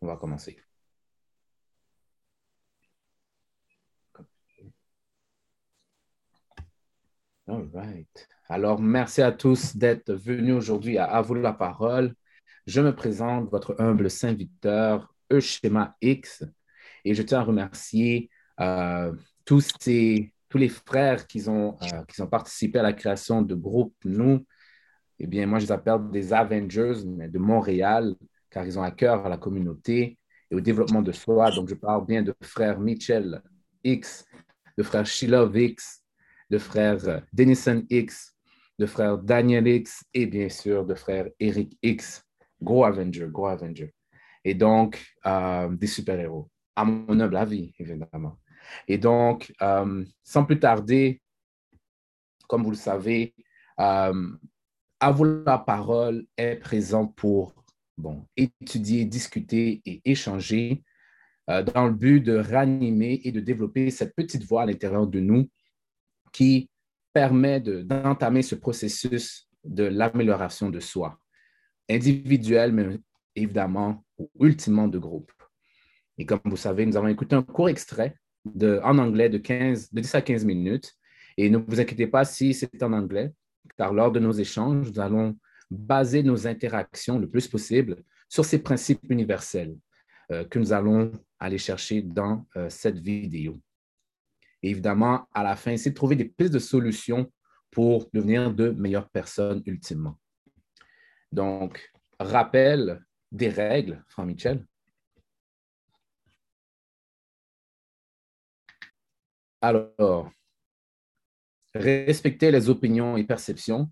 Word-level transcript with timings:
On 0.00 0.06
va 0.06 0.16
commencer. 0.16 0.58
All 7.48 7.68
right. 7.72 8.28
Alors, 8.48 8.80
merci 8.80 9.22
à 9.22 9.32
tous 9.32 9.76
d'être 9.76 10.12
venus 10.12 10.54
aujourd'hui 10.54 10.98
à 10.98 11.04
À 11.06 11.22
vous 11.22 11.34
la 11.34 11.52
parole. 11.52 12.14
Je 12.66 12.80
me 12.82 12.94
présente, 12.94 13.50
votre 13.50 13.76
humble 13.80 14.10
serviteur, 14.10 15.14
Euschema 15.32 15.96
X, 16.02 16.44
et 17.04 17.14
je 17.14 17.22
tiens 17.22 17.40
à 17.40 17.42
remercier 17.42 18.30
euh, 18.60 19.14
tous, 19.44 19.72
les 19.86 20.68
frères 20.68 21.22
euh, 21.22 22.04
qui 22.06 22.20
ont 22.22 22.26
participé 22.30 22.78
à 22.78 22.82
la 22.82 22.92
création 22.92 23.40
de 23.42 23.54
groupe 23.54 23.94
Nous. 24.04 24.44
Eh 25.18 25.26
bien, 25.26 25.46
moi, 25.46 25.58
je 25.58 25.64
les 25.66 25.72
appelle 25.72 26.10
des 26.10 26.32
Avengers 26.32 27.02
de 27.04 27.38
Montréal, 27.38 28.14
car 28.50 28.66
ils 28.66 28.78
ont 28.78 28.82
à 28.82 28.90
cœur 28.90 29.24
à 29.24 29.28
la 29.28 29.36
communauté 29.36 30.18
et 30.50 30.54
au 30.54 30.60
développement 30.60 31.02
de 31.02 31.12
soi. 31.12 31.50
Donc, 31.50 31.68
je 31.68 31.74
parle 31.74 32.06
bien 32.06 32.22
de 32.22 32.34
frère 32.42 32.78
Mitchell 32.80 33.42
X, 33.84 34.24
de 34.76 34.82
frère 34.82 35.06
Sheila 35.06 35.48
X, 35.54 36.04
de 36.50 36.58
frère 36.58 37.22
Denison 37.32 37.84
X, 37.90 38.34
de 38.78 38.86
frère 38.86 39.18
Daniel 39.18 39.66
X 39.66 40.04
et 40.14 40.26
bien 40.26 40.48
sûr 40.48 40.84
de 40.84 40.94
frère 40.94 41.28
Eric 41.38 41.76
X. 41.82 42.24
Gros 42.60 42.84
Avenger, 42.84 43.28
gros 43.30 43.46
Avenger. 43.46 43.94
Et 44.44 44.54
donc, 44.54 45.04
euh, 45.26 45.68
des 45.68 45.86
super-héros, 45.86 46.50
à 46.74 46.84
mon 46.84 47.20
humble 47.20 47.36
avis, 47.36 47.72
évidemment. 47.78 48.38
Et 48.86 48.98
donc, 48.98 49.52
euh, 49.62 50.04
sans 50.22 50.44
plus 50.44 50.58
tarder, 50.58 51.20
comme 52.48 52.64
vous 52.64 52.70
le 52.70 52.76
savez, 52.76 53.34
euh, 53.78 54.30
avoir 55.00 55.30
la 55.46 55.58
parole 55.58 56.26
est 56.36 56.56
présent 56.56 57.06
pour 57.06 57.54
bon, 57.98 58.26
étudier, 58.36 59.04
discuter 59.04 59.82
et 59.84 60.00
échanger 60.04 60.82
euh, 61.50 61.62
dans 61.62 61.86
le 61.86 61.94
but 61.94 62.20
de 62.20 62.36
ranimer 62.36 63.20
et 63.24 63.32
de 63.32 63.40
développer 63.40 63.90
cette 63.90 64.14
petite 64.14 64.44
voix 64.44 64.62
à 64.62 64.66
l'intérieur 64.66 65.06
de 65.06 65.20
nous 65.20 65.50
qui 66.32 66.70
permet 67.12 67.60
d'entamer 67.60 68.42
ce 68.42 68.54
processus 68.54 69.48
de 69.64 69.84
l'amélioration 69.84 70.70
de 70.70 70.78
soi, 70.78 71.18
individuel, 71.90 72.72
mais 72.72 73.00
évidemment, 73.34 74.04
ou 74.18 74.30
ultimement 74.40 74.88
de 74.88 74.98
groupe. 74.98 75.32
Et 76.16 76.26
comme 76.26 76.40
vous 76.44 76.56
savez, 76.56 76.86
nous 76.86 76.96
avons 76.96 77.08
écouté 77.08 77.34
un 77.34 77.42
court 77.42 77.68
extrait 77.68 78.14
de, 78.44 78.80
en 78.84 78.98
anglais 78.98 79.28
de, 79.28 79.38
15, 79.38 79.92
de 79.92 80.00
10 80.00 80.14
à 80.14 80.22
15 80.22 80.44
minutes. 80.44 80.94
Et 81.36 81.50
ne 81.50 81.58
vous 81.58 81.80
inquiétez 81.80 82.06
pas 82.06 82.24
si 82.24 82.54
c'est 82.54 82.82
en 82.82 82.92
anglais, 82.92 83.32
car 83.76 83.92
lors 83.92 84.12
de 84.12 84.18
nos 84.18 84.32
échanges, 84.32 84.90
nous 84.90 85.00
allons 85.00 85.36
baser 85.70 86.22
nos 86.22 86.46
interactions 86.46 87.18
le 87.18 87.28
plus 87.28 87.48
possible 87.48 88.02
sur 88.28 88.44
ces 88.44 88.58
principes 88.62 89.02
universels 89.08 89.76
euh, 90.30 90.44
que 90.44 90.58
nous 90.58 90.72
allons 90.72 91.12
aller 91.38 91.58
chercher 91.58 92.02
dans 92.02 92.46
euh, 92.56 92.68
cette 92.68 92.98
vidéo. 92.98 93.60
Évidemment, 94.62 95.28
à 95.32 95.42
la 95.42 95.56
fin, 95.56 95.72
essayer 95.72 95.92
de 95.92 95.96
trouver 95.96 96.16
des 96.16 96.24
pistes 96.26 96.52
de 96.52 96.58
solutions 96.58 97.30
pour 97.70 98.08
devenir 98.12 98.52
de 98.52 98.70
meilleures 98.70 99.08
personnes 99.08 99.62
ultimement. 99.66 100.18
Donc, 101.30 101.92
rappel 102.18 103.04
des 103.30 103.48
règles, 103.48 104.04
Franck 104.08 104.26
Michel. 104.26 104.66
Alors, 109.60 110.30
respectez 111.74 112.50
les 112.50 112.68
opinions 112.68 113.16
et 113.16 113.24
perceptions. 113.24 113.90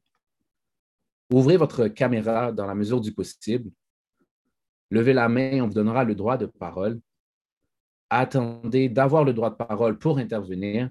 Ouvrez 1.31 1.57
votre 1.57 1.89
caméra 1.89 2.53
dans 2.53 2.67
la 2.67 2.75
mesure 2.75 3.01
du 3.01 3.13
possible. 3.13 3.71
Levez 4.91 5.13
la 5.13 5.29
main, 5.29 5.61
on 5.63 5.69
vous 5.69 5.75
donnera 5.75 6.05
le 6.05 6.15
droit 6.15 6.37
de 6.37 6.47
parole. 6.47 7.01
Attendez 8.09 8.89
d'avoir 8.89 9.25
le 9.25 9.33
droit 9.33 9.51
de 9.51 9.57
parole 9.57 9.99
pour 9.99 10.19
intervenir. 10.19 10.89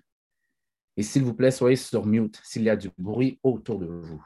Et 0.98 1.04
s'il 1.04 1.24
vous 1.24 1.34
plaît, 1.34 1.52
soyez 1.52 1.78
sur 1.78 2.06
mute 2.06 2.42
s'il 2.44 2.64
y 2.64 2.70
a 2.70 2.76
du 2.76 2.90
bruit 2.98 3.40
autour 3.44 3.80
de 3.80 3.86
vous. 3.86 4.24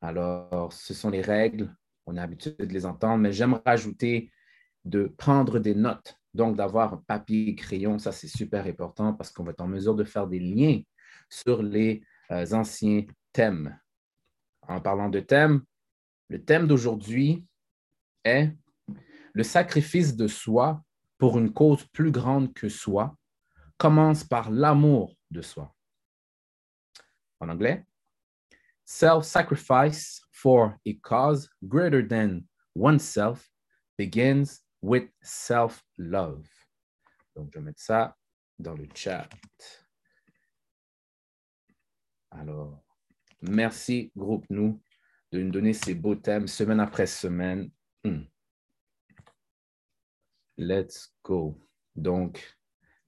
Alors, 0.00 0.72
ce 0.72 0.94
sont 0.94 1.10
les 1.10 1.20
règles. 1.20 1.74
On 2.06 2.16
a 2.16 2.20
l'habitude 2.20 2.56
de 2.56 2.64
les 2.64 2.86
entendre, 2.86 3.18
mais 3.18 3.32
j'aimerais 3.32 3.62
ajouter 3.66 4.30
de 4.84 5.04
prendre 5.16 5.58
des 5.58 5.74
notes 5.74 6.18
donc, 6.34 6.56
d'avoir 6.56 6.94
un 6.94 7.04
papier 7.06 7.50
et 7.50 7.54
crayon, 7.54 7.98
ça, 7.98 8.10
c'est 8.12 8.28
super 8.28 8.66
important 8.66 9.12
parce 9.12 9.30
qu'on 9.30 9.44
va 9.44 9.52
être 9.52 9.60
en 9.60 9.68
mesure 9.68 9.94
de 9.94 10.04
faire 10.04 10.26
des 10.26 10.40
liens 10.40 10.80
sur 11.28 11.62
les 11.62 12.02
euh, 12.30 12.46
anciens 12.52 13.04
thèmes. 13.32 13.78
En 14.68 14.80
parlant 14.80 15.08
de 15.08 15.20
thèmes, 15.20 15.64
le 16.28 16.44
thème 16.44 16.66
d'aujourd'hui 16.66 17.44
est 18.24 18.50
le 19.32 19.42
sacrifice 19.42 20.16
de 20.16 20.28
soi 20.28 20.82
pour 21.18 21.38
une 21.38 21.52
cause 21.52 21.84
plus 21.86 22.10
grande 22.10 22.52
que 22.54 22.68
soi 22.68 23.16
commence 23.76 24.24
par 24.24 24.50
l'amour 24.50 25.16
de 25.30 25.42
soi. 25.42 25.74
En 27.40 27.48
anglais, 27.48 27.84
self-sacrifice 28.84 30.20
for 30.30 30.76
a 30.86 30.92
cause 31.02 31.48
greater 31.62 32.06
than 32.06 32.42
oneself 32.74 33.50
begins 33.98 34.60
with 34.80 35.08
self-love. 35.22 36.46
Donc, 37.34 37.50
je 37.52 37.58
vais 37.58 37.64
mettre 37.64 37.80
ça 37.80 38.16
dans 38.58 38.74
le 38.74 38.86
chat. 38.94 39.28
Alors, 42.30 42.82
merci, 43.42 44.12
groupe 44.16 44.46
nous, 44.50 44.80
de 45.32 45.42
nous 45.42 45.50
donner 45.50 45.72
ces 45.72 45.94
beaux 45.94 46.14
thèmes 46.14 46.46
semaine 46.46 46.80
après 46.80 47.06
semaine. 47.06 47.70
Hmm. 48.04 48.22
Let's 50.56 51.14
go. 51.24 51.58
Donc, 51.96 52.56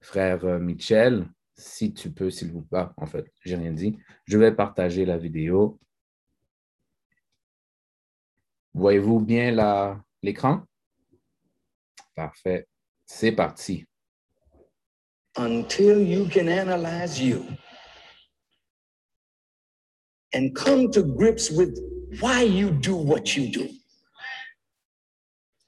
frère 0.01 0.43
euh, 0.45 0.59
Michel, 0.59 1.27
si 1.55 1.93
tu 1.93 2.11
peux, 2.11 2.29
s'il 2.29 2.51
vous 2.51 2.63
plaît, 2.63 2.85
en 2.97 3.05
fait, 3.05 3.25
j'ai 3.43 3.55
rien 3.55 3.71
dit, 3.71 3.97
je 4.25 4.37
vais 4.37 4.53
partager 4.53 5.05
la 5.05 5.17
vidéo. 5.17 5.79
Voyez-vous 8.73 9.21
bien 9.21 10.03
l'écran? 10.21 10.63
Parfait. 12.13 12.67
C'est 13.05 13.31
parti. 13.31 13.85
Until 15.37 16.01
you 16.01 16.27
can 16.29 16.47
analyze 16.47 17.19
you 17.19 17.45
and 20.35 20.53
come 20.53 20.91
to 20.91 21.01
grips 21.01 21.49
with 21.49 21.79
why 22.19 22.41
you 22.41 22.69
do 22.69 22.93
what 22.93 23.37
you 23.37 23.49
do. 23.49 23.69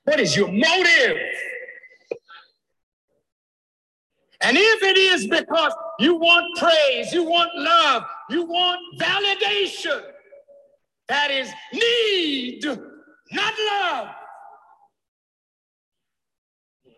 What 0.04 0.20
is 0.20 0.36
your 0.36 0.52
motive? 0.52 1.18
And 4.42 4.58
if 4.58 4.84
it 4.84 4.98
is 4.98 5.26
because 5.28 5.74
you 6.00 6.16
want 6.16 6.58
praise, 6.58 7.14
you 7.14 7.24
want 7.24 7.50
love, 7.56 8.04
you 8.30 8.44
want 8.44 8.80
validation, 9.00 10.02
that 11.08 11.32
is 11.32 11.50
need, 11.74 12.66
not 13.32 13.54
love 13.72 14.10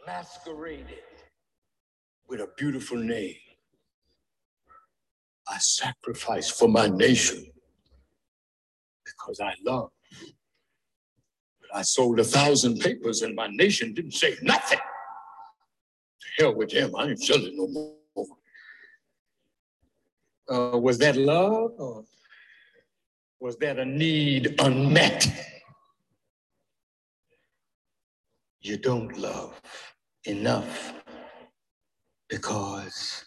masqueraded 0.07 1.03
with 2.27 2.39
a 2.39 2.49
beautiful 2.57 2.97
name. 2.97 3.35
I 5.47 5.59
sacrifice 5.59 6.49
for 6.49 6.67
my 6.67 6.87
nation 6.87 7.45
because 9.19 9.39
I 9.39 9.53
love. 9.65 9.91
But 11.61 11.77
I 11.77 11.81
sold 11.81 12.19
a 12.19 12.23
thousand 12.23 12.79
papers 12.79 13.21
and 13.21 13.35
my 13.35 13.47
nation 13.47 13.93
didn't 13.93 14.13
say 14.13 14.35
nothing. 14.41 14.79
To 14.79 16.43
hell 16.43 16.55
with 16.55 16.71
him, 16.71 16.95
I 16.95 17.09
ain't 17.09 17.23
selling 17.23 17.55
no 17.55 17.67
more. 17.67 17.95
Uh, 20.51 20.77
was 20.77 20.97
that 20.97 21.15
love 21.15 21.71
or 21.77 22.03
was 23.39 23.55
that 23.57 23.77
a 23.77 23.85
need 23.85 24.55
unmet? 24.59 25.27
You 28.61 28.77
don't 28.77 29.15
love 29.17 29.61
enough 30.25 30.93
because 32.29 33.25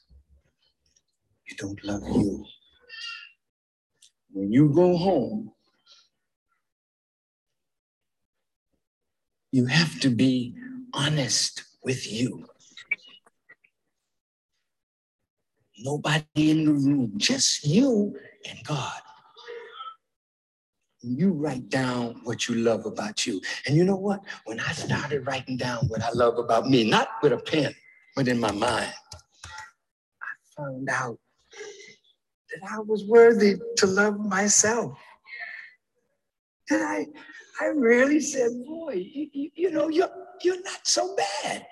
you 1.48 1.56
don't 1.56 1.82
love 1.84 2.02
you. 2.02 2.44
When 4.32 4.52
you 4.52 4.70
go 4.70 4.96
home, 4.96 5.52
you 9.52 9.66
have 9.66 10.00
to 10.00 10.10
be 10.10 10.54
honest 10.92 11.62
with 11.84 12.10
you. 12.10 12.46
Nobody 15.78 16.24
in 16.34 16.64
the 16.64 16.72
room, 16.72 17.12
just 17.16 17.64
you 17.64 18.16
and 18.48 18.58
God 18.64 19.00
you 21.02 21.32
write 21.32 21.68
down 21.68 22.20
what 22.24 22.48
you 22.48 22.54
love 22.54 22.86
about 22.86 23.26
you. 23.26 23.40
And 23.66 23.76
you 23.76 23.84
know 23.84 23.96
what? 23.96 24.20
When 24.44 24.60
I 24.60 24.72
started 24.72 25.26
writing 25.26 25.56
down 25.56 25.86
what 25.88 26.02
I 26.02 26.10
love 26.12 26.38
about 26.38 26.66
me, 26.66 26.88
not 26.88 27.08
with 27.22 27.32
a 27.32 27.38
pen, 27.38 27.74
but 28.14 28.28
in 28.28 28.38
my 28.38 28.52
mind, 28.52 28.92
I 30.22 30.56
found 30.56 30.88
out 30.88 31.18
that 32.50 32.70
I 32.70 32.78
was 32.78 33.04
worthy 33.04 33.56
to 33.78 33.86
love 33.86 34.18
myself. 34.20 34.96
And 36.70 36.82
I, 36.82 37.06
I 37.60 37.66
really 37.66 38.20
said, 38.20 38.50
boy, 38.66 38.94
you, 38.94 39.28
you, 39.32 39.50
you 39.54 39.70
know, 39.70 39.88
you're, 39.88 40.10
you're 40.42 40.62
not 40.62 40.86
so 40.86 41.14
bad. 41.16 41.66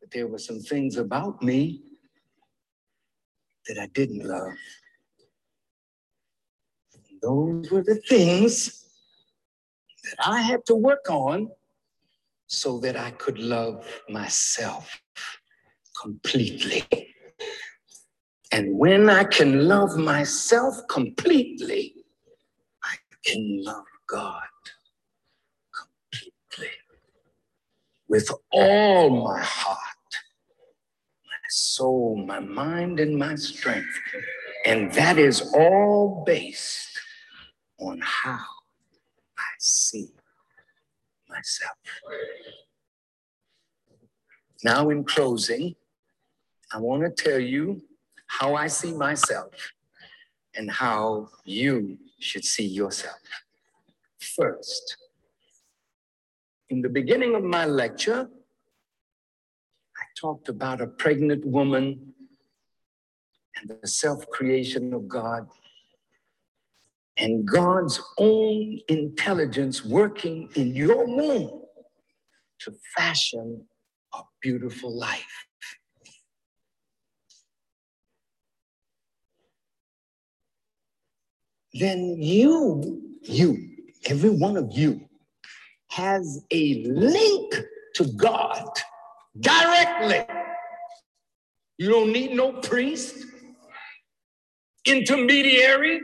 But 0.00 0.10
there 0.12 0.26
were 0.26 0.38
some 0.38 0.60
things 0.60 0.96
about 0.96 1.42
me 1.42 1.82
that 3.66 3.78
I 3.78 3.86
didn't 3.86 4.26
love. 4.26 4.52
Those 7.22 7.70
were 7.70 7.82
the 7.82 8.02
things 8.08 8.84
that 10.04 10.16
I 10.26 10.40
had 10.40 10.66
to 10.66 10.74
work 10.74 11.08
on 11.08 11.50
so 12.48 12.78
that 12.80 12.96
I 12.96 13.12
could 13.12 13.38
love 13.38 13.86
myself 14.08 15.00
completely. 16.02 16.84
And 18.52 18.78
when 18.78 19.08
I 19.08 19.24
can 19.24 19.66
love 19.66 19.96
myself 19.96 20.74
completely, 20.90 21.94
I 22.84 22.96
can 23.24 23.64
love 23.64 23.86
God 24.06 24.42
completely 25.74 26.76
with 28.08 28.30
all 28.52 29.08
my 29.24 29.40
heart, 29.40 29.78
my 31.24 31.48
soul, 31.48 32.22
my 32.26 32.40
mind, 32.40 33.00
and 33.00 33.16
my 33.16 33.36
strength. 33.36 33.98
And 34.66 34.92
that 34.92 35.18
is 35.18 35.40
all 35.54 36.22
based 36.26 37.00
on 37.80 38.00
how 38.02 38.44
I 39.38 39.52
see 39.58 40.10
myself. 41.26 41.72
Now, 44.62 44.90
in 44.90 45.04
closing, 45.04 45.74
I 46.70 46.78
want 46.78 47.02
to 47.02 47.10
tell 47.10 47.40
you 47.40 47.82
how 48.38 48.54
I 48.54 48.66
see 48.66 48.92
myself 48.92 49.52
and 50.54 50.70
how 50.70 51.28
you 51.44 51.98
should 52.18 52.44
see 52.44 52.66
yourself. 52.66 53.20
First, 54.36 54.96
in 56.70 56.80
the 56.80 56.88
beginning 56.88 57.34
of 57.34 57.44
my 57.44 57.66
lecture, 57.66 58.30
I 60.00 60.04
talked 60.18 60.48
about 60.48 60.80
a 60.80 60.86
pregnant 60.86 61.44
woman 61.44 62.14
and 63.56 63.78
the 63.82 63.86
self 63.86 64.26
creation 64.30 64.94
of 64.94 65.06
God 65.08 65.46
and 67.18 67.46
God's 67.46 68.00
own 68.16 68.78
intelligence 68.88 69.84
working 69.84 70.48
in 70.54 70.74
your 70.74 71.04
womb 71.06 71.64
to 72.60 72.72
fashion 72.96 73.66
a 74.14 74.20
beautiful 74.40 74.90
life. 74.90 75.46
Then 81.74 82.16
you, 82.18 83.02
you, 83.22 83.70
every 84.06 84.30
one 84.30 84.56
of 84.56 84.72
you, 84.72 85.00
has 85.90 86.44
a 86.50 86.84
link 86.84 87.54
to 87.94 88.04
God 88.16 88.68
directly. 89.38 90.24
You 91.78 91.88
don't 91.90 92.12
need 92.12 92.32
no 92.32 92.52
priest, 92.52 93.26
intermediary. 94.86 96.00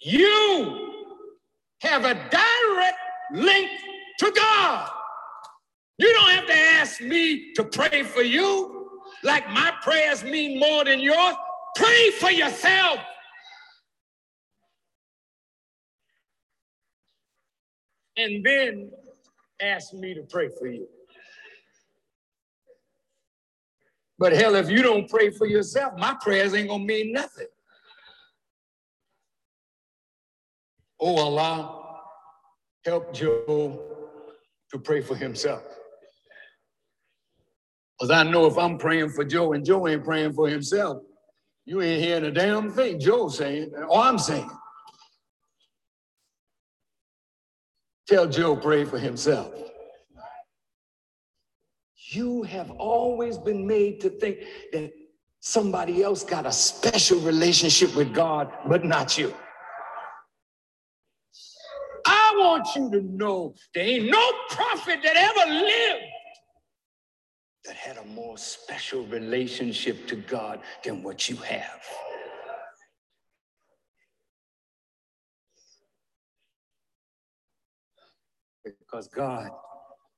You 0.00 1.06
have 1.82 2.04
a 2.04 2.14
direct 2.14 2.98
link 3.32 3.70
to 4.18 4.32
God. 4.32 4.90
You 5.98 6.12
don't 6.12 6.30
have 6.30 6.46
to 6.46 6.56
ask 6.56 7.00
me 7.00 7.52
to 7.54 7.64
pray 7.64 8.02
for 8.02 8.22
you 8.22 8.80
like 9.22 9.48
my 9.50 9.72
prayers 9.82 10.24
mean 10.24 10.58
more 10.58 10.84
than 10.84 11.00
yours. 11.00 11.34
Pray 11.76 12.10
for 12.12 12.30
yourself. 12.30 12.98
And 18.20 18.44
then 18.44 18.90
ask 19.62 19.94
me 19.94 20.12
to 20.12 20.22
pray 20.22 20.50
for 20.58 20.66
you. 20.66 20.86
But 24.18 24.34
hell, 24.34 24.54
if 24.56 24.68
you 24.68 24.82
don't 24.82 25.08
pray 25.08 25.30
for 25.30 25.46
yourself, 25.46 25.94
my 25.96 26.14
prayers 26.20 26.52
ain't 26.54 26.68
gonna 26.68 26.84
mean 26.84 27.12
nothing. 27.12 27.46
Oh 31.00 31.16
Allah, 31.16 31.82
help 32.84 33.14
Joe 33.14 33.80
to 34.70 34.78
pray 34.78 35.00
for 35.00 35.16
himself. 35.16 35.62
Because 37.98 38.10
I 38.10 38.22
know 38.24 38.44
if 38.44 38.58
I'm 38.58 38.76
praying 38.76 39.10
for 39.10 39.24
Joe 39.24 39.54
and 39.54 39.64
Joe 39.64 39.88
ain't 39.88 40.04
praying 40.04 40.34
for 40.34 40.46
himself, 40.46 41.02
you 41.64 41.80
ain't 41.80 42.02
hearing 42.02 42.24
a 42.24 42.30
damn 42.30 42.70
thing 42.70 43.00
Joe's 43.00 43.38
saying 43.38 43.72
or 43.88 43.98
I'm 43.98 44.18
saying. 44.18 44.50
Tell 48.10 48.26
Joe 48.26 48.56
pray 48.56 48.84
for 48.84 48.98
himself. 48.98 49.54
You 52.10 52.42
have 52.42 52.72
always 52.72 53.38
been 53.38 53.64
made 53.64 54.00
to 54.00 54.10
think 54.10 54.38
that 54.72 54.90
somebody 55.38 56.02
else 56.02 56.24
got 56.24 56.44
a 56.44 56.50
special 56.50 57.20
relationship 57.20 57.94
with 57.94 58.12
God, 58.12 58.52
but 58.66 58.84
not 58.84 59.16
you. 59.16 59.32
I 62.04 62.34
want 62.36 62.66
you 62.74 62.90
to 62.90 63.00
know 63.00 63.54
there 63.76 63.84
ain't 63.84 64.10
no 64.10 64.32
prophet 64.48 64.98
that 65.04 65.16
ever 65.16 65.52
lived 65.52 66.04
that 67.64 67.76
had 67.76 67.96
a 67.96 68.04
more 68.06 68.36
special 68.36 69.06
relationship 69.06 70.08
to 70.08 70.16
God 70.16 70.58
than 70.82 71.04
what 71.04 71.28
you 71.28 71.36
have. 71.36 71.80
Because 78.90 79.08
God 79.08 79.50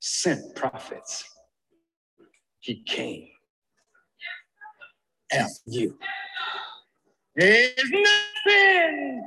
sent 0.00 0.54
prophets, 0.54 1.24
He 2.60 2.82
came 2.84 3.28
after 5.32 5.60
you. 5.66 5.98
There's 7.36 7.74
nothing 8.46 9.24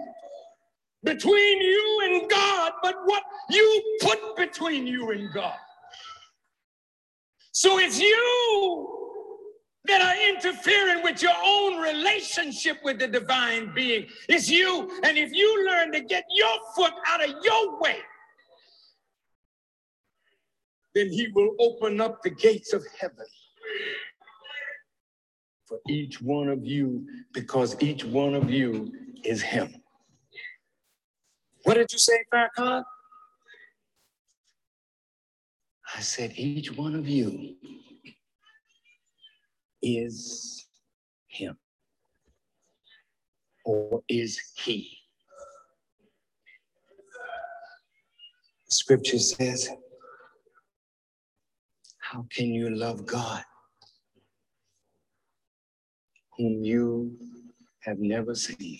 between 1.04 1.62
you 1.62 2.02
and 2.06 2.30
God 2.30 2.72
but 2.82 2.96
what 3.06 3.24
you 3.50 3.98
put 4.02 4.36
between 4.36 4.88
you 4.88 5.12
and 5.12 5.32
God. 5.34 5.58
So 7.52 7.78
it's 7.78 8.00
you 8.00 8.96
that 9.86 10.02
are 10.02 10.30
interfering 10.30 11.04
with 11.04 11.22
your 11.22 11.36
own 11.44 11.80
relationship 11.80 12.78
with 12.84 13.00
the 13.00 13.08
divine 13.08 13.72
being. 13.76 14.08
It's 14.28 14.50
you. 14.50 14.90
And 15.04 15.18
if 15.18 15.32
you 15.32 15.68
learn 15.68 15.92
to 15.92 16.02
get 16.02 16.26
your 16.32 16.58
foot 16.76 16.94
out 17.08 17.24
of 17.24 17.36
your 17.44 17.80
way, 17.80 17.98
then 20.96 21.12
he 21.12 21.28
will 21.36 21.56
open 21.60 22.00
up 22.00 22.24
the 22.24 22.30
gates 22.30 22.74
of 22.74 22.84
heaven 23.00 23.26
for 25.68 25.78
each 25.90 26.22
one 26.22 26.48
of 26.48 26.66
you 26.66 27.06
because 27.34 27.76
each 27.82 28.06
one 28.06 28.34
of 28.34 28.50
you 28.50 28.92
is 29.24 29.42
him. 29.42 29.76
What 31.64 31.76
did 31.76 31.92
you 31.92 32.00
say, 32.00 32.24
Farrakhan? 32.34 32.84
I 35.96 36.00
said, 36.00 36.34
each 36.36 36.72
one 36.72 36.96
of 36.96 37.08
you 37.08 37.56
is 39.82 40.68
him 41.28 41.58
or 43.66 44.02
is 44.08 44.40
he. 44.56 44.98
The 48.68 48.72
scripture 48.72 49.20
says, 49.20 49.70
How 52.16 52.26
can 52.34 52.54
you 52.54 52.70
love 52.70 53.06
God 53.06 53.44
whom 56.38 56.64
you 56.64 57.18
have 57.82 58.00
never 58.00 58.34
seen 58.34 58.80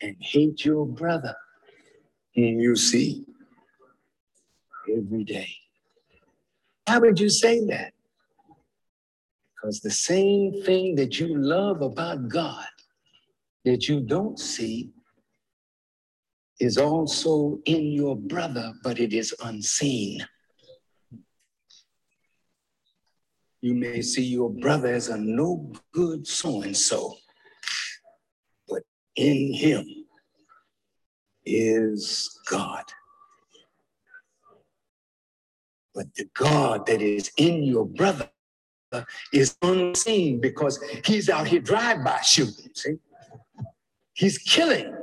and 0.00 0.16
hate 0.18 0.64
your 0.64 0.86
brother 0.86 1.36
whom 2.34 2.58
you 2.58 2.74
see? 2.74 3.26
every 4.96 5.24
day. 5.24 5.50
How 6.86 7.00
would 7.00 7.20
you 7.20 7.28
say 7.28 7.60
that? 7.66 7.92
Because 9.54 9.80
the 9.80 9.90
same 9.90 10.62
thing 10.64 10.94
that 10.94 11.20
you 11.20 11.36
love 11.36 11.82
about 11.82 12.30
God 12.30 12.66
that 13.66 13.88
you 13.88 14.00
don't 14.00 14.38
see 14.38 14.88
is 16.60 16.78
also 16.78 17.58
in 17.66 17.92
your 17.92 18.16
brother, 18.16 18.72
but 18.82 18.98
it 18.98 19.12
is 19.12 19.34
unseen. 19.44 20.26
You 23.62 23.74
may 23.74 24.00
see 24.00 24.24
your 24.24 24.50
brother 24.50 24.88
as 24.88 25.08
a 25.08 25.18
no 25.18 25.72
good 25.92 26.26
so 26.26 26.62
and 26.62 26.76
so, 26.76 27.14
but 28.68 28.82
in 29.16 29.52
him 29.52 29.86
is 31.44 32.40
God. 32.48 32.84
But 35.94 36.14
the 36.14 36.28
God 36.34 36.86
that 36.86 37.02
is 37.02 37.30
in 37.36 37.62
your 37.64 37.84
brother 37.84 38.30
is 39.32 39.56
unseen 39.60 40.40
because 40.40 40.82
he's 41.04 41.28
out 41.28 41.46
here 41.46 41.60
drive-by 41.60 42.20
shooting. 42.22 42.70
See? 42.74 42.96
He's 44.14 44.38
killing. 44.38 44.94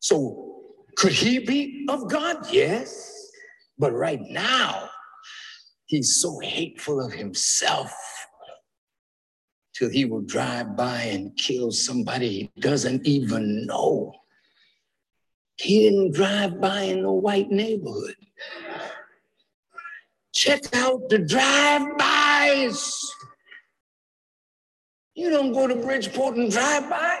So 0.00 0.64
could 0.96 1.12
he 1.12 1.38
be 1.38 1.86
of 1.88 2.10
God? 2.10 2.46
Yes. 2.50 3.30
But 3.78 3.92
right 3.92 4.20
now, 4.20 4.90
he's 5.88 6.20
so 6.20 6.38
hateful 6.38 7.04
of 7.04 7.12
himself 7.12 7.92
till 9.74 9.90
he 9.90 10.04
will 10.04 10.20
drive 10.20 10.76
by 10.76 11.02
and 11.02 11.36
kill 11.36 11.72
somebody 11.72 12.50
he 12.54 12.60
doesn't 12.60 13.06
even 13.06 13.66
know. 13.66 14.14
He 15.56 15.88
didn't 15.88 16.14
drive 16.14 16.60
by 16.60 16.82
in 16.82 17.04
a 17.04 17.12
white 17.12 17.50
neighborhood. 17.50 18.14
Check 20.32 20.76
out 20.76 21.08
the 21.08 21.18
drive-bys. 21.18 22.94
You 25.14 25.30
don't 25.30 25.52
go 25.52 25.66
to 25.66 25.74
Bridgeport 25.74 26.36
and 26.36 26.52
drive 26.52 26.88
by. 26.88 27.20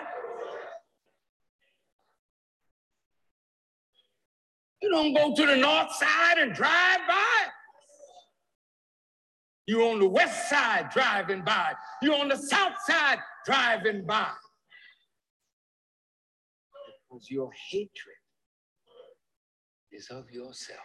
You 4.82 4.90
don't 4.90 5.14
go 5.14 5.34
to 5.34 5.46
the 5.46 5.56
north 5.56 5.92
side 5.94 6.38
and 6.38 6.52
drive 6.54 7.00
by. 7.08 7.57
You 9.68 9.82
on 9.82 9.98
the 9.98 10.08
west 10.08 10.48
side 10.48 10.88
driving 10.90 11.42
by. 11.42 11.74
You're 12.00 12.18
on 12.18 12.28
the 12.28 12.38
south 12.38 12.72
side 12.86 13.18
driving 13.44 14.06
by. 14.06 14.30
Because 17.10 17.30
your 17.30 17.50
hatred 17.70 18.16
is 19.92 20.08
of 20.08 20.30
yourself. 20.30 20.80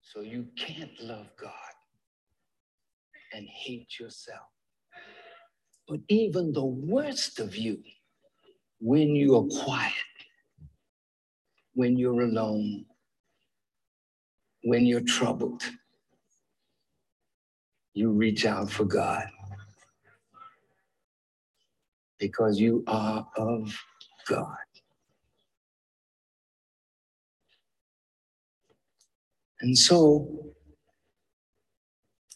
So 0.00 0.22
you 0.22 0.46
can't 0.56 0.98
love 1.02 1.26
God 1.38 1.50
and 3.34 3.46
hate 3.46 4.00
yourself. 4.00 4.48
But 5.86 6.00
even 6.08 6.54
the 6.54 6.64
worst 6.64 7.38
of 7.38 7.54
you, 7.54 7.82
when 8.80 9.14
you're 9.14 9.46
quiet, 9.62 9.92
when 11.74 11.98
you're 11.98 12.22
alone, 12.22 12.86
when 14.64 14.86
you're 14.86 15.00
troubled, 15.02 15.62
you 17.94 18.10
reach 18.10 18.46
out 18.46 18.70
for 18.70 18.84
God 18.84 19.24
because 22.18 22.58
you 22.58 22.84
are 22.86 23.26
of 23.36 23.76
God. 24.28 24.56
And 29.60 29.76
so 29.76 30.54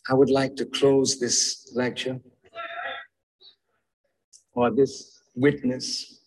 I 0.09 0.15
would 0.15 0.31
like 0.31 0.55
to 0.57 0.67
close 0.67 1.19
this 1.19 1.73
lecture 1.75 2.21
or 4.55 4.71
this 4.71 5.23
witness 5.35 6.21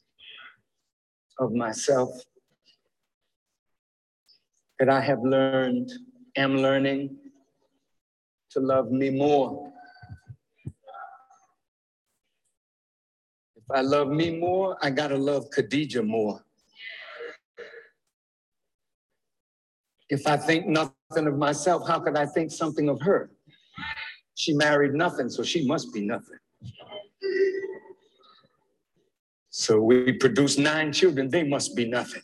of 1.39 1.53
myself 1.53 2.09
that 4.79 4.89
I 4.89 5.01
have 5.01 5.21
learned, 5.23 5.91
am 6.35 6.57
learning 6.57 7.17
to 8.51 8.59
love 8.59 8.91
me 8.91 9.09
more. 9.09 9.71
If 13.55 13.63
I 13.71 13.81
love 13.81 14.09
me 14.09 14.37
more, 14.37 14.77
I 14.81 14.89
gotta 14.89 15.17
love 15.17 15.49
Khadijah 15.51 16.03
more. 16.03 16.43
If 20.09 20.25
I 20.25 20.37
think 20.37 20.65
nothing 20.65 21.27
of 21.27 21.37
myself, 21.37 21.87
how 21.87 21.99
could 21.99 22.17
I 22.17 22.25
think 22.25 22.51
something 22.51 22.89
of 22.89 22.99
her? 23.01 23.29
She 24.33 24.53
married 24.53 24.93
nothing, 24.93 25.29
so 25.29 25.43
she 25.43 25.67
must 25.67 25.93
be 25.93 26.01
nothing. 26.01 26.39
So 29.51 29.81
we 29.81 30.13
produce 30.13 30.57
nine 30.57 30.91
children, 30.91 31.29
they 31.29 31.43
must 31.43 31.75
be 31.75 31.87
nothing. 31.87 32.23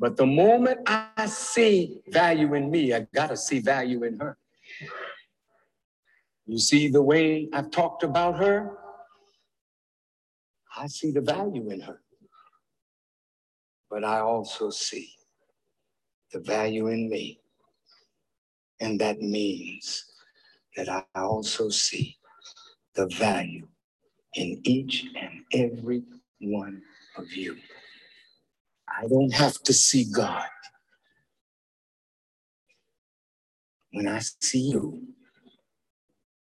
But 0.00 0.16
the 0.16 0.24
moment 0.24 0.80
I 0.86 1.26
see 1.26 2.00
value 2.08 2.54
in 2.54 2.70
me, 2.70 2.94
I 2.94 3.06
gotta 3.14 3.36
see 3.36 3.60
value 3.60 4.02
in 4.04 4.18
her. 4.18 4.38
You 6.46 6.58
see 6.58 6.88
the 6.88 7.02
way 7.02 7.50
I've 7.52 7.70
talked 7.70 8.02
about 8.02 8.38
her? 8.38 8.78
I 10.74 10.86
see 10.86 11.10
the 11.10 11.20
value 11.20 11.68
in 11.68 11.82
her. 11.82 12.00
But 13.90 14.02
I 14.02 14.20
also 14.20 14.70
see 14.70 15.10
the 16.32 16.40
value 16.40 16.86
in 16.86 17.10
me. 17.10 17.42
And 18.80 18.98
that 19.02 19.20
means 19.20 20.02
that 20.76 20.88
I 20.88 21.04
also 21.14 21.68
see 21.68 22.16
the 22.94 23.06
value 23.06 23.68
in 24.34 24.62
each 24.64 25.04
and 25.20 25.44
every 25.52 26.04
one 26.40 26.80
of 27.18 27.30
you. 27.32 27.58
I 28.90 29.06
don't 29.06 29.32
have 29.32 29.62
to 29.62 29.72
see 29.72 30.04
God. 30.04 30.48
When 33.92 34.08
I 34.08 34.20
see 34.20 34.70
you, 34.70 35.02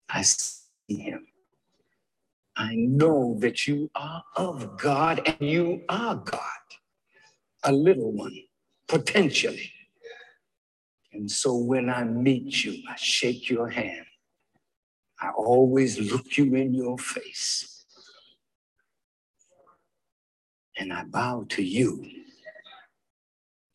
I 0.09 0.23
see 0.23 0.63
Him. 0.89 1.27
I 2.57 2.75
know 2.75 3.37
that 3.41 3.67
you 3.67 3.91
are 3.95 4.25
of 4.37 4.79
God 4.79 5.21
and 5.27 5.51
you 5.51 5.83
are 5.89 6.17
God, 6.17 6.41
a 7.65 7.73
little 7.73 8.13
one 8.13 8.37
potentially. 8.89 9.73
And 11.13 11.31
so 11.31 11.57
when 11.57 11.91
I 11.91 12.05
meet 12.05 12.65
you, 12.65 12.83
I 12.89 12.97
shake 12.97 13.51
your 13.51 13.69
hand. 13.69 14.07
I 15.21 15.31
always 15.31 15.99
look 15.99 16.37
you 16.37 16.55
in 16.55 16.75
your 16.75 16.99
face. 16.99 17.85
And 20.79 20.93
I 20.93 21.05
bow 21.05 21.47
to 21.51 21.63
you 21.63 22.05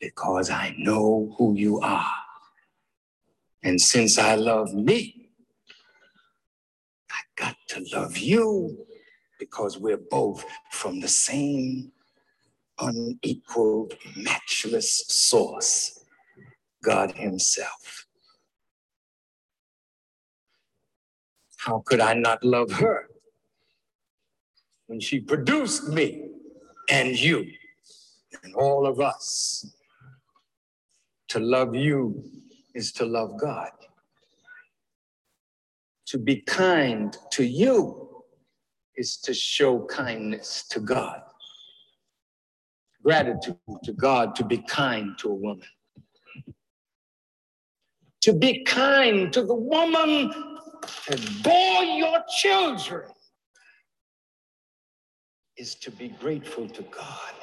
because 0.02 0.50
I 0.50 0.74
know 0.76 1.32
who 1.38 1.54
you 1.54 1.78
are. 1.80 2.12
And 3.62 3.80
since 3.80 4.18
I 4.18 4.34
love 4.34 4.74
me, 4.74 5.30
I 7.08 7.20
got 7.36 7.56
to 7.68 7.86
love 7.94 8.18
you 8.18 8.84
because 9.38 9.78
we're 9.78 10.04
both 10.10 10.44
from 10.72 10.98
the 10.98 11.08
same 11.08 11.92
unequaled, 12.80 13.94
matchless 14.16 15.04
source, 15.06 16.04
God 16.82 17.12
Himself. 17.12 18.06
How 21.58 21.80
could 21.86 22.00
I 22.00 22.14
not 22.14 22.42
love 22.42 22.72
her 22.72 23.08
when 24.88 24.98
she 24.98 25.20
produced 25.20 25.90
me 25.90 26.28
and 26.90 27.16
you 27.16 27.46
and 28.42 28.52
all 28.56 28.84
of 28.84 29.00
us? 29.00 29.64
To 31.32 31.40
love 31.40 31.74
you 31.74 32.24
is 32.74 32.92
to 32.92 33.06
love 33.06 33.38
God. 33.40 33.70
To 36.08 36.18
be 36.18 36.42
kind 36.42 37.16
to 37.32 37.44
you 37.44 38.22
is 38.96 39.16
to 39.18 39.32
show 39.34 39.84
kindness 39.86 40.66
to 40.68 40.80
God 40.80 41.22
gratitude 43.02 43.56
to 43.82 43.92
God 43.92 44.34
to 44.36 44.44
be 44.44 44.58
kind 44.58 45.18
to 45.18 45.28
a 45.30 45.34
woman. 45.34 45.66
To 48.22 48.32
be 48.32 48.62
kind 48.64 49.32
to 49.32 49.42
the 49.42 49.54
woman 49.54 50.32
that 51.08 51.42
bore 51.42 51.84
your 51.84 52.22
children 52.38 53.10
is 55.56 55.74
to 55.76 55.90
be 55.90 56.08
grateful 56.08 56.68
to 56.68 56.82
God. 56.82 57.34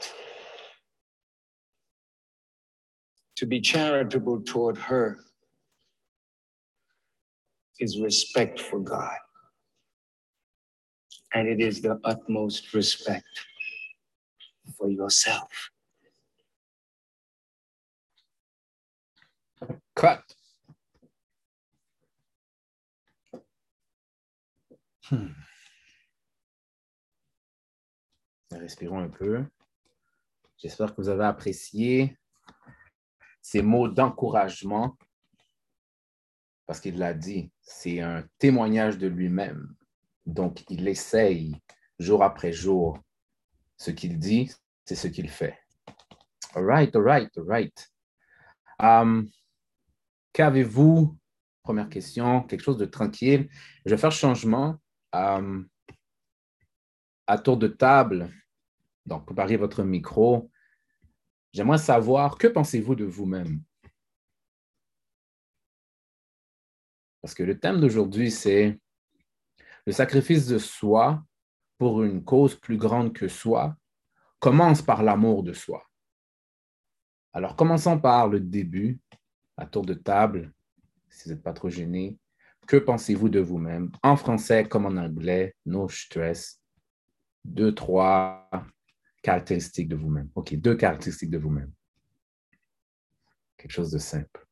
To 3.39 3.45
be 3.45 3.61
charitable 3.61 4.41
toward 4.41 4.77
her 4.77 5.17
is 7.79 8.01
respect 8.01 8.59
for 8.59 8.81
God. 8.81 9.17
And 11.33 11.47
it 11.47 11.61
is 11.61 11.79
the 11.79 12.01
utmost 12.03 12.73
respect 12.73 13.23
for 14.77 14.89
yourself. 14.89 15.71
Cut. 19.95 20.21
Hmm. 25.05 25.27
Respirons 28.51 28.99
un 28.99 29.07
peu. 29.07 29.45
J'espère 30.57 30.93
que 30.93 31.01
vous 31.01 31.07
avez 31.07 31.23
apprécié 31.23 32.17
ces 33.41 33.61
mots 33.61 33.87
d'encouragement 33.87 34.97
parce 36.69 36.79
qu'il 36.79 36.99
l'a 36.99 37.15
dit, 37.15 37.51
c'est 37.61 37.99
un 37.99 38.23
témoignage 38.37 38.99
de 38.99 39.07
lui-même. 39.07 39.73
Donc, 40.27 40.63
il 40.69 40.87
essaye 40.87 41.59
jour 41.97 42.21
après 42.23 42.51
jour 42.51 42.99
ce 43.75 43.89
qu'il 43.89 44.19
dit, 44.19 44.51
c'est 44.85 44.93
ce 44.93 45.07
qu'il 45.07 45.29
fait. 45.29 45.57
All 46.53 46.65
right, 46.65 46.95
all 46.95 47.01
right, 47.01 47.37
all 47.37 47.47
right. 47.47 47.91
Um, 48.79 49.27
Qu'avez-vous? 50.31 51.17
Première 51.63 51.89
question, 51.89 52.43
quelque 52.43 52.61
chose 52.61 52.77
de 52.77 52.85
tranquille? 52.85 53.49
Je 53.85 53.89
vais 53.89 53.97
faire 53.99 54.11
changement. 54.11 54.75
Um, 55.11 55.67
à 57.25 57.37
tour 57.39 57.57
de 57.57 57.67
table, 57.67 58.31
donc 59.05 59.25
préparez 59.25 59.57
votre 59.57 59.83
micro. 59.83 60.48
J'aimerais 61.51 61.77
savoir, 61.77 62.37
que 62.37 62.47
pensez-vous 62.47 62.95
de 62.95 63.05
vous-même? 63.05 63.61
Parce 67.21 67.33
que 67.33 67.43
le 67.43 67.59
thème 67.59 67.79
d'aujourd'hui, 67.79 68.31
c'est 68.31 68.79
le 69.85 69.91
sacrifice 69.91 70.47
de 70.47 70.57
soi 70.57 71.23
pour 71.77 72.03
une 72.03 72.23
cause 72.23 72.55
plus 72.55 72.77
grande 72.77 73.13
que 73.13 73.27
soi 73.27 73.75
commence 74.39 74.81
par 74.81 75.03
l'amour 75.03 75.43
de 75.43 75.53
soi. 75.53 75.85
Alors, 77.33 77.55
commençons 77.55 77.99
par 77.99 78.27
le 78.27 78.39
début, 78.39 78.99
à 79.57 79.65
tour 79.65 79.85
de 79.85 79.93
table, 79.93 80.53
si 81.09 81.25
vous 81.25 81.35
n'êtes 81.35 81.43
pas 81.43 81.53
trop 81.53 81.69
gêné. 81.69 82.17
Que 82.67 82.77
pensez-vous 82.77 83.29
de 83.29 83.39
vous-même? 83.39 83.91
En 84.03 84.15
français 84.15 84.67
comme 84.67 84.85
en 84.85 84.95
anglais, 84.95 85.55
no 85.65 85.89
stress. 85.89 86.61
Deux, 87.43 87.73
trois 87.73 88.49
caractéristiques 89.21 89.89
de 89.89 89.95
vous-même. 89.95 90.29
OK, 90.35 90.55
deux 90.55 90.75
caractéristiques 90.75 91.29
de 91.29 91.37
vous-même. 91.37 91.71
Quelque 93.57 93.71
chose 93.71 93.91
de 93.91 93.97
simple. 93.97 94.47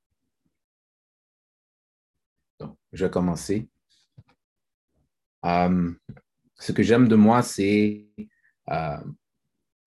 Donc, 2.60 2.78
je 2.92 3.06
vais 3.06 3.12
commencer. 3.12 3.70
Euh, 5.46 5.94
ce 6.56 6.72
que 6.72 6.84
j'aime 6.84 7.08
de 7.08 7.16
moi, 7.16 7.42
c'est 7.42 8.08
euh, 8.70 8.98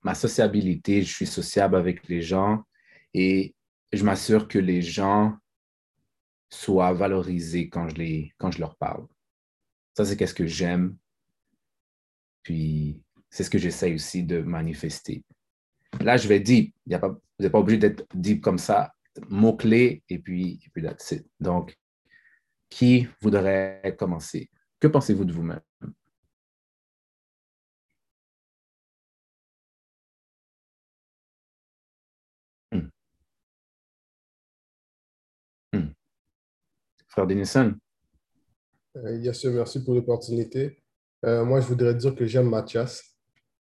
ma 0.02 0.14
sociabilité. 0.14 1.02
Je 1.02 1.14
suis 1.14 1.26
sociable 1.26 1.76
avec 1.76 2.08
les 2.08 2.22
gens 2.22 2.64
et 3.12 3.54
je 3.92 4.04
m'assure 4.04 4.49
que 4.49 4.58
les 4.58 4.82
gens 4.82 5.37
soient 6.49 6.92
valorisés 6.92 7.68
quand 7.68 7.88
je, 7.88 7.96
les, 7.96 8.32
quand 8.38 8.50
je 8.50 8.60
leur 8.60 8.76
parle. 8.76 9.06
Ça, 9.96 10.04
c'est 10.04 10.16
qu'est-ce 10.16 10.34
que 10.34 10.46
j'aime. 10.46 10.96
Puis, 12.42 13.02
c'est 13.30 13.44
ce 13.44 13.50
que 13.50 13.58
j'essaie 13.58 13.94
aussi 13.94 14.25
de 14.25 14.40
manifester. 14.42 15.25
Là, 16.00 16.16
je 16.16 16.28
vais 16.28 16.40
deep. 16.40 16.75
Vous 16.87 17.18
n'êtes 17.38 17.52
pas 17.52 17.58
obligé 17.58 17.78
d'être 17.78 18.04
deep 18.14 18.42
comme 18.42 18.58
ça. 18.58 18.92
Mots-clés 19.28 20.02
et 20.08 20.18
puis, 20.18 20.60
et 20.64 20.70
puis 20.72 20.84
Donc, 21.40 21.76
qui 22.68 23.08
voudrait 23.20 23.96
commencer? 23.99 24.50
Que 24.78 24.88
pensez-vous 24.88 25.25
de 25.25 25.32
vous-même? 25.32 25.60
Frère 37.08 37.26
Denison? 37.26 37.75
Euh, 38.96 39.16
yes, 39.16 39.44
merci 39.44 39.82
pour 39.82 39.94
l'opportunité. 39.94 40.80
Euh, 41.25 41.44
moi, 41.44 41.60
je 41.60 41.66
voudrais 41.66 41.94
dire 41.94 42.14
que 42.14 42.25
j'aime 42.25 42.49
Mathias. 42.49 43.09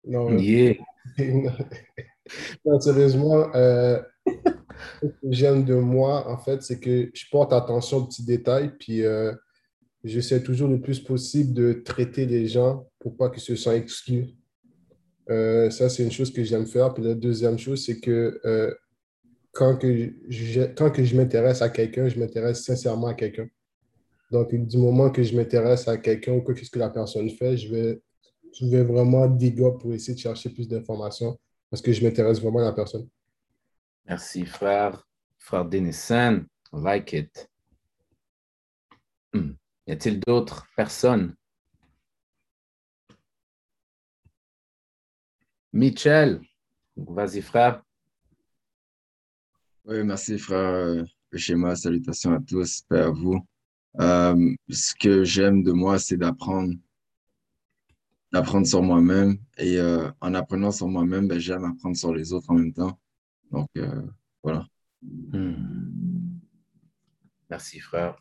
Non, 0.06 0.36
yeah. 0.38 0.74
non 2.64 2.80
sérieusement, 2.80 3.54
euh, 3.54 4.00
ce 4.26 5.06
que 5.06 5.12
j'aime 5.30 5.64
de 5.64 5.74
moi, 5.74 6.28
en 6.30 6.38
fait, 6.38 6.62
c'est 6.62 6.80
que 6.80 7.10
je 7.12 7.24
porte 7.30 7.52
attention 7.52 7.98
aux 7.98 8.06
petits 8.06 8.24
détails, 8.24 8.72
puis 8.78 9.02
j'essaie 10.02 10.42
toujours 10.42 10.68
le 10.68 10.80
plus 10.80 11.00
possible 11.00 11.52
de 11.52 11.72
traiter 11.72 12.26
les 12.26 12.46
gens 12.46 12.88
pour 12.98 13.16
pas 13.16 13.30
qu'ils 13.30 13.42
se 13.42 13.56
sentent 13.56 13.74
exclus. 13.74 14.28
ça, 15.28 15.88
c'est 15.88 16.02
une 16.02 16.12
chose 16.12 16.32
que 16.32 16.44
j'aime 16.44 16.66
faire. 16.66 16.92
Puis 16.92 17.02
la 17.02 17.14
deuxième 17.14 17.58
chose, 17.58 17.84
c'est 17.84 18.00
que 18.00 18.40
quand 19.54 19.76
que 19.76 20.12
je, 20.28 20.62
quand 20.74 20.90
que 20.90 21.04
je 21.04 21.16
m'intéresse 21.16 21.62
à 21.62 21.70
quelqu'un, 21.70 22.08
je 22.08 22.18
m'intéresse 22.18 22.64
sincèrement 22.64 23.06
à 23.06 23.14
quelqu'un. 23.14 23.48
Donc, 24.30 24.52
du 24.52 24.78
moment 24.78 25.10
que 25.10 25.22
je 25.22 25.36
m'intéresse 25.36 25.86
à 25.86 25.96
quelqu'un 25.96 26.32
ou 26.32 26.42
qu'est-ce 26.42 26.70
que 26.70 26.78
la 26.78 26.90
personne 26.90 27.30
fait, 27.30 27.56
je 27.56 27.72
vais, 27.72 28.00
je 28.54 28.66
vais 28.66 28.84
vraiment 28.84 29.26
dig 29.26 29.60
pour 29.80 29.92
essayer 29.92 30.14
de 30.14 30.20
chercher 30.20 30.50
plus 30.50 30.68
d'informations 30.68 31.38
parce 31.70 31.82
que 31.82 31.92
je 31.92 32.04
m'intéresse 32.04 32.40
vraiment 32.40 32.60
à 32.60 32.64
la 32.64 32.72
personne. 32.72 33.08
Merci, 34.06 34.46
frère. 34.46 35.06
Frère 35.38 35.64
Denison, 35.64 36.46
like 36.72 37.12
it. 37.12 37.50
Hmm. 39.32 39.52
Y 39.86 39.92
a-t-il 39.92 40.20
d'autres 40.20 40.66
personnes? 40.76 41.34
Michel, 45.72 46.40
vas-y, 46.96 47.42
frère. 47.42 47.82
Oui, 49.84 50.02
merci 50.04 50.38
frère 50.38 51.04
Schéma. 51.34 51.74
Salutations 51.74 52.32
à 52.32 52.40
tous, 52.40 52.82
paix 52.88 53.00
à 53.00 53.10
vous. 53.10 53.44
Euh, 54.00 54.54
ce 54.70 54.94
que 54.94 55.24
j'aime 55.24 55.62
de 55.62 55.72
moi, 55.72 55.98
c'est 55.98 56.16
d'apprendre 56.16 56.72
d'apprendre 58.34 58.66
sur 58.66 58.82
moi-même. 58.82 59.38
Et 59.58 59.78
euh, 59.78 60.10
en 60.20 60.34
apprenant 60.34 60.72
sur 60.72 60.88
moi-même, 60.88 61.28
ben, 61.28 61.38
j'aime 61.38 61.64
apprendre 61.64 61.96
sur 61.96 62.12
les 62.12 62.32
autres 62.32 62.50
en 62.50 62.54
même 62.54 62.72
temps. 62.72 62.98
Donc, 63.52 63.68
euh, 63.76 64.02
voilà. 64.42 64.66
Hmm. 65.02 65.54
Merci, 67.48 67.78
frère. 67.78 68.16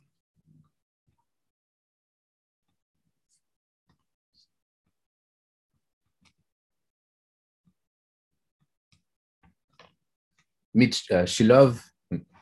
Mitch, 10.76 11.10
uh, 11.12 11.26
Shilov, 11.26 11.80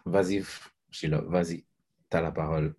vas-y, 0.05 0.43
Shilov, 0.89 1.25
vas-y, 1.29 1.65
tu 2.09 2.17
as 2.17 2.21
la 2.21 2.31
parole. 2.31 2.73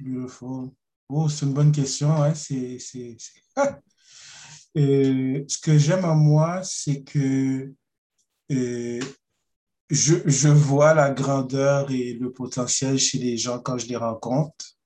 Beautiful. 0.00 0.70
Oh, 1.10 1.28
c'est 1.28 1.46
une 1.46 1.52
bonne 1.54 1.72
question. 1.72 2.10
Hein? 2.22 2.34
C'est, 2.34 2.78
c'est, 2.78 3.16
euh, 4.76 5.44
ce 5.48 5.58
que 5.58 5.78
j'aime 5.78 6.04
en 6.04 6.14
moi, 6.14 6.60
c'est 6.62 7.02
que 7.02 7.72
euh, 8.52 9.00
je, 9.90 10.14
je, 10.26 10.48
vois 10.48 10.94
la 10.94 11.10
grandeur 11.10 11.90
et 11.90 12.12
le 12.14 12.32
potentiel 12.32 12.98
chez 12.98 13.18
les 13.18 13.36
gens 13.36 13.58
quand 13.58 13.78
je 13.78 13.86
les 13.86 13.96
rencontre. 13.96 14.76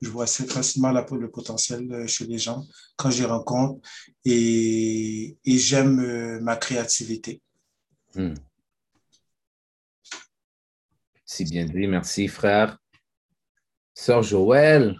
Je 0.00 0.08
vois 0.08 0.24
assez 0.24 0.46
facilement 0.46 0.92
le 0.92 1.30
potentiel 1.30 1.92
euh, 1.92 2.06
chez 2.06 2.26
les 2.26 2.38
gens 2.38 2.64
quand 2.96 3.10
je 3.10 3.18
les 3.18 3.28
rencontre 3.28 3.86
et, 4.24 5.36
et 5.44 5.58
j'aime 5.58 6.40
ma 6.40 6.56
créativité. 6.56 7.42
Hmm. 8.14 8.34
Si 11.24 11.44
bien 11.44 11.66
dit, 11.66 11.86
merci 11.86 12.26
frère. 12.28 12.78
Sœur 13.94 14.22
Joël, 14.22 14.96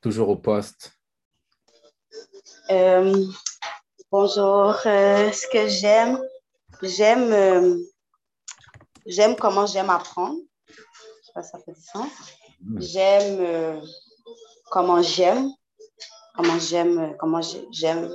toujours 0.00 0.28
au 0.28 0.36
poste. 0.36 0.97
Euh, 2.70 3.26
bonjour. 4.10 4.74
Euh, 4.84 5.32
ce 5.32 5.46
que 5.50 5.68
j'aime, 5.68 6.20
j'aime, 6.82 7.32
euh, 7.32 7.78
j'aime 9.06 9.36
comment 9.36 9.64
j'aime 9.64 9.88
apprendre. 9.88 10.38
Je 10.66 10.74
sais 10.74 11.32
pas 11.34 11.42
si 11.42 11.50
ça 11.50 11.58
fait 11.64 11.72
du 11.72 11.80
sens. 11.80 12.10
Hmm. 12.60 12.80
J'aime 12.80 13.82
comment 14.70 15.00
j'aime, 15.00 15.50
comment 16.34 16.58
j'aime, 16.58 17.16
comment 17.18 17.40
j'aime 17.70 18.14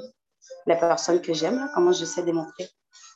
les 0.67 0.75
personnes 0.75 1.21
que 1.21 1.33
j'aime, 1.33 1.69
comment 1.73 1.91
j'essaie 1.91 2.23
de 2.23 2.31
montrer 2.31 2.69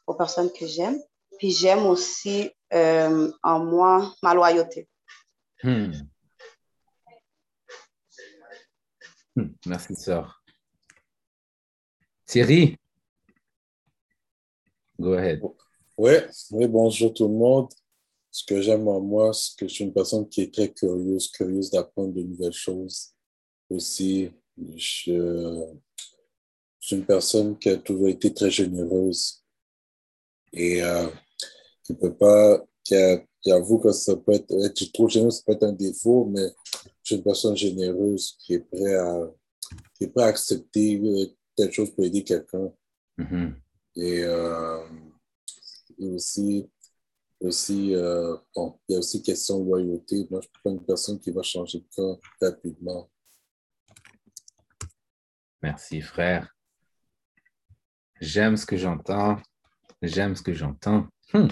aux 0.07 0.15
personnes 0.15 0.51
que 0.51 0.65
j'aime. 0.65 0.99
Puis 1.37 1.51
j'aime 1.51 1.85
aussi 1.85 2.51
en 2.71 3.59
moi 3.59 4.11
ma 4.23 4.33
loyauté. 4.33 4.89
Hmm. 5.61 5.91
Hmm. 9.35 9.49
Merci, 9.67 9.95
sœur. 9.95 10.36
Thierry, 12.27 12.77
go 14.99 15.13
ahead. 15.13 15.41
Oui, 15.97 16.67
bonjour 16.67 17.13
tout 17.13 17.25
le 17.25 17.33
monde. 17.33 17.69
Ce 18.29 18.43
que 18.43 18.61
j'aime 18.61 18.85
en 18.89 18.99
moi, 18.99 19.33
c'est 19.33 19.57
que 19.57 19.65
je 19.65 19.73
suis 19.73 19.85
une 19.85 19.93
personne 19.93 20.27
qui 20.27 20.41
est 20.41 20.53
très 20.53 20.69
curieuse, 20.69 21.31
curieuse 21.31 21.71
d'apprendre 21.71 22.13
de 22.13 22.23
nouvelles 22.23 22.51
choses. 22.51 23.13
Aussi, 23.69 24.29
je, 24.57 25.63
suis 26.81 26.95
une 26.97 27.05
personne 27.05 27.57
qui 27.57 27.69
a 27.69 27.77
toujours 27.77 28.09
été 28.09 28.33
très 28.33 28.51
généreuse. 28.51 29.41
Et 30.51 30.83
euh, 30.83 31.07
qui 31.85 31.93
peut 31.93 32.13
pas, 32.13 32.61
qui, 32.83 32.93
avoue 33.49 33.79
que 33.79 33.93
ça 33.93 34.17
peut 34.17 34.33
être, 34.33 34.51
être 34.65 34.91
trop 34.91 35.07
généreux, 35.07 35.31
ça 35.31 35.43
peut 35.45 35.53
être 35.53 35.63
un 35.63 35.71
défaut, 35.71 36.25
mais 36.25 36.49
je 36.83 36.89
suis 37.03 37.15
une 37.15 37.23
personne 37.23 37.55
généreuse 37.55 38.35
qui 38.39 38.55
est 38.55 38.59
prêt 38.59 38.95
à, 38.95 39.31
prêt 40.13 40.23
à 40.23 40.25
accepter 40.25 40.99
telle 41.57 41.71
chose 41.73 41.91
pour 41.93 42.05
aider 42.05 42.23
quelqu'un. 42.23 42.71
Mm-hmm. 43.17 43.53
Et, 43.97 44.23
euh, 44.23 44.87
aussi, 45.99 46.69
aussi 47.41 47.95
euh, 47.95 48.37
bon, 48.55 48.79
il 48.87 48.93
y 48.93 48.95
a 48.95 48.99
aussi 48.99 49.21
question 49.23 49.59
de 49.59 49.65
loyauté. 49.65 50.27
Moi, 50.29 50.39
je 50.41 50.47
suis 50.47 50.63
pas 50.63 50.69
une 50.69 50.85
personne 50.85 51.19
qui 51.19 51.31
va 51.31 51.41
changer 51.41 51.79
de 51.79 51.87
camp 51.95 52.19
rapidement. 52.39 53.09
Merci, 55.63 56.01
frère. 56.01 56.55
J'aime 58.21 58.55
ce 58.55 58.65
que 58.65 58.77
j'entends. 58.77 59.37
J'aime 60.01 60.35
ce 60.35 60.43
que 60.43 60.53
j'entends. 60.53 61.07
Hmm. 61.33 61.47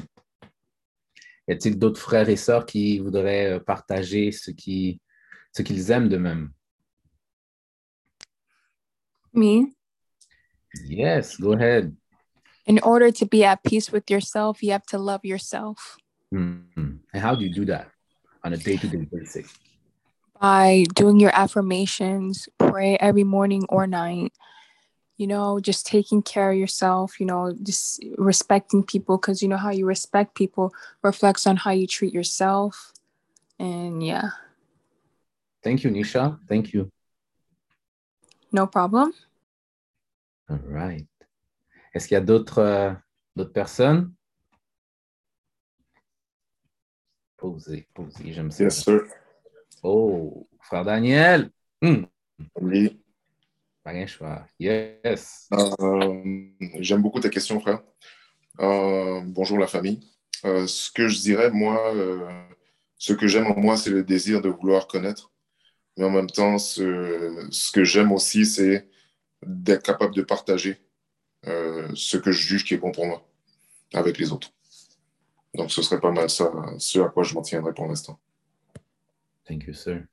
Y 1.48 1.54
a-t-il 1.54 1.78
d'autres 1.78 2.00
frères 2.00 2.30
et 2.30 2.36
sœurs 2.36 2.66
qui 2.66 3.00
voudraient 3.00 3.54
euh, 3.54 3.60
partager 3.60 4.32
ce 4.32 4.52
qu'ils 4.52 5.00
ce 5.52 5.62
qu'ils 5.62 5.92
aiment 5.92 6.10
de 6.10 6.18
même? 6.18 6.52
Me? 9.34 9.75
Yes, 10.84 11.38
go 11.38 11.54
ahead. 11.54 11.96
In 12.66 12.80
order 12.80 13.12
to 13.12 13.26
be 13.26 13.44
at 13.44 13.64
peace 13.64 13.92
with 13.92 14.10
yourself, 14.10 14.62
you 14.64 14.72
have 14.72 14.86
to 14.88 14.98
love 14.98 15.24
yourself. 15.24 15.98
Mhm. 16.34 17.00
And 17.14 17.22
how 17.22 17.36
do 17.36 17.44
you 17.46 17.54
do 17.54 17.66
that 17.66 17.92
on 18.44 18.54
a 18.54 18.58
day-to-day 18.58 19.08
basis? 19.12 19.54
by 20.42 20.84
doing 20.94 21.18
your 21.18 21.32
affirmations, 21.34 22.50
pray 22.58 22.98
every 22.98 23.24
morning 23.24 23.66
or 23.70 23.88
night, 23.88 24.34
you 25.16 25.26
know, 25.26 25.62
just 25.62 25.88
taking 25.88 26.22
care 26.22 26.52
of 26.52 26.58
yourself, 26.58 27.22
you 27.22 27.26
know, 27.26 27.56
just 27.64 28.04
respecting 28.18 28.84
people 28.84 29.18
because 29.18 29.42
you 29.42 29.48
know 29.48 29.56
how 29.58 29.72
you 29.72 29.86
respect 29.86 30.36
people 30.36 30.74
reflects 31.02 31.48
on 31.48 31.56
how 31.56 31.72
you 31.72 31.88
treat 31.88 32.14
yourself. 32.14 32.92
And 33.58 34.04
yeah, 34.06 34.32
Thank 35.64 35.84
you, 35.86 35.90
Nisha. 35.90 36.38
Thank 36.50 36.74
you. 36.74 36.92
no 38.52 38.68
problem. 38.68 39.14
All 40.48 40.60
right. 40.70 41.08
Est-ce 41.94 42.08
qu'il 42.08 42.16
y 42.16 42.18
a 42.18 42.22
d'autres 42.22 42.60
euh, 42.60 43.46
personnes? 43.46 44.14
Posez, 47.38 47.88
posez, 47.94 48.34
j'aime 48.34 48.52
ça. 48.52 48.64
Yes, 48.64 48.84
sir. 48.84 49.02
Oh, 49.84 50.48
frère 50.62 50.86
Daniel. 50.86 51.52
Hmm, 51.82 52.04
Oui. 52.62 53.02
Yes. 54.60 55.48
Euh, 55.54 56.48
J'aime 56.80 57.02
beaucoup 57.02 57.20
ta 57.20 57.30
question, 57.30 57.60
frère. 57.60 57.84
Euh, 58.60 59.22
bonjour 59.26 59.60
la 59.60 59.68
famille. 59.68 60.00
Euh, 60.44 60.66
ce 60.68 60.92
que 60.92 61.08
je 61.08 61.20
dirais, 61.20 61.52
moi, 61.52 61.94
ce 62.98 63.14
que 63.14 63.28
j'aime 63.28 63.48
en 63.48 63.60
moi, 63.60 63.78
c'est 63.78 63.92
le 63.92 64.04
désir 64.04 64.42
de 64.42 64.50
vouloir 64.50 64.88
connaître. 64.88 65.32
Mais 65.98 66.06
en 66.06 66.12
même 66.12 66.30
temps, 66.30 66.58
ce, 66.58 67.48
ce 67.52 67.72
que 67.72 67.84
j'aime 67.84 68.12
aussi, 68.12 68.46
c'est 68.46 68.90
d'être 69.46 69.84
capable 69.84 70.14
de 70.16 70.22
partager 70.22 70.82
euh, 71.48 71.90
ce 71.96 72.18
que 72.18 72.32
je 72.32 72.42
juge 72.42 72.66
qui 72.66 72.74
est 72.74 72.78
bon 72.78 72.92
pour 72.92 73.06
moi 73.06 73.28
avec 73.94 74.18
les 74.18 74.32
autres. 74.32 74.52
Donc, 75.54 75.72
ce 75.72 75.82
serait 75.82 76.02
pas 76.02 76.12
mal 76.12 76.30
ça, 76.30 76.52
ce 76.80 77.00
à 77.00 77.10
quoi 77.10 77.24
je 77.24 77.34
m'en 77.34 77.42
tiendrai 77.42 77.74
pour 77.74 77.88
l'instant. 77.88 78.20
Thank 79.46 79.66
you, 79.68 79.74
sir. 79.74 80.04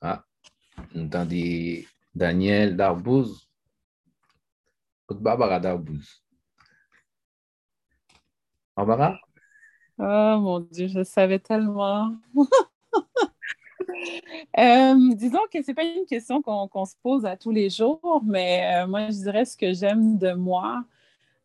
Ah, 0.00 0.24
on 0.94 1.06
entend 1.06 1.26
des 1.26 1.86
Daniel 2.14 2.76
Darbouz. 2.76 3.48
Barbara 5.10 5.60
Darbouz. 5.60 6.22
Barbara? 8.76 9.20
Oh 9.98 10.38
mon 10.40 10.60
Dieu, 10.60 10.88
je 10.88 11.02
savais 11.04 11.38
tellement. 11.40 12.16
Euh, 14.58 15.14
disons 15.14 15.38
que 15.52 15.62
c'est 15.62 15.74
pas 15.74 15.84
une 15.84 16.06
question 16.06 16.42
qu'on 16.42 16.84
se 16.84 16.94
pose 17.02 17.24
à 17.24 17.36
tous 17.36 17.50
les 17.50 17.70
jours, 17.70 18.22
mais 18.24 18.82
euh, 18.82 18.86
moi, 18.86 19.06
je 19.06 19.22
dirais 19.22 19.44
ce 19.44 19.56
que 19.56 19.72
j'aime 19.72 20.18
de 20.18 20.32
moi, 20.32 20.84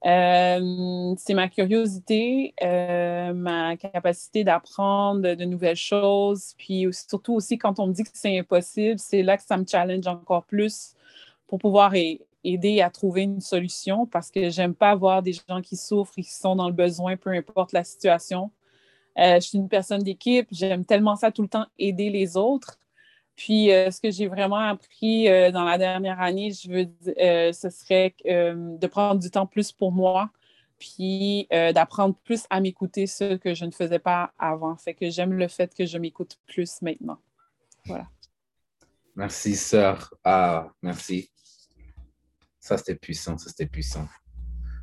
euh, 0.06 1.15
c'est 1.18 1.34
ma 1.34 1.48
curiosité, 1.48 2.54
ma 2.62 3.78
capacité 3.78 4.44
d'apprendre 4.44 5.36
de 5.36 5.46
nouvelles 5.46 5.76
choses, 5.76 6.56
puis 6.58 6.88
surtout 6.91 7.34
aussi 7.34 7.58
quand 7.58 7.80
on 7.80 7.88
me 7.88 7.94
dit 7.94 8.04
que 8.04 8.10
c'est 8.13 8.38
impossible, 8.39 9.00
c'est 9.00 9.24
là 9.24 9.38
que 9.38 9.44
ça 9.44 9.58
me 9.58 9.65
challenge 9.65 10.08
encore 10.08 10.44
plus 10.44 10.96
pour 11.48 11.60
pouvoir 11.60 11.94
aider 12.44 12.82
à 12.82 12.89
trouver 12.89 13.24
une 13.24 13.41
solution 13.41 14.06
parce 14.06 14.32
que 14.32 14.50
j'aime 14.50 14.76
pas 14.76 14.96
voir 14.96 15.22
des 15.22 15.34
gens 15.34 15.62
qui 15.62 15.76
souffrent 15.76 16.13
et 16.18 16.24
qui 16.24 16.34
sont 16.34 16.56
dans 16.56 16.68
le 16.68 16.74
besoin, 16.74 17.18
peu 17.18 17.32
importe 17.32 17.72
la 17.72 17.84
situation. 17.84 18.52
Euh, 19.17 19.36
je 19.36 19.47
suis 19.47 19.58
une 19.58 19.69
personne 19.69 20.04
d'équipe, 20.04 20.47
j'aime 20.51 20.86
tellement 20.86 21.15
ça 21.15 21.32
tout 21.32 21.41
le 21.41 21.47
temps, 21.47 21.65
aider 21.80 22.10
les 22.10 22.38
autres. 22.38 22.80
Puis, 23.36 23.71
euh, 23.71 23.91
ce 23.91 23.99
que 23.99 24.12
j'ai 24.12 24.28
vraiment 24.28 24.58
appris 24.58 25.28
euh, 25.28 25.51
dans 25.51 25.65
la 25.65 25.78
dernière 25.78 26.21
année, 26.21 26.51
je 26.51 26.69
veux 26.69 26.88
ce 27.54 27.69
serait 27.69 28.15
de 28.25 28.88
prendre 28.88 29.19
du 29.19 29.30
temps 29.30 29.45
plus 29.45 29.71
pour 29.71 29.91
moi, 29.91 30.30
puis 30.80 31.47
d'apprendre 31.51 32.15
plus 32.23 32.45
à 32.49 32.60
m'écouter, 32.60 33.08
ce 33.08 33.36
que 33.36 33.54
je 33.54 33.65
ne 33.65 33.71
faisais 33.71 33.99
pas 33.99 34.34
avant. 34.38 34.75
Fait 34.75 34.93
que 34.93 35.10
j'aime 35.10 35.34
le 35.34 35.47
fait 35.47 35.73
que 35.73 35.86
je 35.86 35.97
m'écoute 35.97 36.38
plus 36.47 36.82
maintenant. 36.82 37.17
Voilà. 37.86 38.08
Merci, 39.15 39.56
sœur. 39.56 40.13
Ah, 40.23 40.73
merci. 40.82 41.30
Ça, 42.60 42.78
c'était 42.78 42.95
puissant. 42.95 43.38
Ça, 43.38 43.49
c'était 43.49 43.67
puissant. 43.67 44.08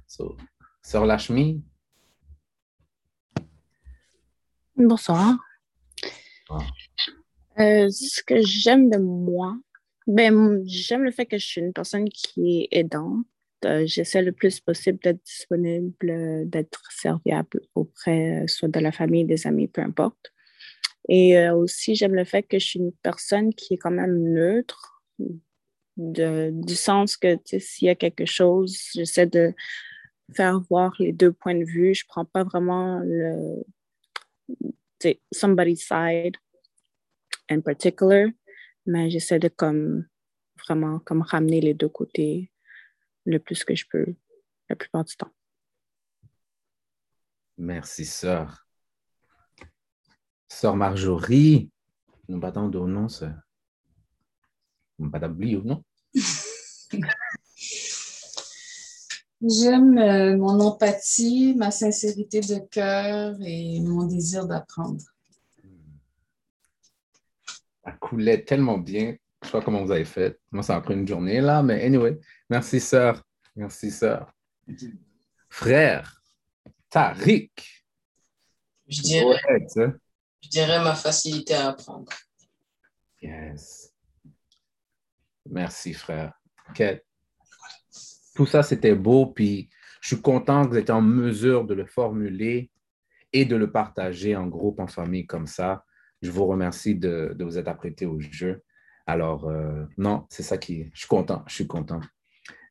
So, 0.07 0.37
sœur 0.83 1.05
Lachmi? 1.05 1.63
Bonsoir. 4.77 5.37
Ah. 6.51 6.59
Euh, 7.59 7.91
ce 7.91 8.23
que 8.23 8.41
j'aime 8.43 8.91
de 8.91 8.99
moi, 8.99 9.57
ben, 10.07 10.63
j'aime 10.67 11.03
le 11.05 11.11
fait 11.11 11.27
que 11.27 11.39
je 11.39 11.47
suis 11.47 11.61
une 11.61 11.73
personne 11.73 12.09
qui 12.09 12.63
est 12.63 12.69
aidante. 12.79 13.27
Euh, 13.65 13.85
J'essaie 13.87 14.23
le 14.23 14.33
plus 14.33 14.59
possible 14.61 14.99
d'être 15.03 15.23
disponible, 15.25 16.49
d'être 16.49 16.83
serviable 16.91 17.61
auprès 17.75 18.43
euh, 18.43 18.47
soit 18.49 18.69
de 18.69 18.81
la 18.81 18.91
famille, 18.93 19.25
des 19.25 19.47
amis, 19.47 19.69
peu 19.69 19.83
importe. 19.83 20.33
Et 21.09 21.39
euh, 21.39 21.55
aussi, 21.55 21.95
j'aime 21.95 22.15
le 22.15 22.25
fait 22.25 22.43
que 22.43 22.59
je 22.59 22.65
suis 22.67 22.79
une 22.81 22.93
personne 23.03 23.55
qui 23.55 23.75
est 23.75 23.79
quand 23.79 23.91
même 23.91 24.19
neutre, 24.33 25.03
de- 25.97 26.51
du 26.53 26.75
sens 26.75 27.17
que 27.17 27.37
s'il 27.59 27.87
y 27.87 27.91
a 27.91 27.95
quelque 27.95 28.25
chose, 28.25 28.77
j'essaie 28.95 29.27
de 29.27 29.53
faire 30.35 30.61
voir 30.71 30.95
les 30.99 31.13
deux 31.13 31.33
points 31.33 31.55
de 31.55 31.65
vue. 31.65 31.95
Je 31.95 32.05
prends 32.09 32.25
pas 32.25 32.45
vraiment 32.45 33.01
le, 33.05 33.63
somebody's 35.33 35.87
side 35.87 36.37
in 37.49 37.61
particular, 37.61 38.29
mais 38.87 39.11
j'essaie 39.11 39.39
de 39.39 39.49
comme 39.49 40.07
vraiment 40.67 41.01
comme 41.01 41.23
ramener 41.23 41.61
les 41.61 41.75
deux 41.75 41.89
côtés 41.89 42.51
le 43.25 43.39
plus 43.39 43.65
que 43.65 43.75
je 43.75 43.85
peux 43.91 44.15
la 44.69 44.77
plupart 44.77 45.05
du 45.05 45.17
temps. 45.17 45.33
Merci, 47.59 48.05
sœur. 48.05 48.67
Sœur 50.49 50.77
Marjorie, 50.77 51.71
nous 52.29 52.39
battons 52.39 52.69
de 52.69 52.79
nom, 52.79 53.09
sœur? 53.09 53.35
Nous 54.99 55.11
battons 55.11 55.33
ou 55.57 55.63
non? 55.63 55.85
J'aime 59.43 59.99
euh, 59.99 60.37
mon 60.37 60.61
empathie, 60.61 61.55
ma 61.57 61.73
sincérité 61.73 62.41
de 62.41 62.59
cœur 62.71 63.37
et 63.41 63.81
mon 63.81 64.05
désir 64.05 64.47
d'apprendre. 64.47 65.03
Ça 67.85 67.93
coulait 67.93 68.45
tellement 68.45 68.79
bien. 68.79 69.17
Je 69.43 69.49
sais 69.49 69.53
pas 69.53 69.61
comment 69.61 69.85
vous 69.85 69.91
avez 69.91 70.05
fait. 70.05 70.39
Moi, 70.53 70.63
ça 70.63 70.77
a 70.77 70.81
pris 70.81 70.95
une 70.95 71.09
journée 71.09 71.41
là, 71.41 71.63
mais 71.63 71.85
anyway. 71.85 72.21
Merci, 72.49 72.79
sœur. 72.79 73.25
Merci, 73.57 73.91
sœur. 73.91 74.33
Frère, 75.51 76.23
Tariq. 76.89 77.51
Je 78.87 79.03
dirais, 79.03 79.67
je 80.41 80.49
dirais 80.49 80.85
ma 80.85 80.95
facilité 80.95 81.55
à 81.55 81.71
apprendre. 81.71 82.13
Yes. 83.21 83.93
Merci, 85.51 85.95
frère. 85.95 86.33
OK. 86.71 86.83
Tout 88.35 88.47
ça, 88.47 88.63
c'était 88.63 88.95
beau, 88.95 89.27
puis 89.27 89.69
je 90.01 90.09
suis 90.09 90.23
content 90.23 90.65
que 90.65 90.71
vous 90.71 90.79
êtes 90.79 90.91
en 90.91 91.03
mesure 91.03 91.65
de 91.65 91.75
le 91.75 91.87
formuler 91.87 92.71
et 93.33 93.45
de 93.45 93.57
le 93.57 93.71
partager 93.71 94.37
en 94.37 94.47
groupe, 94.47 94.81
en 94.81 94.87
famille, 94.87 95.27
comme 95.27 95.47
ça. 95.47 95.85
Je 96.23 96.31
vous 96.31 96.47
remercie 96.47 96.95
de, 96.95 97.37
vous 97.39 97.59
être 97.59 97.69
apprêté 97.69 98.07
au 98.07 98.21
jeu. 98.21 98.63
Alors, 99.07 99.49
euh, 99.49 99.85
non, 99.99 100.27
c'est 100.29 100.43
ça 100.43 100.59
qui... 100.59 100.91
Je 100.93 101.01
suis 101.01 101.09
content, 101.09 101.43
je 101.47 101.55
suis 101.55 101.67
content. 101.67 102.01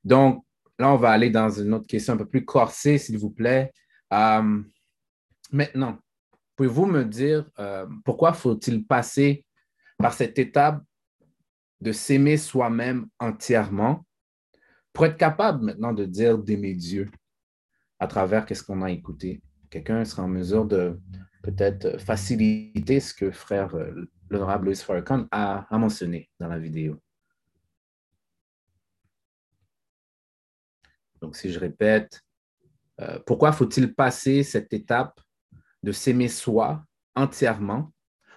Donc, 0.04 0.46
là, 0.80 0.92
on 0.92 0.98
va 0.98 1.12
aller 1.12 1.30
dans 1.30 1.50
une 1.50 1.74
autre 1.74 1.88
question 1.88 2.14
un 2.14 2.18
peu 2.18 2.28
plus 2.28 2.46
corsée, 2.46 2.98
s'il 2.98 3.18
vous 3.18 3.32
plaît. 3.32 3.72
Euh, 4.14 4.62
maintenant, 5.52 6.00
pouvez-vous 6.56 6.86
me 6.86 7.04
dire 7.04 7.50
euh, 7.60 7.86
pourquoi 8.06 8.34
faut-il 8.34 8.86
passer 8.86 9.46
par 9.98 10.14
cette 10.14 10.40
étape 10.40 10.82
de 11.82 11.92
s'aimer 11.92 12.38
soi-même 12.38 13.08
entièrement? 13.20 14.06
Pour 14.94 15.06
être 15.06 15.18
capable 15.18 15.66
maintenant 15.66 15.94
de 15.94 16.06
dire 16.06 16.38
d'aimer 16.38 16.76
Dieu 16.76 17.10
à 18.00 18.08
travers 18.08 18.46
qu'est-ce 18.46 18.64
qu'on 18.64 18.82
a 18.82 18.92
écouté. 18.92 19.42
Quelqu'un 19.70 20.04
sera 20.06 20.24
en 20.24 20.28
mesure 20.28 20.66
de 20.66 21.00
peut-être 21.44 22.00
faciliter 22.00 23.00
ce 23.00 23.14
que 23.14 23.32
frère 23.32 23.76
euh, 23.76 24.10
l'honorable 24.30 24.66
Louis 24.66 24.76
Farrakhan 24.76 25.28
a, 25.32 25.66
a 25.74 25.78
mentionné 25.78 26.30
dans 26.40 26.48
la 26.48 26.60
vidéo. 26.60 27.00
Donc, 31.22 31.36
si 31.36 31.52
je 31.52 31.60
répète, 31.60 32.22
euh, 33.00 33.20
pourquoi 33.26 33.52
faut-il 33.52 33.94
passer 33.94 34.44
cette 34.44 34.74
étape 34.74 35.22
de 35.84 35.92
s'aimer 35.92 36.28
soi 36.28 36.84
entièrement 37.16 37.92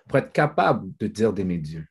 pour 0.08 0.18
être 0.18 0.32
capable 0.32 0.90
de 0.98 1.06
dire 1.06 1.32
d'aimer 1.32 1.58
Dieu? 1.58 1.86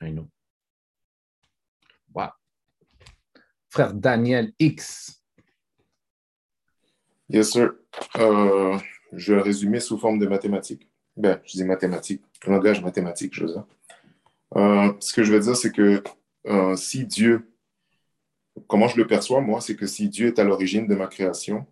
I 0.00 0.10
know. 0.10 0.28
Wow. 2.14 2.30
Frère 3.68 3.94
Daniel 3.94 4.52
X. 4.58 5.20
Yes, 7.28 7.52
sir. 7.52 7.72
Euh, 8.16 8.78
je 9.12 9.32
vais 9.32 9.38
le 9.38 9.42
résumer 9.42 9.80
sous 9.80 9.98
forme 9.98 10.18
de 10.18 10.26
mathématiques. 10.26 10.88
Ben, 11.16 11.40
je 11.44 11.52
dis 11.52 11.64
mathématiques, 11.64 12.22
langage 12.46 12.82
mathématique, 12.82 13.34
je 13.34 13.44
veux 13.44 13.52
dire. 13.52 13.66
Euh, 14.56 14.92
ce 15.00 15.12
que 15.12 15.22
je 15.22 15.32
veux 15.32 15.40
dire, 15.40 15.56
c'est 15.56 15.72
que 15.72 16.02
euh, 16.46 16.76
si 16.76 17.06
Dieu, 17.06 17.50
comment 18.68 18.88
je 18.88 18.96
le 18.96 19.06
perçois, 19.06 19.40
moi, 19.40 19.60
c'est 19.60 19.76
que 19.76 19.86
si 19.86 20.08
Dieu 20.08 20.28
est 20.28 20.38
à 20.38 20.44
l'origine 20.44 20.86
de 20.86 20.94
ma 20.94 21.06
création, 21.06 21.66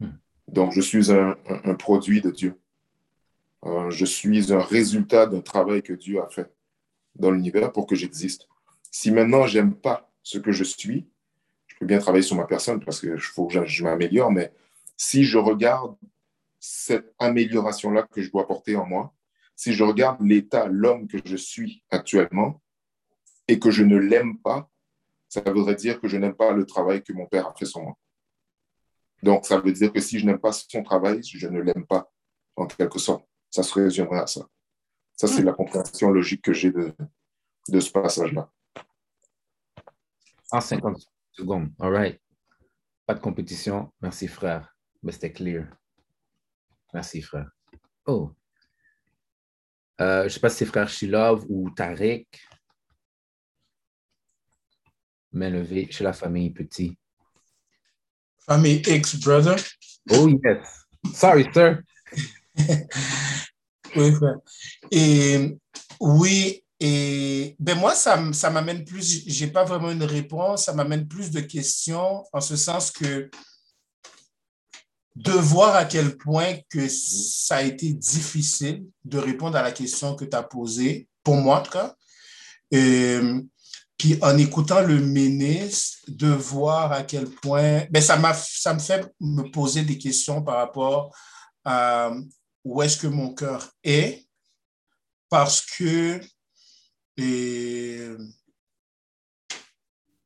hmm. 0.00 0.10
donc 0.48 0.72
je 0.72 0.80
suis 0.80 1.10
un, 1.12 1.34
produit 1.78 2.20
de 2.20 2.30
Dieu. 2.30 2.58
Je 3.90 4.04
suis 4.04 4.52
un 4.52 4.60
résultat 4.60 5.26
d'un 5.26 5.40
travail 5.40 5.82
que 5.82 5.92
Dieu 5.92 6.20
a 6.20 6.28
fait 6.28 6.50
dans 7.14 7.30
l'univers 7.30 7.72
pour 7.72 7.86
que 7.86 7.94
j'existe. 7.94 8.48
Si 8.90 9.10
maintenant, 9.10 9.46
j'aime 9.46 9.74
pas 9.74 10.10
ce 10.22 10.38
que 10.38 10.52
je 10.52 10.64
suis, 10.64 11.08
je 11.66 11.76
peux 11.78 11.86
bien 11.86 11.98
travailler 11.98 12.22
sur 12.22 12.36
ma 12.36 12.46
personne 12.46 12.84
parce 12.84 13.00
qu'il 13.00 13.18
faut 13.18 13.46
que 13.46 13.64
je 13.64 13.84
m'améliore, 13.84 14.30
mais 14.30 14.52
si 14.96 15.24
je 15.24 15.38
regarde 15.38 15.96
cette 16.60 17.12
amélioration-là 17.18 18.04
que 18.04 18.22
je 18.22 18.30
dois 18.30 18.46
porter 18.46 18.76
en 18.76 18.86
moi, 18.86 19.14
si 19.56 19.72
je 19.72 19.84
regarde 19.84 20.20
l'état, 20.22 20.66
l'homme 20.66 21.08
que 21.08 21.18
je 21.24 21.36
suis 21.36 21.82
actuellement, 21.90 22.62
et 23.48 23.58
que 23.58 23.70
je 23.70 23.82
ne 23.82 23.96
l'aime 23.96 24.38
pas, 24.38 24.70
ça 25.28 25.40
voudrait 25.40 25.74
dire 25.74 26.00
que 26.00 26.08
je 26.08 26.16
n'aime 26.16 26.34
pas 26.34 26.52
le 26.52 26.66
travail 26.66 27.02
que 27.02 27.12
mon 27.12 27.26
père 27.26 27.48
a 27.48 27.54
fait 27.54 27.64
sur 27.64 27.82
moi. 27.82 27.96
Donc, 29.22 29.46
ça 29.46 29.58
veut 29.58 29.72
dire 29.72 29.92
que 29.92 30.00
si 30.00 30.18
je 30.18 30.26
n'aime 30.26 30.38
pas 30.38 30.52
son 30.52 30.82
travail, 30.82 31.20
je 31.22 31.46
ne 31.48 31.60
l'aime 31.60 31.86
pas, 31.86 32.10
en 32.56 32.66
quelque 32.66 32.98
sorte. 32.98 33.26
Ça 33.50 33.62
se 33.62 33.72
résumerait 33.74 34.20
à 34.20 34.26
ça. 34.26 34.46
Ça, 35.22 35.28
c'est 35.28 35.42
la 35.42 35.52
compréhension 35.52 36.10
logique 36.10 36.42
que 36.42 36.52
j'ai 36.52 36.72
de, 36.72 36.92
de 37.68 37.78
ce 37.78 37.92
passage-là. 37.92 38.50
En 40.50 40.60
50 40.60 40.98
secondes. 41.30 41.72
All 41.78 41.94
right. 41.94 42.20
Pas 43.06 43.14
de 43.14 43.20
compétition. 43.20 43.92
Merci, 44.00 44.26
frère. 44.26 44.74
Mais 45.00 45.12
c'était 45.12 45.32
clair. 45.32 45.72
Merci, 46.92 47.22
frère. 47.22 47.48
Oh. 48.04 48.32
Euh, 50.00 50.22
je 50.22 50.24
ne 50.24 50.28
sais 50.30 50.40
pas 50.40 50.50
si 50.50 50.56
c'est 50.56 50.66
frère 50.66 50.88
Shilov 50.88 51.46
ou 51.48 51.70
Tarek. 51.70 52.26
Main 55.30 55.50
levée 55.50 55.88
chez 55.88 56.02
la 56.02 56.14
famille 56.14 56.50
Petit. 56.50 56.98
Famille 58.40 58.82
X, 58.84 59.20
brother. 59.20 59.54
Oh, 60.10 60.28
yes. 60.28 60.84
Sorry, 61.14 61.48
sir. 61.54 61.80
oui. 63.96 64.12
Et 64.90 65.58
oui, 66.00 66.64
et 66.80 67.54
ben 67.60 67.78
moi, 67.78 67.94
ça, 67.94 68.20
ça 68.32 68.50
m'amène 68.50 68.84
plus, 68.84 69.22
j'ai 69.26 69.46
pas 69.46 69.64
vraiment 69.64 69.90
une 69.90 70.02
réponse, 70.02 70.64
ça 70.64 70.74
m'amène 70.74 71.06
plus 71.06 71.30
de 71.30 71.40
questions 71.40 72.24
en 72.32 72.40
ce 72.40 72.56
sens 72.56 72.90
que 72.90 73.30
de 75.14 75.32
voir 75.32 75.76
à 75.76 75.84
quel 75.84 76.16
point 76.16 76.56
que 76.70 76.88
ça 76.88 77.56
a 77.56 77.62
été 77.62 77.92
difficile 77.92 78.84
de 79.04 79.18
répondre 79.18 79.56
à 79.56 79.62
la 79.62 79.72
question 79.72 80.16
que 80.16 80.24
tu 80.24 80.36
as 80.36 80.42
posée, 80.42 81.08
pour 81.22 81.36
moi 81.36 81.60
en 81.60 81.62
tout 81.62 81.72
cas. 81.72 81.94
Euh, 82.74 83.40
puis 83.96 84.18
en 84.20 84.36
écoutant 84.36 84.80
le 84.80 84.98
ministre, 84.98 85.98
de 86.08 86.28
voir 86.28 86.90
à 86.90 87.04
quel 87.04 87.26
point, 87.26 87.84
ben 87.90 88.02
ça, 88.02 88.20
ça 88.34 88.74
me 88.74 88.80
fait 88.80 89.06
me 89.20 89.42
poser 89.52 89.82
des 89.82 89.98
questions 89.98 90.42
par 90.42 90.56
rapport 90.56 91.14
à 91.64 92.10
où 92.64 92.82
est-ce 92.82 92.96
que 92.96 93.06
mon 93.06 93.34
cœur 93.34 93.70
est, 93.82 94.26
parce 95.28 95.60
que 95.60 96.20
et, 97.16 98.08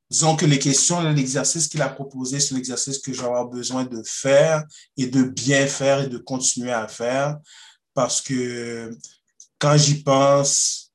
Disons 0.09 0.37
que 0.37 0.46
les 0.46 0.61
questions, 0.61 1.03
l'exercice 1.03 1.66
qu'il 1.66 1.83
a 1.83 1.88
proposé, 1.88 2.38
c'est 2.38 2.55
l'exercice 2.55 3.01
que 3.01 3.12
je 3.12 3.20
vais 3.20 3.27
avoir 3.27 3.49
besoin 3.49 3.85
de 3.85 4.01
faire 4.05 4.64
et 4.96 5.09
de 5.09 5.25
bien 5.25 5.66
faire 5.66 6.01
et 6.01 6.09
de 6.09 6.18
continuer 6.18 6.72
à 6.72 6.87
faire 6.87 7.38
parce 7.92 8.20
que 8.20 8.96
quand 9.59 9.77
j'y 9.77 10.03
pense, 10.03 10.92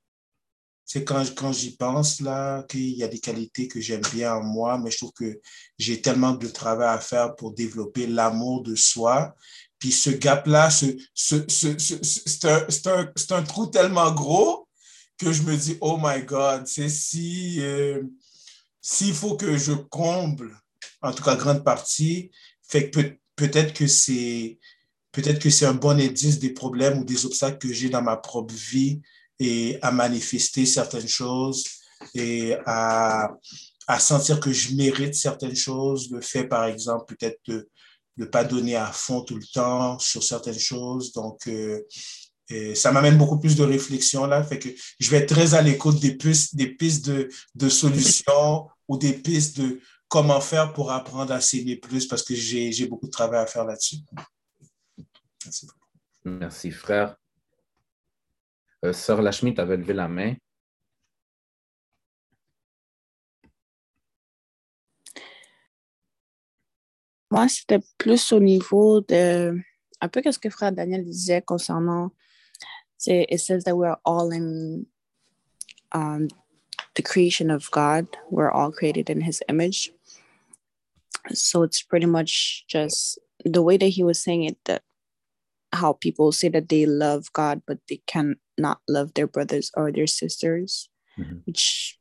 c'est 0.86 1.04
quand, 1.04 1.24
quand 1.36 1.52
j'y 1.52 1.76
pense 1.76 2.22
là 2.22 2.64
qu'il 2.70 2.92
y 2.92 3.04
a 3.04 3.08
des 3.08 3.20
qualités 3.20 3.68
que 3.68 3.82
j'aime 3.82 4.04
bien 4.14 4.36
en 4.36 4.44
moi, 4.44 4.78
mais 4.78 4.92
je 4.92 4.98
trouve 4.98 5.14
que 5.14 5.42
j'ai 5.78 6.02
tellement 6.02 6.34
de 6.34 6.48
travail 6.48 6.96
à 6.96 7.00
faire 7.00 7.36
pour 7.36 7.54
développer 7.54 8.08
l'amour 8.08 8.62
de 8.64 8.76
soi. 8.76 9.36
Puis 9.82 9.92
ce 9.92 10.12
gap-là, 10.12 10.70
ce, 10.70 10.86
ce, 11.16 11.44
ce, 11.50 11.76
c'est 13.16 13.32
un, 13.32 13.44
trou 13.44 13.66
tellement 13.66 14.12
gros 14.14 14.68
que 15.18 15.34
je 15.34 15.42
me 15.42 15.58
dis, 15.58 15.78
oh 15.82 15.98
my 16.02 16.24
God, 16.24 16.68
c'est 16.68 16.88
si... 16.88 17.60
Euh, 17.60 18.04
s'il 18.80 19.14
faut 19.14 19.36
que 19.36 19.58
je 19.58 19.74
comble, 19.74 20.56
en 21.02 21.12
tout 21.12 21.24
cas 21.24 21.36
grande 21.36 21.64
partie, 21.64 22.32
fait 22.68 22.90
que 22.90 23.00
peut-être 23.36 23.74
que 23.74 23.88
c'est 23.88 24.60
peut-être 25.12 25.40
que 25.40 25.50
c'est 25.50 25.66
un 25.66 25.74
bon 25.74 26.00
indice 26.00 26.40
des 26.40 26.54
problèmes 26.54 27.00
ou 27.00 27.04
des 27.04 27.26
obstacles 27.26 27.58
que 27.58 27.74
j'ai 27.74 27.90
dans 27.90 28.02
ma 28.02 28.18
propre 28.18 28.54
vie 28.54 29.02
et 29.40 29.78
à 29.82 29.92
manifester 29.92 30.66
certaines 30.66 31.08
choses 31.08 31.66
et 32.16 32.56
à 32.66 33.30
sentir 34.00 34.40
que 34.40 34.54
je 34.54 34.76
mérite 34.76 35.16
certaines 35.16 35.56
choses. 35.56 36.10
Le 36.12 36.22
fait, 36.22 36.46
par 36.46 36.66
exemple, 36.66 37.14
peut-être 37.14 37.40
de 37.48 37.70
ne 38.18 38.26
pas 38.26 38.44
donner 38.44 38.76
à 38.76 38.92
fond 38.92 39.22
tout 39.22 39.36
le 39.36 39.46
temps 39.54 39.98
sur 40.00 40.24
certaines 40.24 40.60
choses. 40.60 41.12
Donc, 41.14 41.48
euh, 41.48 41.80
ça 42.76 42.92
m'amène 42.92 43.18
beaucoup 43.18 43.40
plus 43.40 43.56
de 43.56 43.64
réflexion 43.64 44.26
là, 44.26 44.44
fait 44.44 44.60
que 44.60 44.70
je 45.00 45.10
vais 45.10 45.18
être 45.18 45.34
très 45.34 45.54
à 45.54 45.62
l'écoute 45.62 46.00
des 46.00 46.16
pistes, 46.18 46.56
des 46.56 46.68
pistes 46.68 47.06
de, 47.06 47.30
de, 47.56 47.70
solutions 47.70 48.68
ou 48.90 48.98
des 48.98 49.14
pistes 49.14 49.62
de 49.62 49.80
comment 50.10 50.42
faire 50.42 50.74
pour 50.74 50.92
apprendre 50.92 51.32
à 51.32 51.40
s'aimer 51.40 51.78
plus 51.78 52.06
parce 52.08 52.24
que 52.24 52.36
j'ai 52.36 52.88
beaucoup 52.88 53.06
de 53.06 53.12
travail 53.12 53.42
à 53.42 53.46
faire 53.46 53.64
là-dessus. 53.64 53.98
Merci. 55.46 55.68
Merci, 56.26 56.72
frère. 56.72 57.16
Euh, 58.84 58.94
Sœur 58.94 59.22
Lachmi, 59.22 59.54
tu 59.54 59.62
avais 59.62 59.78
levé 59.78 59.94
la 59.94 60.08
main. 60.08 60.36
Moi, 67.32 67.48
c'était 67.48 67.80
plus 67.98 68.34
au 68.34 68.40
niveau 68.40 69.02
de 69.02 69.58
un 70.02 70.08
peu 70.10 70.22
ce 70.24 70.38
que 70.38 70.50
frère 70.50 70.72
Daniel 70.72 71.04
disait 71.04 71.42
concernant 71.42 72.12
it 73.08 73.40
says 73.40 73.64
that 73.64 73.76
we're 73.76 73.98
all 74.06 74.32
in 74.32 74.86
um, 75.92 76.28
the 76.96 77.02
creation 77.02 77.50
of 77.50 77.70
God. 77.72 78.08
We're 78.30 78.52
all 78.52 78.72
created 78.72 79.10
in 79.10 79.22
His 79.22 79.42
image. 79.50 79.92
So 81.34 81.64
it's 81.64 81.82
pretty 81.82 82.06
much 82.06 82.66
just 82.68 83.20
the 83.46 83.62
way 83.62 83.78
that 83.78 83.88
he 83.88 84.04
was 84.04 84.20
saying 84.20 84.44
it 84.44 84.58
that 84.66 84.82
how 85.72 85.94
people 85.94 86.32
say 86.32 86.50
that 86.50 86.70
they 86.70 86.86
love 86.86 87.32
God, 87.34 87.62
but 87.66 87.80
they 87.88 88.02
cannot 88.08 88.82
love 88.88 89.14
their 89.14 89.28
brothers 89.28 89.72
or 89.76 89.92
their 89.92 90.08
sisters, 90.08 90.90
mm-hmm. 91.18 91.38
which 91.46 91.98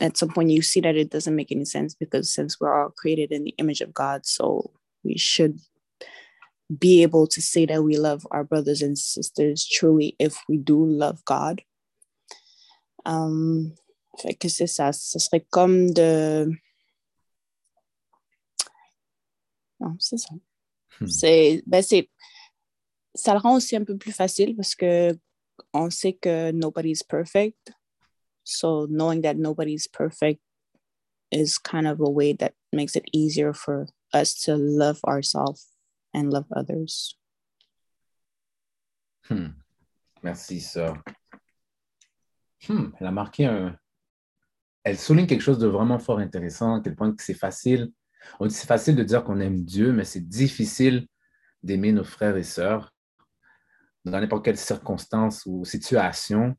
at 0.00 0.16
some 0.16 0.28
point 0.28 0.50
you 0.50 0.62
see 0.62 0.80
that 0.80 0.96
it 0.96 1.10
doesn't 1.10 1.34
make 1.34 1.52
any 1.52 1.64
sense 1.64 1.94
because 1.94 2.32
since 2.32 2.60
we're 2.60 2.82
all 2.82 2.90
created 2.90 3.32
in 3.32 3.44
the 3.44 3.54
image 3.58 3.80
of 3.80 3.92
God, 3.92 4.26
so 4.26 4.70
we 5.04 5.18
should 5.18 5.58
be 6.78 7.02
able 7.02 7.26
to 7.26 7.42
say 7.42 7.66
that 7.66 7.82
we 7.82 7.96
love 7.96 8.26
our 8.30 8.44
brothers 8.44 8.82
and 8.82 8.98
sisters 8.98 9.66
truly 9.66 10.16
if 10.18 10.42
we 10.48 10.56
do 10.56 10.84
love 10.84 11.24
God. 11.24 11.62
Um, 13.04 13.74
fait 14.18 14.34
que 14.34 14.48
c'est 14.48 14.66
ça, 14.66 14.92
ce 14.92 15.18
serait 15.18 15.44
comme 15.50 15.92
de... 15.92 16.50
Non, 19.80 19.96
c'est 19.98 20.18
ça. 20.18 20.34
Hmm. 21.00 21.06
C'est, 21.08 21.62
ben 21.66 21.82
c'est, 21.82 22.08
ça 23.14 23.32
le 23.32 23.40
rend 23.40 23.56
aussi 23.56 23.74
un 23.74 23.84
peu 23.84 23.96
plus 23.96 24.12
facile 24.12 24.54
parce 24.54 24.74
que 24.74 25.18
on 25.72 25.90
sait 25.90 26.12
que 26.12 26.52
nobody's 26.52 27.02
perfect. 27.02 27.72
So 28.44 28.86
knowing 28.90 29.22
that 29.22 29.36
nobody's 29.36 29.86
perfect 29.86 30.40
is 31.30 31.58
kind 31.58 31.86
of 31.86 32.00
a 32.00 32.10
way 32.10 32.32
that 32.34 32.54
makes 32.72 32.96
it 32.96 33.04
easier 33.12 33.52
for 33.52 33.86
us 34.12 34.34
to 34.44 34.56
love 34.56 35.00
ourselves 35.06 35.66
and 36.12 36.32
love 36.32 36.46
others. 36.54 37.16
Hmm. 39.28 39.48
Merci, 40.22 40.60
sœur. 40.60 41.02
Hmm. 42.68 42.90
Elle 43.00 43.06
a 43.06 43.12
marqué 43.12 43.46
un. 43.46 43.76
Elle 44.84 44.98
souligne 44.98 45.26
quelque 45.26 45.42
chose 45.42 45.58
de 45.58 45.66
vraiment 45.66 45.98
fort 45.98 46.18
intéressant, 46.18 46.76
à 46.76 46.80
quel 46.80 46.96
point 46.96 47.14
c'est 47.18 47.34
facile. 47.34 47.92
On 48.40 48.46
dit 48.46 48.54
c'est 48.54 48.66
facile 48.66 48.96
de 48.96 49.02
dire 49.02 49.24
qu'on 49.24 49.40
aime 49.40 49.64
Dieu, 49.64 49.92
mais 49.92 50.04
c'est 50.04 50.28
difficile 50.28 51.06
d'aimer 51.62 51.92
nos 51.92 52.04
frères 52.04 52.36
et 52.36 52.42
sœurs 52.42 52.92
dans 54.04 54.20
n'importe 54.20 54.44
quelle 54.44 54.58
circonstance 54.58 55.44
ou 55.46 55.64
situation. 55.64 56.56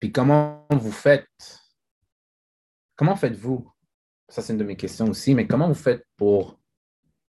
Puis 0.00 0.10
comment 0.10 0.66
vous 0.70 0.92
faites? 0.92 1.28
Comment 2.96 3.16
faites-vous? 3.16 3.70
Ça, 4.28 4.42
c'est 4.42 4.52
une 4.52 4.58
de 4.58 4.64
mes 4.64 4.76
questions 4.76 5.08
aussi, 5.08 5.34
mais 5.34 5.46
comment 5.46 5.68
vous 5.68 5.74
faites 5.74 6.06
pour 6.16 6.58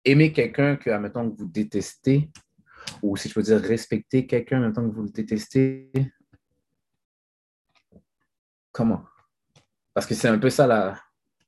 aimer 0.03 0.33
quelqu'un 0.33 0.75
que, 0.75 0.89
admettons, 0.89 1.31
que 1.31 1.37
vous 1.37 1.47
détestez, 1.47 2.29
ou 3.01 3.17
si 3.17 3.29
je 3.29 3.33
veux 3.35 3.43
dire 3.43 3.59
respecter 3.59 4.25
quelqu'un 4.25 4.71
temps 4.71 4.87
que 4.87 4.93
vous 4.93 5.03
le 5.03 5.09
détestez, 5.09 5.91
comment? 8.71 9.05
Parce 9.93 10.05
que 10.05 10.15
c'est 10.15 10.27
un 10.27 10.37
peu 10.37 10.49
ça 10.49 10.97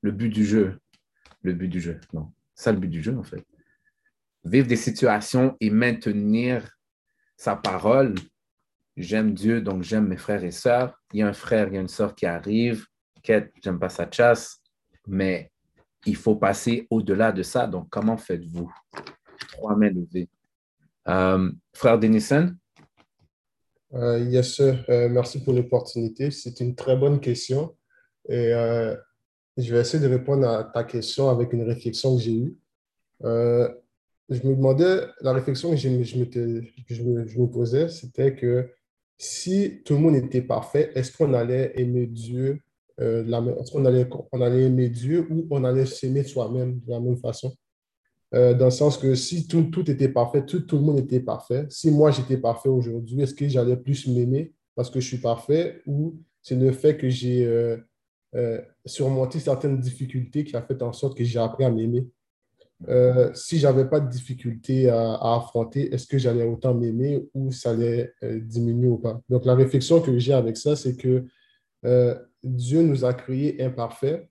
le 0.02 0.12
but 0.12 0.30
du 0.30 0.46
jeu. 0.46 0.80
Le 1.42 1.54
but 1.54 1.68
du 1.68 1.80
jeu. 1.80 2.00
Non, 2.14 2.34
ça 2.54 2.72
le 2.72 2.80
but 2.80 2.90
du 2.90 3.02
jeu, 3.02 3.18
en 3.18 3.24
fait. 3.24 3.46
vivre 4.44 4.68
des 4.68 4.76
situations 4.76 5.56
et 5.60 5.70
maintenir 5.70 6.78
sa 7.38 7.56
parole. 7.56 8.16
J'aime 9.00 9.34
Dieu, 9.34 9.62
donc 9.62 9.82
j'aime 9.82 10.10
mes 10.10 10.18
frères 10.18 10.44
et 10.44 10.52
sœurs. 10.52 10.94
Il 11.14 11.22
y 11.22 11.24
a 11.24 11.28
un 11.30 11.34
frère, 11.34 11.70
il 11.70 11.76
y 11.76 11.78
a 11.78 11.82
une 11.82 11.88
sœur 11.88 12.14
qui 12.14 12.26
arrive. 12.26 12.86
Quête, 13.24 13.50
j'aime 13.64 13.80
pas 13.80 13.88
sa 13.88 14.12
chasse, 14.12 14.62
mais 15.08 15.50
il 16.06 16.18
faut 16.18 16.36
passer 16.36 16.86
au-delà 16.90 17.32
de 17.32 17.42
ça. 17.42 17.66
Donc, 17.66 17.88
comment 17.90 18.18
faites-vous? 18.18 18.70
Trois 19.54 19.78
mains 19.78 19.90
levées. 19.90 20.28
Euh, 21.08 21.50
frère 21.74 21.98
Denison? 21.98 22.54
Euh, 23.94 24.20
yes, 24.20 24.56
sir. 24.56 24.84
Euh, 24.90 25.08
merci 25.08 25.42
pour 25.46 25.54
l'opportunité. 25.54 26.30
C'est 26.30 26.60
une 26.60 26.76
très 26.76 26.98
bonne 26.98 27.22
question. 27.22 27.78
Et 28.28 28.52
je 29.58 29.74
vais 29.74 29.80
essayer 29.80 30.04
de 30.04 30.10
répondre 30.10 30.46
à 30.46 30.66
ta 30.66 30.84
question 30.84 31.30
avec 31.30 31.54
une 31.54 31.64
réflexion 31.64 32.18
que 32.18 32.22
j'ai 32.22 32.36
eue. 32.36 32.58
Je 33.24 34.46
me 34.46 34.56
demandais, 34.56 35.08
la 35.22 35.32
réflexion 35.32 35.72
que 35.72 35.78
je 35.78 35.88
me 35.88 37.46
posais, 37.46 37.88
c'était 37.88 38.36
que 38.36 38.70
si 39.20 39.82
tout 39.84 39.94
le 39.94 40.00
monde 40.00 40.16
était 40.16 40.42
parfait, 40.42 40.92
est-ce 40.96 41.16
qu'on 41.16 41.34
allait 41.34 41.74
aimer 41.76 42.08
Dieu 42.08 42.62
euh, 43.00 43.24
est-ce 43.60 43.72
qu'on 43.72 43.86
allait, 43.86 44.08
on 44.32 44.42
allait 44.42 44.64
aimer 44.64 44.90
Dieu 44.90 45.26
ou 45.30 45.48
on 45.52 45.64
allait 45.64 45.86
s'aimer 45.86 46.24
soi-même 46.24 46.80
de 46.80 46.92
la 46.92 47.00
même 47.00 47.18
façon? 47.18 47.54
Euh, 48.34 48.54
dans 48.54 48.66
le 48.66 48.72
sens 48.72 48.98
que 48.98 49.16
si 49.16 49.48
tout, 49.48 49.64
tout 49.64 49.90
était 49.90 50.10
parfait, 50.10 50.46
tout, 50.46 50.62
tout, 50.62 50.76
le 50.76 50.82
monde 50.82 51.00
était 51.00 51.20
parfait, 51.20 51.66
si 51.70 51.92
moi 51.92 52.12
j'étais 52.12 52.38
parfait 52.38 52.70
aujourd'hui, 52.70 53.22
est-ce 53.22 53.34
que 53.34 53.48
j'allais 53.48 53.78
plus 53.78 54.08
m'aimer 54.08 54.54
parce 54.76 54.90
que 54.90 55.00
je 55.00 55.08
suis 55.08 55.18
parfait 55.18 55.82
ou 55.86 56.20
c'est 56.42 56.56
le 56.56 56.72
fait 56.72 56.98
que 56.98 57.10
j'ai 57.10 57.46
euh, 57.46 58.62
surmonté 58.86 59.40
certaines 59.40 59.80
difficultés 59.80 60.44
qui 60.44 60.56
a 60.56 60.62
fait 60.62 60.82
en 60.84 60.94
sorte 60.94 61.18
que 61.18 61.24
j'ai 61.24 61.40
appris 61.40 61.64
à 61.64 61.72
m'aimer? 61.72 62.06
Si 63.34 63.60
je 63.60 63.68
n'avais 63.68 63.90
pas 63.90 64.00
de 64.00 64.10
difficultés 64.10 64.90
à, 64.90 65.36
affronter, 65.36 65.94
est-ce 65.94 66.08
que 66.08 66.18
j'allais 66.18 66.46
autant 66.46 66.74
m'aimer 66.74 67.24
ou 67.34 67.52
ça 67.52 67.72
allait 67.72 68.14
diminuer 68.22 68.88
ou 68.88 68.98
pas? 68.98 69.20
Donc, 69.30 69.46
la 69.46 69.56
réflexion 69.56 70.02
que 70.02 70.18
j'ai 70.18 70.34
avec 70.34 70.58
ça, 70.58 70.76
c'est 70.76 70.96
que 70.96 71.26
Dieu 72.44 72.82
nous 72.82 73.06
a 73.06 73.14
créés 73.14 73.62
imparfaits, 73.62 74.30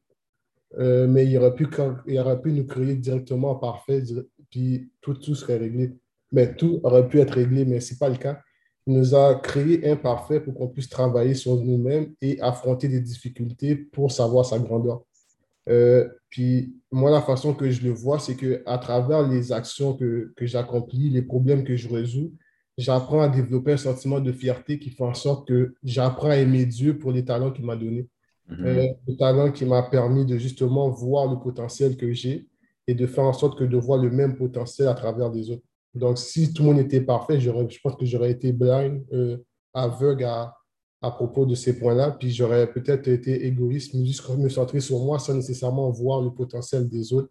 euh, 0.78 1.06
mais 1.06 1.26
il 1.26 1.36
aurait, 1.38 1.54
pu, 1.54 1.66
il 2.06 2.18
aurait 2.18 2.40
pu 2.40 2.52
nous 2.52 2.66
créer 2.66 2.94
directement 2.94 3.54
parfaits, 3.54 4.04
puis 4.50 4.90
tout, 5.00 5.14
tout 5.14 5.34
serait 5.34 5.56
réglé. 5.56 5.94
Mais 6.32 6.54
tout 6.54 6.80
aurait 6.82 7.08
pu 7.08 7.20
être 7.20 7.34
réglé, 7.34 7.64
mais 7.64 7.80
ce 7.80 7.92
n'est 7.92 7.98
pas 7.98 8.08
le 8.08 8.16
cas. 8.16 8.40
Il 8.86 8.94
nous 8.94 9.14
a 9.14 9.34
créés 9.36 9.90
imparfaits 9.90 10.44
pour 10.44 10.54
qu'on 10.54 10.68
puisse 10.68 10.88
travailler 10.88 11.34
sur 11.34 11.56
nous-mêmes 11.56 12.14
et 12.20 12.40
affronter 12.40 12.88
des 12.88 13.00
difficultés 13.00 13.76
pour 13.76 14.12
savoir 14.12 14.44
sa 14.44 14.58
grandeur. 14.58 15.02
Euh, 15.68 16.08
puis 16.30 16.74
moi, 16.90 17.10
la 17.10 17.22
façon 17.22 17.54
que 17.54 17.70
je 17.70 17.82
le 17.82 17.90
vois, 17.90 18.18
c'est 18.18 18.36
qu'à 18.36 18.78
travers 18.78 19.26
les 19.26 19.52
actions 19.52 19.94
que, 19.94 20.32
que 20.36 20.46
j'accomplis, 20.46 21.10
les 21.10 21.22
problèmes 21.22 21.64
que 21.64 21.76
je 21.76 21.88
résous, 21.88 22.32
j'apprends 22.76 23.20
à 23.20 23.28
développer 23.28 23.72
un 23.72 23.78
sentiment 23.78 24.20
de 24.20 24.32
fierté 24.32 24.78
qui 24.78 24.90
fait 24.90 25.04
en 25.04 25.14
sorte 25.14 25.48
que 25.48 25.74
j'apprends 25.82 26.30
à 26.30 26.36
aimer 26.36 26.66
Dieu 26.66 26.98
pour 26.98 27.12
les 27.12 27.24
talents 27.24 27.50
qu'il 27.50 27.64
m'a 27.64 27.76
donnés. 27.76 28.08
Mhm. 28.48 28.66
Euh, 28.66 28.86
le 29.06 29.16
talent 29.16 29.52
qui 29.52 29.64
m'a 29.64 29.82
permis 29.82 30.24
de 30.24 30.38
justement 30.38 30.88
voir 30.90 31.30
le 31.30 31.38
potentiel 31.38 31.96
que 31.96 32.12
j'ai 32.12 32.46
et 32.86 32.94
de 32.94 33.06
faire 33.06 33.24
en 33.24 33.32
sorte 33.32 33.58
que 33.58 33.64
de 33.64 33.76
voir 33.76 34.00
le 34.00 34.10
même 34.10 34.36
potentiel 34.36 34.88
à 34.88 34.94
travers 34.94 35.30
les 35.30 35.50
autres. 35.50 35.62
Donc, 35.94 36.18
si 36.18 36.52
tout 36.52 36.62
le 36.62 36.68
monde 36.68 36.78
était 36.78 37.00
parfait, 37.00 37.40
je 37.40 37.50
pense 37.82 37.96
que 37.96 38.06
j'aurais 38.06 38.30
été 38.30 38.52
blind, 38.52 39.04
euh, 39.12 39.38
aveugle 39.74 40.24
à, 40.24 40.54
à, 41.02 41.10
propos 41.10 41.46
de 41.46 41.54
ces 41.54 41.78
points-là, 41.78 42.12
puis 42.12 42.30
j'aurais 42.30 42.70
peut-être 42.70 43.08
été 43.08 43.46
égoïste, 43.46 43.96
juste 44.04 44.28
me 44.36 44.48
centrer 44.48 44.80
sur 44.80 44.98
moi 45.00 45.18
sans 45.18 45.34
nécessairement 45.34 45.90
voir 45.90 46.22
le 46.22 46.30
potentiel 46.30 46.88
des 46.88 47.12
autres 47.12 47.30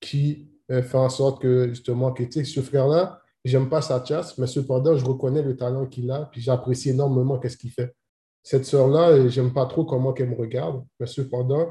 qui 0.00 0.48
euh, 0.70 0.82
fait 0.82 0.98
en 0.98 1.08
sorte 1.08 1.42
que 1.42 1.68
justement, 1.68 2.12
que 2.12 2.24
ce 2.44 2.60
frère-là, 2.60 3.20
J'aime 3.44 3.68
pas 3.68 3.80
sa 3.80 4.04
chasse, 4.04 4.36
mais 4.36 4.46
cependant, 4.46 4.96
je 4.96 5.04
reconnais 5.04 5.42
le 5.42 5.56
talent 5.56 5.86
qu'il 5.86 6.10
a, 6.10 6.28
puis 6.30 6.40
j'apprécie 6.40 6.90
énormément 6.90 7.40
ce 7.42 7.56
qu'il 7.56 7.70
fait. 7.70 7.94
Cette 8.42 8.64
sœur-là, 8.64 9.10
euh, 9.10 9.28
j'aime 9.28 9.52
pas 9.52 9.66
trop 9.66 9.84
comment 9.84 10.14
elle 10.14 10.30
me 10.30 10.36
regarde, 10.36 10.84
mais 10.98 11.06
cependant, 11.06 11.68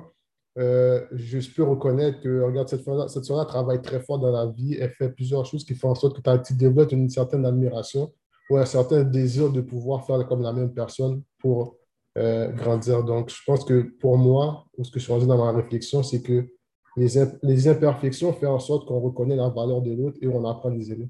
euh, 0.57 1.05
je 1.11 1.39
peux 1.53 1.63
reconnaître 1.63 2.19
que, 2.21 2.41
regarde, 2.41 2.67
cette 2.67 3.25
sœur-là 3.25 3.45
travaille 3.45 3.81
très 3.81 3.99
fort 3.99 4.17
dans 4.17 4.31
la 4.31 4.47
vie, 4.47 4.75
elle 4.79 4.91
fait 4.91 5.09
plusieurs 5.09 5.45
choses 5.45 5.65
qui 5.65 5.75
font 5.75 5.89
en 5.89 5.95
sorte 5.95 6.19
que 6.19 6.37
tu 6.43 6.53
développes 6.53 6.91
une 6.91 7.09
certaine 7.09 7.45
admiration 7.45 8.11
ou 8.49 8.57
un 8.57 8.65
certain 8.65 9.03
désir 9.03 9.51
de 9.51 9.61
pouvoir 9.61 10.05
faire 10.05 10.27
comme 10.27 10.41
la 10.41 10.53
même 10.53 10.73
personne 10.73 11.23
pour 11.39 11.77
euh, 12.17 12.51
grandir. 12.51 13.03
Donc, 13.03 13.29
je 13.29 13.41
pense 13.45 13.63
que 13.63 13.81
pour 13.99 14.17
moi, 14.17 14.65
ce 14.81 14.89
que 14.89 14.99
je 14.99 15.03
suis 15.03 15.13
rendu 15.13 15.27
dans 15.27 15.37
ma 15.37 15.51
réflexion, 15.51 16.03
c'est 16.03 16.21
que 16.21 16.47
les, 16.95 17.09
les 17.43 17.67
imperfections 17.67 18.33
font 18.33 18.47
en 18.47 18.59
sorte 18.59 18.87
qu'on 18.87 18.99
reconnaît 18.99 19.35
la 19.35 19.49
valeur 19.49 19.81
de 19.81 19.91
l'autre 19.91 20.17
et 20.21 20.27
on 20.27 20.43
apprend 20.45 20.69
les 20.69 20.91
aimer. 20.91 21.09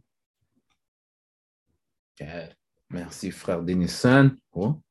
Merci, 2.90 3.32
frère 3.32 3.62
Denison. 3.62 4.32
Oh. 4.54 4.82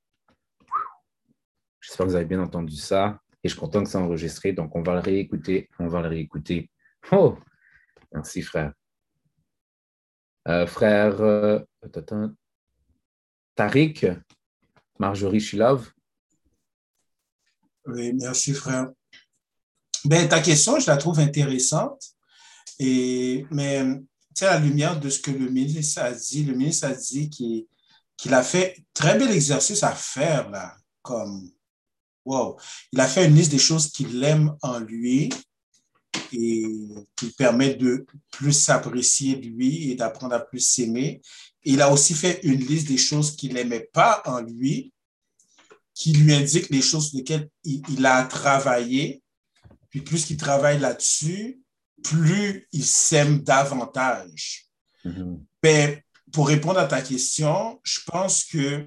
J'espère 1.81 2.07
que 2.07 2.11
vous 2.11 2.17
avez 2.17 2.25
bien 2.25 2.43
entendu 2.43 2.77
ça. 2.77 3.21
Et 3.43 3.49
je 3.49 3.55
suis 3.55 3.61
content 3.61 3.83
que 3.83 3.89
ça 3.89 4.01
enregistré. 4.01 4.53
Donc, 4.53 4.75
on 4.75 4.83
va 4.83 4.95
le 4.95 5.01
réécouter. 5.01 5.69
On 5.79 5.89
va 5.89 6.03
le 6.03 6.09
réécouter. 6.09 6.71
Oh! 7.13 7.37
Merci, 8.13 8.43
frère. 8.43 8.73
Euh, 10.49 10.67
frère 10.67 11.21
euh, 11.21 11.61
Tariq, 13.57 14.07
Marjorie 14.99 15.41
Shilov. 15.41 15.93
Oui, 17.87 18.13
merci, 18.15 18.53
frère. 18.53 18.91
Ben, 20.05 20.29
ta 20.29 20.41
question, 20.41 20.79
je 20.79 20.87
la 20.87 20.97
trouve 20.97 21.19
intéressante. 21.21 22.03
Et, 22.79 23.47
mais 23.51 23.79
à 24.41 24.45
la 24.45 24.59
lumière 24.59 25.01
de 25.01 25.09
ce 25.09 25.21
que 25.21 25.31
le 25.31 25.49
ministre 25.49 26.03
a 26.03 26.13
dit, 26.13 26.45
le 26.45 26.55
ministre 26.55 26.87
a 26.87 26.95
dit 26.95 27.31
qu'il 27.31 28.35
a 28.35 28.43
fait 28.43 28.85
très 28.93 29.19
bel 29.19 29.31
exercice 29.31 29.83
à 29.83 29.95
faire, 29.95 30.51
là, 30.51 30.77
comme, 31.03 31.51
wow. 32.25 32.59
Il 32.93 33.01
a 33.01 33.09
fait 33.09 33.27
une 33.27 33.35
liste 33.35 33.53
des 33.53 33.59
choses 33.59 33.91
qu'il 33.91 34.23
aime 34.23 34.55
en 34.63 34.79
lui 34.79 35.31
et 36.33 36.65
qui 37.17 37.31
permet 37.33 37.75
de 37.75 38.07
plus 38.31 38.53
s'apprécier 38.53 39.37
de 39.37 39.47
lui 39.47 39.91
et 39.91 39.95
d'apprendre 39.95 40.35
à 40.35 40.41
plus 40.41 40.61
s'aimer. 40.61 41.21
Il 41.65 41.83
a 41.83 41.93
aussi 41.93 42.15
fait 42.15 42.41
une 42.43 42.61
liste 42.61 42.89
des 42.89 42.99
choses 42.99 43.37
qu'il 43.37 43.55
n'aimait 43.55 43.89
pas 43.93 44.23
en 44.27 44.41
lui, 44.41 44.93
qui 45.95 46.13
lui 46.13 46.33
indique 46.33 46.71
les 46.71 46.83
choses 46.83 47.09
sur 47.09 47.19
lesquelles 47.19 47.49
il, 47.65 47.83
il 47.89 48.05
a 48.07 48.25
travaillé. 48.25 49.23
Puis 49.91 50.01
plus 50.01 50.25
qu'il 50.25 50.37
travaille 50.37 50.79
là-dessus, 50.79 51.61
plus 52.03 52.69
il 52.73 52.85
s'aime 52.85 53.41
davantage. 53.41 54.67
Mm-hmm. 55.05 55.41
Ben, 55.63 56.01
pour 56.33 56.49
répondre 56.49 56.79
à 56.79 56.87
ta 56.87 57.01
question, 57.01 57.81
je 57.83 58.01
pense 58.07 58.45
que 58.45 58.87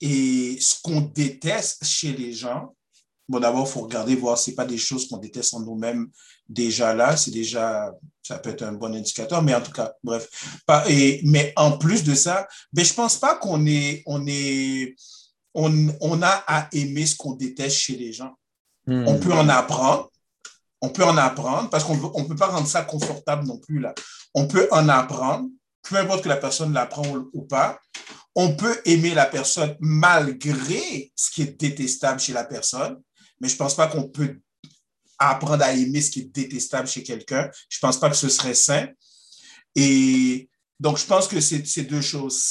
et 0.00 0.58
ce 0.60 0.74
qu'on 0.82 1.00
déteste 1.00 1.84
chez 1.84 2.12
les 2.12 2.32
gens, 2.32 2.73
bon, 3.28 3.40
d'abord, 3.40 3.66
il 3.66 3.72
faut 3.72 3.80
regarder, 3.80 4.16
voir 4.16 4.38
ce 4.38 4.50
n'est 4.50 4.56
pas 4.56 4.64
des 4.64 4.78
choses 4.78 5.08
qu'on 5.08 5.18
déteste 5.18 5.54
en 5.54 5.60
nous-mêmes 5.60 6.08
déjà 6.48 6.94
là, 6.94 7.16
c'est 7.16 7.30
déjà, 7.30 7.92
ça 8.22 8.38
peut 8.38 8.50
être 8.50 8.62
un 8.62 8.72
bon 8.72 8.94
indicateur, 8.94 9.42
mais 9.42 9.54
en 9.54 9.60
tout 9.60 9.72
cas, 9.72 9.92
bref. 10.02 10.28
Pas, 10.66 10.84
et, 10.88 11.20
mais 11.24 11.52
en 11.56 11.78
plus 11.78 12.04
de 12.04 12.14
ça, 12.14 12.46
ben, 12.72 12.84
je 12.84 12.92
ne 12.92 12.96
pense 12.96 13.16
pas 13.16 13.36
qu'on 13.36 13.66
est, 13.66 14.02
on 14.06 14.26
est, 14.26 14.94
on, 15.54 15.88
on, 16.00 16.22
a 16.22 16.44
à 16.46 16.68
aimer 16.72 17.06
ce 17.06 17.16
qu'on 17.16 17.32
déteste 17.32 17.76
chez 17.76 17.96
les 17.96 18.12
gens. 18.12 18.34
Mm. 18.86 19.06
On 19.06 19.18
peut 19.18 19.32
en 19.32 19.48
apprendre, 19.48 20.10
on 20.80 20.90
peut 20.90 21.04
en 21.04 21.16
apprendre 21.16 21.70
parce 21.70 21.84
qu'on 21.84 21.96
ne 21.96 22.28
peut 22.28 22.36
pas 22.36 22.48
rendre 22.48 22.66
ça 22.66 22.82
confortable 22.82 23.46
non 23.46 23.58
plus. 23.58 23.80
Là. 23.80 23.94
On 24.34 24.46
peut 24.46 24.68
en 24.70 24.88
apprendre, 24.88 25.48
peu 25.82 25.96
importe 25.96 26.24
que 26.24 26.28
la 26.28 26.36
personne 26.36 26.72
l'apprend 26.72 27.04
ou, 27.32 27.42
pas. 27.42 27.78
On 28.36 28.56
peut 28.56 28.80
aimer 28.84 29.14
la 29.14 29.26
personne 29.26 29.76
malgré 29.78 31.12
ce 31.14 31.30
qui 31.30 31.42
est 31.42 31.58
détestable 31.58 32.18
chez 32.18 32.32
la 32.32 32.44
personne, 32.44 33.00
mais 33.40 33.48
je 33.48 33.54
ne 33.54 33.58
pense 33.58 33.74
pas 33.74 33.88
qu'on 33.88 34.08
peut 34.08 34.40
apprendre 35.18 35.62
à 35.62 35.72
aimer 35.72 36.00
ce 36.00 36.10
qui 36.10 36.20
est 36.20 36.34
détestable 36.34 36.88
chez 36.88 37.02
quelqu'un. 37.02 37.50
Je 37.68 37.78
ne 37.78 37.80
pense 37.80 37.98
pas 37.98 38.10
que 38.10 38.16
ce 38.16 38.28
serait 38.28 38.54
sain. 38.54 38.88
Et 39.74 40.48
donc, 40.80 40.98
je 40.98 41.06
pense 41.06 41.28
que 41.28 41.40
c'est 41.40 41.82
deux 41.82 42.00
choses. 42.00 42.42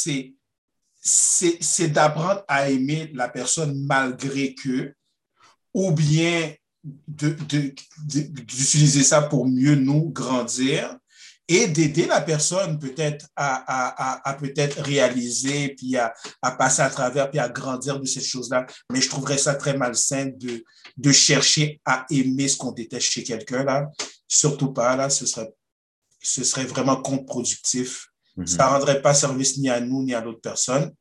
C'est 1.02 1.88
d'apprendre 1.90 2.44
à 2.48 2.70
aimer 2.70 3.12
la 3.14 3.30
personne 3.30 3.86
malgré 3.86 4.56
que, 4.56 4.94
ou 5.74 5.92
bien 5.92 6.54
d'utiliser 7.08 9.04
ça 9.04 9.22
pour 9.22 9.48
mieux 9.48 9.76
nous 9.76 10.10
grandir 10.10 10.98
et 11.48 11.68
d'aider 11.68 12.06
la 12.06 12.22
personne 12.22 12.80
peut-être 12.80 13.28
à, 13.36 14.30
à, 14.30 14.34
peut-être 14.36 14.82
réaliser, 14.82 15.70
puis 15.70 15.98
à, 15.98 16.14
passer 16.58 16.82
à 16.82 16.90
travers, 16.90 17.30
puis 17.30 17.40
à 17.40 17.50
grandir 17.50 18.00
de 18.00 18.06
ces 18.06 18.22
choses-là. 18.22 18.66
Mais 18.92 19.02
je 19.02 19.10
trouverais 19.10 19.38
ça 19.38 19.56
très 19.56 19.76
malsain 19.76 20.32
de, 20.36 20.64
de 20.98 21.12
chercher 21.12 21.82
à 21.86 22.06
aimer 22.10 22.48
ce 22.48 22.58
qu'on 22.58 22.72
déteste 22.72 23.08
chez 23.08 23.24
quelqu'un, 23.24 23.64
là. 23.64 23.90
Surtout 24.28 24.72
pas, 24.72 24.96
là, 24.96 25.10
ce 25.10 25.26
serait, 25.26 25.54
ce 26.22 26.44
serait 26.44 26.66
vraiment 26.66 27.02
contre-productif. 27.02 28.08
Mm-hmm. 28.38 28.48
Ça 28.48 28.66
ne 28.66 28.70
rendrait 28.70 29.02
pas 29.02 29.14
service 29.14 29.58
ni 29.58 29.70
à 29.70 29.80
nous, 29.80 30.04
ni 30.04 30.14
à 30.14 30.22
l'autre 30.22 30.42
personne. 30.42 30.94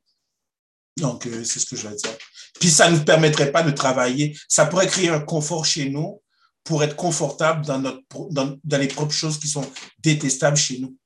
Donc, 0.99 1.26
euh, 1.26 1.45
c'est 1.45 1.61
ce 1.61 1.66
que 1.66 1.76
je 1.76 1.88
veux 1.88 1.97
dire. 1.97 2.18
Puis 2.61 2.70
ça 2.70 2.90
ne 2.90 2.97
nous 2.97 3.05
permettrait 3.05 3.51
pas 3.51 3.62
de 3.62 3.70
travailler. 3.70 4.36
Ça 4.49 4.66
pourrait 4.66 4.86
créer 4.86 5.09
un 5.09 5.20
confort 5.20 5.64
chez 5.64 5.88
nous 5.88 6.22
pour 6.65 6.83
être 6.85 6.97
confortable 6.97 7.65
dans, 7.65 7.79
notre, 7.79 8.03
dans, 8.31 8.57
dans 8.63 8.79
les 8.79 8.89
propres 8.89 9.13
choses 9.13 9.39
qui 9.39 9.49
sont 9.49 9.69
détestables 9.99 10.57
chez 10.57 10.79
nous. 10.79 10.97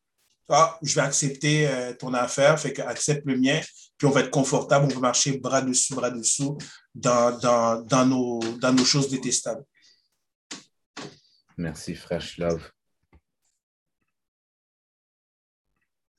Ah, 0.49 0.79
je 0.83 0.95
vais 0.95 1.01
accepter 1.01 1.67
euh, 1.67 1.93
ton 1.95 2.15
affaire, 2.15 2.59
fait 2.61 2.73
que 2.73 2.83
accepte 2.83 3.27
le 3.27 3.37
mien, 3.37 3.61
puis 3.97 4.07
on 4.07 4.11
va 4.11 4.21
être 4.21 4.31
confortable, 4.31 4.87
on 4.87 4.95
va 4.95 5.01
marcher 5.01 5.39
bras 5.39 5.61
dessus, 5.61 5.95
bras 5.95 6.11
dessous 6.11 6.57
dans, 6.95 7.37
dans, 7.39 7.83
dans, 7.83 8.07
nos, 8.07 8.41
dans 8.59 8.73
nos 8.73 8.85
choses 8.85 9.09
détestables. 9.09 9.65
Merci, 11.57 11.95
Fresh 11.95 12.39
Love. 12.39 12.71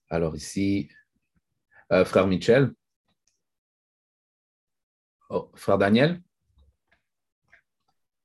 Alors 0.10 0.36
ici, 0.36 0.90
euh, 1.92 2.04
frère 2.04 2.28
Michel. 2.28 2.74
Oh, 5.30 5.52
frère 5.56 5.78
Daniel? 5.78 6.22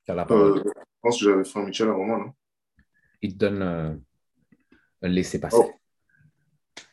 la 0.08 0.24
parole. 0.24 0.58
Euh, 0.58 0.81
pense 1.02 1.18
que 1.18 1.24
j'avais 1.24 1.44
frère 1.44 1.64
Michel 1.64 1.88
avant 1.88 2.04
moi, 2.04 2.18
non? 2.18 2.32
Il 3.20 3.34
te 3.34 3.38
donne 3.38 3.62
euh, 3.62 3.94
un 5.02 5.08
laisser-passer. 5.08 5.56
Oh. 5.58 5.72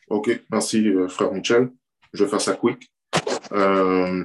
Ok, 0.08 0.42
merci, 0.50 0.88
euh, 0.88 1.08
frère 1.08 1.32
Michel. 1.32 1.70
Je 2.12 2.24
vais 2.24 2.30
faire 2.30 2.40
ça 2.40 2.54
quick. 2.54 2.92
Euh, 3.52 4.24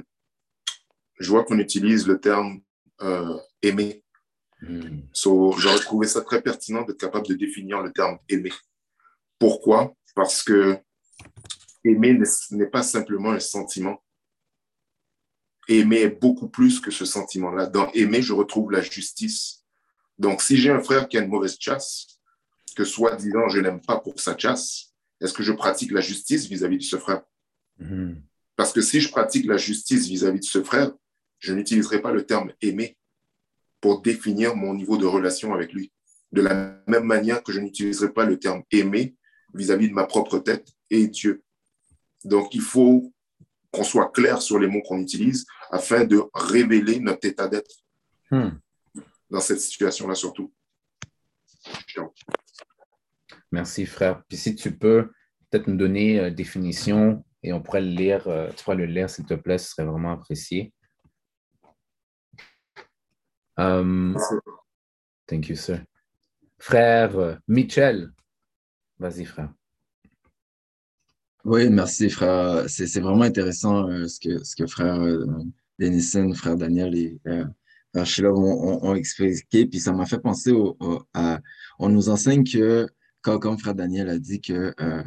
je 1.18 1.30
vois 1.30 1.44
qu'on 1.44 1.58
utilise 1.58 2.06
le 2.06 2.20
terme 2.20 2.60
euh, 3.00 3.38
aimer. 3.62 4.02
Hmm. 4.60 5.02
J'aurais 5.14 5.78
trouvé 5.78 6.06
ça 6.06 6.22
très 6.22 6.42
pertinent 6.42 6.82
d'être 6.82 6.98
capable 6.98 7.26
de 7.26 7.34
définir 7.34 7.82
le 7.82 7.92
terme 7.92 8.18
aimer. 8.28 8.52
Pourquoi? 9.38 9.94
Parce 10.14 10.42
que 10.42 10.78
aimer 11.84 12.18
n'est 12.50 12.66
pas 12.66 12.82
simplement 12.82 13.30
un 13.30 13.40
sentiment. 13.40 14.02
Aimer 15.68 16.02
est 16.02 16.20
beaucoup 16.20 16.48
plus 16.48 16.80
que 16.80 16.90
ce 16.90 17.04
sentiment-là. 17.04 17.66
Dans 17.66 17.90
aimer, 17.92 18.22
je 18.22 18.32
retrouve 18.32 18.70
la 18.70 18.80
justice. 18.80 19.65
Donc, 20.18 20.42
si 20.42 20.56
j'ai 20.56 20.70
un 20.70 20.80
frère 20.80 21.08
qui 21.08 21.18
a 21.18 21.22
une 21.22 21.28
mauvaise 21.28 21.56
chasse, 21.58 22.18
que 22.74 22.84
soi-disant 22.84 23.48
je 23.48 23.60
n'aime 23.60 23.80
pas 23.80 23.98
pour 23.98 24.20
sa 24.20 24.36
chasse, 24.36 24.92
est-ce 25.20 25.32
que 25.32 25.42
je 25.42 25.52
pratique 25.52 25.92
la 25.92 26.00
justice 26.00 26.46
vis-à-vis 26.46 26.78
de 26.78 26.82
ce 26.82 26.96
frère? 26.96 27.22
Hmm. 27.78 28.14
Parce 28.54 28.72
que 28.72 28.80
si 28.80 29.00
je 29.00 29.10
pratique 29.10 29.46
la 29.46 29.56
justice 29.56 30.06
vis-à-vis 30.06 30.40
de 30.40 30.44
ce 30.44 30.62
frère, 30.62 30.92
je 31.38 31.52
n'utiliserai 31.52 32.00
pas 32.00 32.12
le 32.12 32.24
terme 32.24 32.52
aimer 32.62 32.96
pour 33.80 34.00
définir 34.00 34.56
mon 34.56 34.74
niveau 34.74 34.96
de 34.96 35.06
relation 35.06 35.54
avec 35.54 35.72
lui. 35.72 35.92
De 36.32 36.42
la 36.42 36.78
même 36.86 37.04
manière 37.04 37.42
que 37.42 37.52
je 37.52 37.60
n'utiliserai 37.60 38.12
pas 38.12 38.24
le 38.24 38.38
terme 38.38 38.62
aimer 38.70 39.14
vis-à-vis 39.54 39.88
de 39.88 39.94
ma 39.94 40.04
propre 40.04 40.38
tête 40.38 40.68
et 40.90 41.06
Dieu. 41.08 41.42
Donc, 42.24 42.54
il 42.54 42.60
faut 42.60 43.12
qu'on 43.70 43.84
soit 43.84 44.10
clair 44.10 44.40
sur 44.40 44.58
les 44.58 44.66
mots 44.66 44.82
qu'on 44.82 44.98
utilise 44.98 45.46
afin 45.70 46.04
de 46.04 46.22
révéler 46.34 46.98
notre 47.00 47.26
état 47.26 47.48
d'être 47.48 47.84
hmm. 48.30 48.50
Dans 49.30 49.40
cette 49.40 49.60
situation-là 49.60 50.14
surtout. 50.14 50.52
Merci, 53.52 53.86
frère. 53.86 54.22
Puis 54.28 54.36
si 54.36 54.54
tu 54.54 54.76
peux 54.76 55.10
peut-être 55.50 55.66
nous 55.68 55.76
donner 55.76 56.16
une 56.16 56.24
euh, 56.24 56.30
définition 56.30 57.24
et 57.42 57.52
on 57.52 57.62
pourrait 57.62 57.82
le 57.82 57.88
lire, 57.88 58.26
euh, 58.28 58.50
tu 58.56 58.64
pourrais 58.64 58.76
le 58.76 58.86
lire, 58.86 59.08
s'il 59.08 59.24
te 59.24 59.34
plaît, 59.34 59.58
ce 59.58 59.70
serait 59.70 59.86
vraiment 59.86 60.12
apprécié. 60.12 60.72
Um, 63.56 64.16
thank 65.26 65.48
you, 65.48 65.56
sir. 65.56 65.82
Frère 66.58 67.16
euh, 67.18 67.36
Michel, 67.48 68.12
vas-y, 68.98 69.24
frère. 69.24 69.52
Oui, 71.44 71.70
merci, 71.70 72.10
frère. 72.10 72.68
C'est 72.68 73.00
vraiment 73.00 73.22
intéressant 73.22 73.86
ce, 74.08 74.18
que, 74.18 74.42
ce 74.42 74.56
que 74.56 74.66
frère 74.66 74.98
Denison, 75.78 76.34
frère 76.34 76.56
Daniel 76.56 76.96
et 76.96 77.20
frère 78.04 78.06
Sheila 78.06 78.32
ont, 78.32 78.94
expliqué. 78.94 79.66
Puis 79.66 79.80
ça 79.80 79.92
m'a 79.92 80.06
fait 80.06 80.18
penser 80.18 80.52
au, 80.52 80.76
à. 81.14 81.40
On 81.78 81.88
nous 81.88 82.08
enseigne 82.08 82.44
que 82.44 82.88
comme, 83.22 83.58
frère 83.58 83.74
Daniel 83.74 84.08
a 84.08 84.18
dit 84.18 84.40
que 84.40 84.72
euh, 84.80 85.02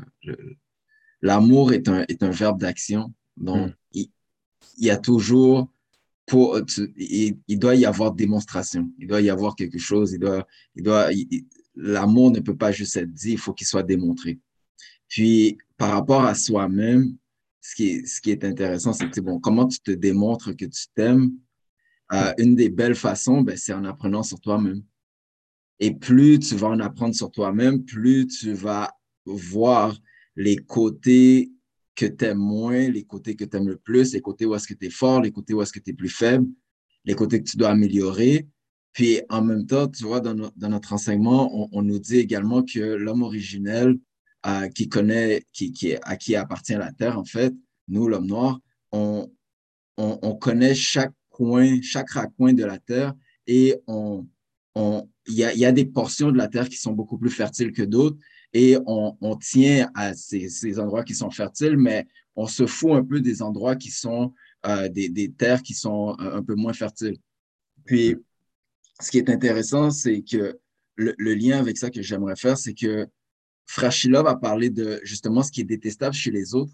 l'amour 1.21 1.73
est 1.73 1.87
un, 1.87 2.03
est 2.09 2.21
un 2.23 2.29
verbe 2.29 2.59
d'action. 2.59 3.13
Donc, 3.37 3.69
mm. 3.69 3.73
il, 3.93 4.09
y 4.77 4.89
a 4.89 4.97
toujours, 4.97 5.71
pour, 6.25 6.59
il, 6.97 7.59
doit 7.59 7.75
y 7.75 7.85
avoir 7.85 8.11
démonstration. 8.11 8.91
Il 8.99 9.07
doit 9.07 9.21
y 9.21 9.29
avoir 9.29 9.55
quelque 9.55 9.79
chose. 9.79 10.13
Il 10.13 10.19
doit, 10.19 10.45
il 10.75 10.83
doit, 10.83 11.09
l'amour 11.75 12.31
ne 12.31 12.39
peut 12.39 12.57
pas 12.57 12.71
juste 12.71 12.97
être 12.97 13.13
dit, 13.13 13.31
il 13.31 13.37
faut 13.37 13.53
qu'il 13.53 13.67
soit 13.67 13.83
démontré. 13.83 14.39
Puis, 15.07 15.57
par 15.77 15.91
rapport 15.91 16.23
à 16.23 16.35
soi-même, 16.35 17.15
ce 17.61 17.75
qui 17.75 17.89
est, 17.89 18.05
ce 18.05 18.21
qui 18.21 18.31
est 18.31 18.43
intéressant, 18.43 18.93
c'est 18.93 19.09
que, 19.09 19.21
bon, 19.21 19.39
comment 19.39 19.67
tu 19.67 19.79
te 19.79 19.91
démontres 19.91 20.55
que 20.55 20.65
tu 20.65 20.85
t'aimes? 20.93 21.31
Euh, 22.11 22.33
une 22.39 22.55
des 22.55 22.69
belles 22.69 22.95
façons, 22.95 23.41
ben, 23.41 23.55
c'est 23.55 23.73
en 23.73 23.85
apprenant 23.85 24.23
sur 24.23 24.39
toi-même. 24.39 24.83
Et 25.79 25.93
plus 25.93 26.39
tu 26.39 26.55
vas 26.55 26.69
en 26.69 26.79
apprendre 26.79 27.15
sur 27.15 27.31
toi-même, 27.31 27.85
plus 27.85 28.27
tu 28.27 28.53
vas 28.53 28.91
voir 29.25 29.95
les 30.35 30.57
côtés 30.57 31.51
que 31.95 32.05
tu 32.05 32.25
aimes 32.25 32.37
moins, 32.37 32.89
les 32.89 33.03
côtés 33.03 33.35
que 33.35 33.45
tu 33.45 33.57
aimes 33.57 33.67
le 33.67 33.77
plus, 33.77 34.13
les 34.13 34.21
côtés 34.21 34.45
où 34.45 34.55
est-ce 34.55 34.67
que 34.67 34.73
tu 34.73 34.87
es 34.87 34.89
fort, 34.89 35.21
les 35.21 35.31
côtés 35.31 35.53
où 35.53 35.61
est-ce 35.61 35.71
que 35.71 35.79
tu 35.79 35.91
es 35.91 35.93
plus 35.93 36.09
faible, 36.09 36.47
les 37.05 37.13
côtés 37.13 37.41
que 37.41 37.49
tu 37.49 37.57
dois 37.57 37.69
améliorer. 37.69 38.47
Puis 38.93 39.21
en 39.29 39.43
même 39.43 39.65
temps, 39.65 39.87
tu 39.87 40.03
vois, 40.03 40.19
dans, 40.19 40.33
notre 40.33 40.93
enseignement, 40.93 41.69
on, 41.71 41.81
nous 41.81 41.99
dit 41.99 42.17
également 42.17 42.63
que 42.63 42.79
l'homme 42.79 43.21
originel 43.21 43.97
euh, 44.45 44.67
qui 44.69 44.89
connaît, 44.89 45.45
qui, 45.53 45.95
à 46.01 46.17
qui 46.17 46.35
appartient 46.35 46.73
la 46.73 46.91
terre, 46.91 47.19
en 47.19 47.25
fait, 47.25 47.53
nous, 47.87 48.07
l'homme 48.07 48.27
noir, 48.27 48.59
on, 48.91 49.31
on 49.97 50.35
connaît 50.35 50.73
chaque 50.73 51.13
coin, 51.39 51.81
chaque 51.81 52.11
raccoin 52.11 52.53
de 52.53 52.65
la 52.65 52.77
terre 52.77 53.13
et 53.47 53.75
on, 53.87 54.27
il 55.27 55.35
y 55.35 55.65
a, 55.65 55.71
des 55.71 55.85
portions 55.85 56.31
de 56.31 56.37
la 56.37 56.47
terre 56.47 56.67
qui 56.67 56.75
sont 56.75 56.91
beaucoup 56.91 57.17
plus 57.17 57.29
fertiles 57.29 57.71
que 57.71 57.83
d'autres 57.83 58.17
et 58.53 58.77
on, 58.85 59.35
tient 59.37 59.89
à 59.93 60.13
ces, 60.13 60.79
endroits 60.79 61.03
qui 61.03 61.15
sont 61.15 61.29
fertiles, 61.29 61.77
mais 61.77 62.07
on 62.35 62.47
se 62.47 62.65
fout 62.65 62.91
un 62.91 63.03
peu 63.03 63.21
des 63.21 63.41
endroits 63.41 63.75
qui 63.75 63.91
sont 63.91 64.33
euh, 64.65 64.89
des, 64.89 65.31
terres 65.37 65.61
qui 65.61 65.73
sont 65.73 66.15
euh, 66.19 66.37
un 66.37 66.43
peu 66.43 66.55
moins 66.55 66.73
fertiles. 66.73 67.17
Puis, 67.85 68.15
ce 68.99 69.11
qui 69.11 69.19
est 69.19 69.29
intéressant, 69.29 69.91
c'est 69.91 70.21
que 70.21 70.59
le, 70.95 71.33
lien 71.33 71.59
avec 71.59 71.77
ça 71.77 71.89
que 71.89 72.01
j'aimerais 72.01 72.35
faire, 72.35 72.57
c'est 72.57 72.73
que 72.73 73.07
Frachilov 73.67 74.27
a 74.27 74.35
parlé 74.35 74.69
de 74.69 74.99
justement 75.03 75.43
ce 75.43 75.51
qui 75.51 75.61
est 75.61 75.65
détestable 75.65 76.15
chez 76.15 76.31
les 76.31 76.55
autres. 76.55 76.73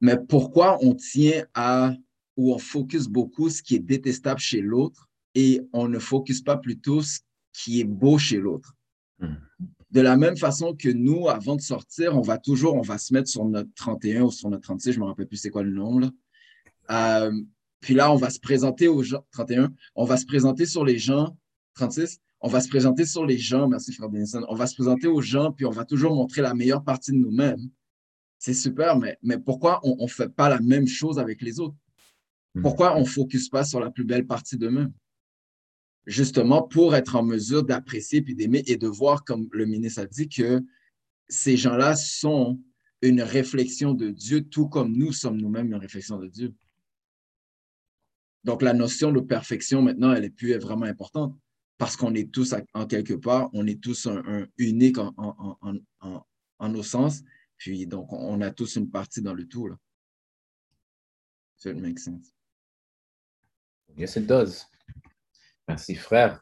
Mais 0.00 0.16
pourquoi 0.28 0.78
on 0.82 0.94
tient 0.94 1.44
à 1.54 1.94
ou 2.36 2.54
on 2.54 2.58
focus 2.58 3.06
beaucoup 3.06 3.48
ce 3.50 3.62
qui 3.62 3.76
est 3.76 3.80
détestable 3.80 4.40
chez 4.40 4.60
l'autre 4.60 5.08
et 5.34 5.62
on 5.72 5.88
ne 5.88 5.98
focus 5.98 6.42
pas 6.42 6.56
plutôt 6.56 7.02
ce 7.02 7.20
qui 7.52 7.80
est 7.80 7.84
beau 7.84 8.18
chez 8.18 8.38
l'autre. 8.38 8.74
Hmm. 9.18 9.34
De 9.90 10.00
la 10.00 10.16
même 10.16 10.36
façon 10.36 10.74
que 10.74 10.88
nous, 10.88 11.28
avant 11.28 11.54
de 11.54 11.60
sortir, 11.60 12.16
on 12.16 12.20
va 12.20 12.38
toujours, 12.38 12.74
on 12.74 12.82
va 12.82 12.98
se 12.98 13.14
mettre 13.14 13.28
sur 13.28 13.44
notre 13.44 13.70
31 13.76 14.22
ou 14.22 14.30
sur 14.30 14.50
notre 14.50 14.62
36, 14.62 14.92
je 14.92 14.98
ne 14.98 15.04
me 15.04 15.08
rappelle 15.08 15.28
plus 15.28 15.36
c'est 15.36 15.50
quoi 15.50 15.62
le 15.62 15.70
nom. 15.70 15.98
Là. 15.98 16.10
Euh, 16.90 17.32
puis 17.80 17.94
là, 17.94 18.12
on 18.12 18.16
va 18.16 18.30
se 18.30 18.40
présenter 18.40 18.88
aux 18.88 19.02
gens, 19.02 19.24
31, 19.32 19.72
on 19.94 20.04
va 20.04 20.16
se 20.16 20.26
présenter 20.26 20.66
sur 20.66 20.84
les 20.84 20.98
gens, 20.98 21.36
36, 21.74 22.18
on 22.40 22.48
va 22.48 22.60
se 22.60 22.68
présenter 22.68 23.06
sur 23.06 23.24
les 23.24 23.38
gens, 23.38 23.68
merci 23.68 23.92
Frère 23.92 24.08
Denison, 24.08 24.44
on 24.48 24.54
va 24.54 24.66
se 24.66 24.74
présenter 24.74 25.06
aux 25.06 25.20
gens, 25.20 25.52
puis 25.52 25.64
on 25.64 25.70
va 25.70 25.84
toujours 25.84 26.14
montrer 26.14 26.42
la 26.42 26.54
meilleure 26.54 26.82
partie 26.82 27.12
de 27.12 27.16
nous-mêmes. 27.16 27.70
C'est 28.38 28.54
super, 28.54 28.98
mais, 28.98 29.16
mais 29.22 29.38
pourquoi 29.38 29.80
on 29.84 30.02
ne 30.02 30.08
fait 30.08 30.28
pas 30.28 30.48
la 30.48 30.60
même 30.60 30.86
chose 30.86 31.18
avec 31.18 31.40
les 31.40 31.60
autres? 31.60 31.74
Hmm. 32.54 32.62
Pourquoi 32.62 32.96
on 32.96 33.00
ne 33.00 33.04
focus 33.04 33.48
pas 33.48 33.64
sur 33.64 33.80
la 33.80 33.90
plus 33.90 34.04
belle 34.04 34.26
partie 34.26 34.56
d'eux-mêmes? 34.56 34.92
justement 36.06 36.62
pour 36.62 36.94
être 36.94 37.16
en 37.16 37.22
mesure 37.22 37.64
d'apprécier 37.64 38.22
puis 38.22 38.34
d'aimer 38.34 38.62
et 38.66 38.76
de 38.76 38.86
voir, 38.86 39.24
comme 39.24 39.48
le 39.52 39.66
ministre 39.66 40.02
a 40.02 40.06
dit, 40.06 40.28
que 40.28 40.62
ces 41.28 41.56
gens-là 41.56 41.96
sont 41.96 42.60
une 43.02 43.22
réflexion 43.22 43.94
de 43.94 44.10
Dieu, 44.10 44.42
tout 44.42 44.68
comme 44.68 44.92
nous 44.92 45.12
sommes 45.12 45.38
nous-mêmes 45.40 45.68
une 45.68 45.74
réflexion 45.76 46.18
de 46.18 46.28
Dieu. 46.28 46.54
Donc, 48.44 48.60
la 48.60 48.74
notion 48.74 49.10
de 49.10 49.20
perfection, 49.20 49.80
maintenant, 49.80 50.12
elle 50.12 50.24
est 50.24 50.30
plus 50.30 50.54
vraiment 50.58 50.86
importante 50.86 51.36
parce 51.78 51.96
qu'on 51.96 52.14
est 52.14 52.30
tous, 52.30 52.54
en 52.74 52.86
quelque 52.86 53.14
part, 53.14 53.50
on 53.52 53.66
est 53.66 53.82
tous 53.82 54.06
un, 54.06 54.46
unique 54.58 54.98
en, 54.98 55.14
en, 55.16 56.68
nos 56.68 56.82
sens. 56.82 57.22
Puis, 57.56 57.86
donc, 57.86 58.12
on 58.12 58.40
a 58.42 58.50
tous 58.50 58.76
une 58.76 58.90
partie 58.90 59.22
dans 59.22 59.34
le 59.34 59.46
tout. 59.46 59.68
Là. 59.68 59.76
Ça 61.56 61.72
make 61.72 61.98
sense. 61.98 62.33
Yes, 63.96 64.16
it 64.16 64.26
does. 64.26 64.66
Merci, 65.68 65.94
frère. 65.94 66.40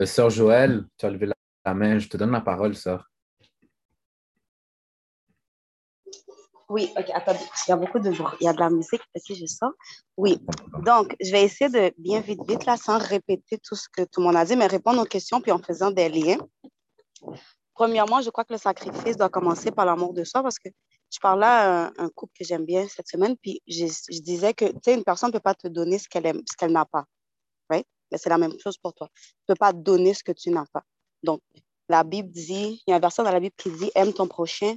Euh, 0.00 0.06
sœur 0.06 0.30
Joël, 0.30 0.84
tu 0.96 1.06
as 1.06 1.10
levé 1.10 1.30
la 1.64 1.74
main. 1.74 1.98
Je 1.98 2.08
te 2.08 2.16
donne 2.16 2.30
la 2.30 2.40
parole, 2.40 2.74
sœur. 2.74 3.10
Oui, 6.68 6.92
ok, 6.96 7.10
attends, 7.14 7.32
il 7.32 7.70
y 7.70 7.72
a 7.72 7.76
beaucoup 7.76 8.00
de 8.00 8.10
bruit, 8.10 8.36
il 8.40 8.44
y 8.44 8.48
a 8.48 8.52
de 8.52 8.58
la 8.58 8.70
musique, 8.70 9.02
si 9.14 9.36
je 9.36 9.46
sors. 9.46 9.70
Oui, 10.16 10.40
donc 10.84 11.14
je 11.20 11.30
vais 11.30 11.44
essayer 11.44 11.70
de 11.70 11.94
bien 11.96 12.20
vite, 12.20 12.40
vite, 12.48 12.66
là, 12.66 12.76
sans 12.76 12.98
répéter 12.98 13.58
tout 13.58 13.76
ce 13.76 13.88
que 13.88 14.02
tout 14.02 14.20
le 14.20 14.26
monde 14.26 14.36
a 14.36 14.44
dit, 14.44 14.56
mais 14.56 14.66
répondre 14.66 15.00
aux 15.00 15.04
questions 15.04 15.40
puis 15.40 15.52
en 15.52 15.58
faisant 15.58 15.92
des 15.92 16.08
liens. 16.08 16.38
Premièrement, 17.72 18.20
je 18.20 18.30
crois 18.30 18.44
que 18.44 18.52
le 18.52 18.58
sacrifice 18.58 19.16
doit 19.16 19.28
commencer 19.28 19.70
par 19.70 19.86
l'amour 19.86 20.12
de 20.12 20.24
soi 20.24 20.42
parce 20.42 20.58
que 20.58 20.68
je 21.10 21.18
parlais 21.20 21.46
à 21.46 21.92
un, 21.98 22.08
couple 22.10 22.32
que 22.38 22.44
j'aime 22.44 22.64
bien 22.64 22.86
cette 22.88 23.08
semaine, 23.08 23.36
puis 23.36 23.62
je, 23.66 23.86
disais 24.20 24.54
que, 24.54 24.66
tu 24.66 24.78
sais, 24.84 24.94
une 24.94 25.04
personne 25.04 25.28
ne 25.28 25.32
peut 25.32 25.40
pas 25.40 25.54
te 25.54 25.68
donner 25.68 25.98
ce 25.98 26.08
qu'elle 26.08 26.24
ce 26.24 26.56
qu'elle 26.56 26.72
n'a 26.72 26.84
pas. 26.84 27.04
Mais 27.70 28.18
c'est 28.18 28.28
la 28.28 28.38
même 28.38 28.58
chose 28.60 28.78
pour 28.78 28.94
toi. 28.94 29.08
Tu 29.14 29.24
ne 29.48 29.54
peux 29.54 29.58
pas 29.58 29.72
donner 29.72 30.14
ce 30.14 30.22
que 30.22 30.32
tu 30.32 30.50
n'as 30.50 30.66
pas. 30.72 30.84
Donc, 31.22 31.40
la 31.88 32.04
Bible 32.04 32.30
dit, 32.30 32.82
il 32.86 32.90
y 32.90 32.92
a 32.92 32.96
un 32.96 33.00
verset 33.00 33.22
dans 33.22 33.32
la 33.32 33.40
Bible 33.40 33.54
qui 33.56 33.70
dit 33.70 33.90
aime 33.94 34.12
ton 34.12 34.28
prochain 34.28 34.76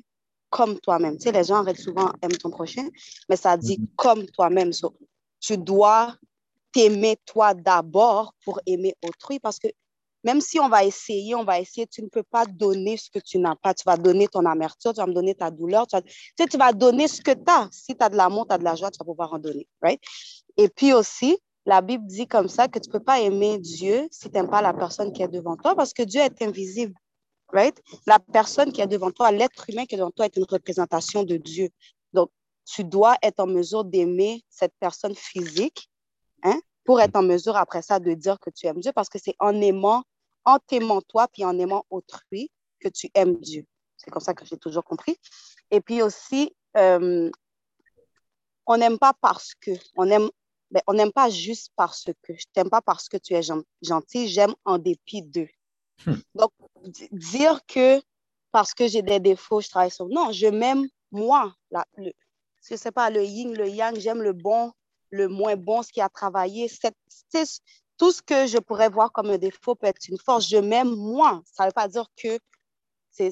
comme 0.49 0.79
toi-même. 0.79 1.17
Tu 1.17 1.23
sais, 1.23 1.31
les 1.31 1.43
gens 1.43 1.57
arrêtent 1.57 1.79
souvent 1.79 2.11
aime 2.21 2.31
ton 2.31 2.49
prochain, 2.49 2.87
mais 3.29 3.35
ça 3.35 3.55
dit 3.55 3.77
Mhm. 3.79 3.87
comme 3.95 4.25
toi-même. 4.27 4.73
So, 4.73 4.95
tu 5.39 5.57
dois 5.57 6.15
t'aimer 6.71 7.17
toi 7.25 7.53
d'abord 7.53 8.33
pour 8.43 8.59
aimer 8.65 8.95
autrui 9.05 9.39
parce 9.39 9.59
que 9.59 9.67
même 10.29 10.41
si 10.41 10.59
on 10.59 10.69
va 10.69 10.83
essayer, 10.83 11.33
on 11.33 11.43
va 11.43 11.59
essayer, 11.59 11.87
tu 11.87 12.03
ne 12.03 12.07
peux 12.07 12.21
pas 12.21 12.45
donner 12.45 12.97
ce 12.97 13.09
que 13.09 13.17
tu 13.17 13.39
n'as 13.39 13.55
pas. 13.55 13.73
Tu 13.73 13.83
vas 13.83 13.97
donner 13.97 14.27
ton 14.27 14.45
amertume, 14.45 14.93
tu 14.93 14.97
vas 14.97 15.07
me 15.07 15.13
donner 15.13 15.33
ta 15.33 15.49
douleur. 15.49 15.87
Tu, 15.87 15.95
vas, 15.95 16.03
sais, 16.37 16.45
tu 16.45 16.57
vas 16.57 16.71
donner 16.71 17.07
ce 17.07 17.19
que 17.19 17.31
tu 17.31 17.43
as. 17.47 17.67
Si 17.71 17.95
tu 17.95 18.03
as 18.03 18.09
de 18.09 18.15
l'amour, 18.15 18.45
tu 18.47 18.53
as 18.53 18.59
de 18.59 18.63
la 18.63 18.75
joie, 18.75 18.91
tu 18.91 18.99
vas 18.99 19.05
pouvoir 19.05 19.33
en 19.33 19.39
donner. 19.39 19.67
Right? 19.81 19.99
Et 20.55 20.69
puis 20.69 20.93
aussi, 20.93 21.39
la 21.65 21.81
Bible 21.81 22.05
dit 22.05 22.27
comme 22.27 22.47
ça 22.47 22.67
que 22.67 22.77
tu 22.77 22.89
ne 22.89 22.93
peux 22.93 23.03
pas 23.03 23.19
aimer 23.19 23.57
Dieu 23.57 24.07
si 24.11 24.29
tu 24.29 24.35
n'aimes 24.35 24.51
pas 24.51 24.61
la 24.61 24.73
personne 24.73 25.11
qui 25.11 25.23
est 25.23 25.27
devant 25.27 25.57
toi 25.57 25.75
parce 25.75 25.93
que 25.93 26.03
Dieu 26.03 26.21
est 26.21 26.41
invisible. 26.43 26.93
Right? 27.51 27.75
La 28.05 28.19
personne 28.19 28.71
qui 28.71 28.81
est 28.81 28.87
devant 28.87 29.09
toi, 29.09 29.31
l'être 29.31 29.67
humain 29.67 29.85
qui 29.87 29.95
est 29.95 29.97
devant 29.97 30.11
toi 30.11 30.25
est 30.25 30.37
une 30.37 30.45
représentation 30.47 31.23
de 31.23 31.37
Dieu. 31.37 31.69
Donc, 32.13 32.29
tu 32.65 32.83
dois 32.83 33.15
être 33.23 33.39
en 33.39 33.47
mesure 33.47 33.83
d'aimer 33.83 34.43
cette 34.47 34.73
personne 34.79 35.15
physique 35.15 35.89
hein, 36.43 36.59
pour 36.85 37.01
être 37.01 37.15
en 37.15 37.23
mesure 37.23 37.55
après 37.55 37.81
ça 37.81 37.99
de 37.99 38.13
dire 38.13 38.39
que 38.39 38.49
tu 38.49 38.67
aimes 38.67 38.79
Dieu 38.79 38.91
parce 38.93 39.09
que 39.09 39.17
c'est 39.19 39.35
en 39.39 39.59
aimant, 39.61 40.03
en 40.53 40.59
t'aimant 40.59 41.01
toi 41.01 41.27
puis 41.27 41.45
en 41.45 41.57
aimant 41.57 41.85
autrui 41.89 42.51
que 42.79 42.87
tu 42.89 43.09
aimes 43.13 43.37
Dieu. 43.39 43.65
C'est 43.97 44.11
comme 44.11 44.21
ça 44.21 44.33
que 44.33 44.45
j'ai 44.45 44.57
toujours 44.57 44.83
compris. 44.83 45.17
Et 45.71 45.81
puis 45.81 46.01
aussi, 46.01 46.55
euh, 46.77 47.29
on 48.65 48.77
n'aime 48.77 48.97
pas 48.97 49.13
parce 49.19 49.53
que, 49.55 49.71
on 49.95 50.09
aime, 50.09 50.29
ben, 50.71 50.81
on 50.87 50.93
n'aime 50.93 51.11
pas 51.11 51.29
juste 51.29 51.71
parce 51.75 52.05
que. 52.23 52.33
Je 52.33 52.45
t'aime 52.53 52.69
pas 52.69 52.81
parce 52.81 53.09
que 53.09 53.17
tu 53.17 53.33
es 53.33 53.41
gen- 53.41 53.63
gentil, 53.81 54.27
j'aime 54.27 54.53
en 54.65 54.77
dépit 54.77 55.23
d'eux. 55.23 55.49
Hmm. 56.05 56.15
Donc, 56.35 56.51
dire 57.11 57.59
que 57.67 58.01
parce 58.51 58.73
que 58.73 58.87
j'ai 58.87 59.01
des 59.01 59.19
défauts, 59.19 59.61
je 59.61 59.69
travaille 59.69 59.91
sur. 59.91 60.07
Non, 60.07 60.31
je 60.31 60.47
m'aime 60.47 60.87
moi. 61.11 61.53
La, 61.71 61.85
le, 61.97 62.11
je 62.69 62.75
sais 62.75 62.91
pas, 62.91 63.09
le 63.09 63.23
yin, 63.23 63.53
le 63.53 63.67
yang, 63.67 63.97
j'aime 63.97 64.21
le 64.21 64.33
bon, 64.33 64.71
le 65.09 65.27
moins 65.27 65.55
bon, 65.55 65.81
ce 65.81 65.91
qui 65.91 66.01
a 66.01 66.09
travaillé. 66.09 66.67
Cette, 66.67 66.95
tout 67.99 68.11
ce 68.11 68.21
que 68.23 68.47
je 68.47 68.57
pourrais 68.57 68.89
voir 68.89 69.11
comme 69.11 69.29
un 69.29 69.37
défaut 69.37 69.75
peut 69.75 69.87
être 69.87 70.07
une 70.07 70.17
force. 70.17 70.47
Je 70.49 70.57
m'aime 70.57 70.95
moi. 70.95 71.41
Ça 71.45 71.63
ne 71.63 71.67
veut 71.69 71.73
pas 71.73 71.87
dire 71.87 72.05
que 72.15 72.39
c'est, 73.11 73.27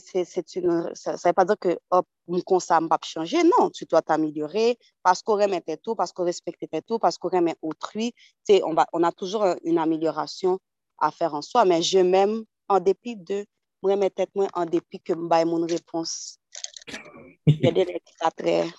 une, 0.56 0.92
ça 0.94 1.14
ne 1.14 1.18
veut 1.18 1.34
pas 1.34 1.46
dire 1.46 1.58
que 1.60 1.80
hop, 1.90 2.06
ne 2.28 2.40
va 2.40 2.88
pas 2.90 3.00
changer. 3.04 3.42
Non, 3.44 3.70
tu 3.70 3.86
dois 3.86 4.02
t'améliorer 4.02 4.78
parce 5.02 5.22
qu'on 5.24 5.40
aime 5.40 5.62
tes 5.62 5.78
tout, 5.78 5.96
parce 5.96 6.12
qu'on 6.12 6.26
respecte 6.26 6.64
tes 6.70 6.82
tout, 6.82 7.00
parce 7.00 7.18
qu'on 7.18 7.30
aime 7.30 7.54
autrui. 7.62 8.14
On, 8.50 8.74
va, 8.74 8.86
on 8.92 9.02
a 9.04 9.12
toujours 9.12 9.46
un- 9.46 9.56
une 9.64 9.78
amélioration 9.78 10.60
à 11.00 11.12
faire 11.12 11.34
en 11.34 11.42
soi, 11.42 11.64
mais 11.64 11.82
je 11.82 12.00
m'aime 12.00 12.44
en 12.68 12.80
dépit 12.80 13.16
de 13.16 13.46
moi, 13.82 13.96
mes 13.96 14.10
têtes, 14.10 14.32
moi, 14.36 14.48
en 14.54 14.66
dépit 14.66 15.00
que 15.00 15.14
je 15.14 15.46
mon 15.46 15.66
réponse. 15.66 16.40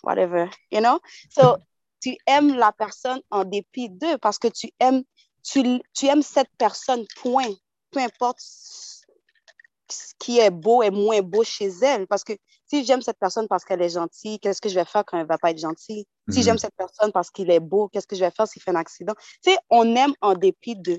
Whatever, 0.03 0.51
you 0.71 0.81
know? 0.81 0.99
So, 1.31 1.57
tu 2.01 2.17
aimes 2.27 2.57
la 2.57 2.73
personne 2.73 3.21
en 3.31 3.45
dépit 3.45 3.89
d'eux 3.89 4.19
parce 4.19 4.39
que 4.39 4.49
tu 4.49 4.71
aimes, 4.79 5.03
tu, 5.43 5.63
tu 5.95 6.07
aimes 6.07 6.23
cette 6.23 6.51
personne, 6.59 7.05
point. 7.21 7.49
Peu 7.91 8.01
importe 8.01 8.39
ce 8.41 10.13
qui 10.19 10.39
est 10.39 10.51
beau 10.51 10.83
et 10.83 10.91
moins 10.91 11.23
beau 11.23 11.43
chez 11.45 11.69
elle. 11.83 12.07
Parce 12.07 12.23
que 12.25 12.35
si 12.67 12.85
j'aime 12.85 13.01
cette 13.01 13.19
personne 13.19 13.49
parce 13.49 13.65
qu'elle 13.65 13.81
est 13.81 13.89
gentille, 13.89 14.39
qu'est-ce 14.41 14.61
que 14.61 14.69
je 14.69 14.75
vais 14.75 14.85
faire 14.85 15.05
quand 15.07 15.17
elle 15.17 15.23
ne 15.25 15.29
va 15.29 15.39
pas 15.39 15.51
être 15.51 15.59
gentille? 15.59 16.07
Si 16.29 16.41
Mhm. 16.41 16.45
j'aime 16.45 16.59
cette 16.59 16.75
personne 16.77 17.11
parce 17.13 17.31
qu'il 17.31 17.51
est 17.51 17.61
beau, 17.61 17.89
qu'est-ce 17.89 18.07
que 18.07 18.15
je 18.15 18.21
vais 18.21 18.31
faire 18.31 18.47
s'il 18.47 18.61
fait 18.61 18.73
un 18.73 18.77
accident? 18.77 19.15
Tu 19.43 19.53
sais, 19.53 19.59
on 19.71 19.97
aime 19.97 20.13
en 20.21 20.35
dépit 20.35 20.77
d'eux. 20.77 20.99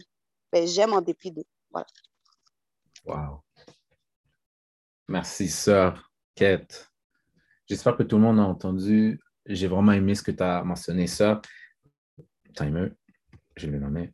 Ben, 0.52 0.66
j'aime 0.68 0.94
en 0.94 1.02
dépit 1.02 1.32
d'eux. 1.32 1.46
Voilà. 1.70 1.86
Wow. 3.06 3.44
Merci, 5.08 5.48
sœur 5.50 6.12
Kate. 6.34 6.92
J'espère 7.68 7.96
que 7.96 8.04
tout 8.04 8.16
le 8.16 8.24
monde 8.24 8.40
a 8.40 8.44
entendu. 8.44 9.20
J'ai 9.46 9.68
vraiment 9.68 9.92
aimé 9.92 10.16
ce 10.16 10.24
que 10.24 10.32
tu 10.32 10.42
as 10.42 10.64
mentionné, 10.64 11.06
sœur. 11.06 11.42
Timer, 12.56 12.90
je 13.56 13.68
vais 13.68 13.74
le 13.74 13.80
nommer. 13.80 14.12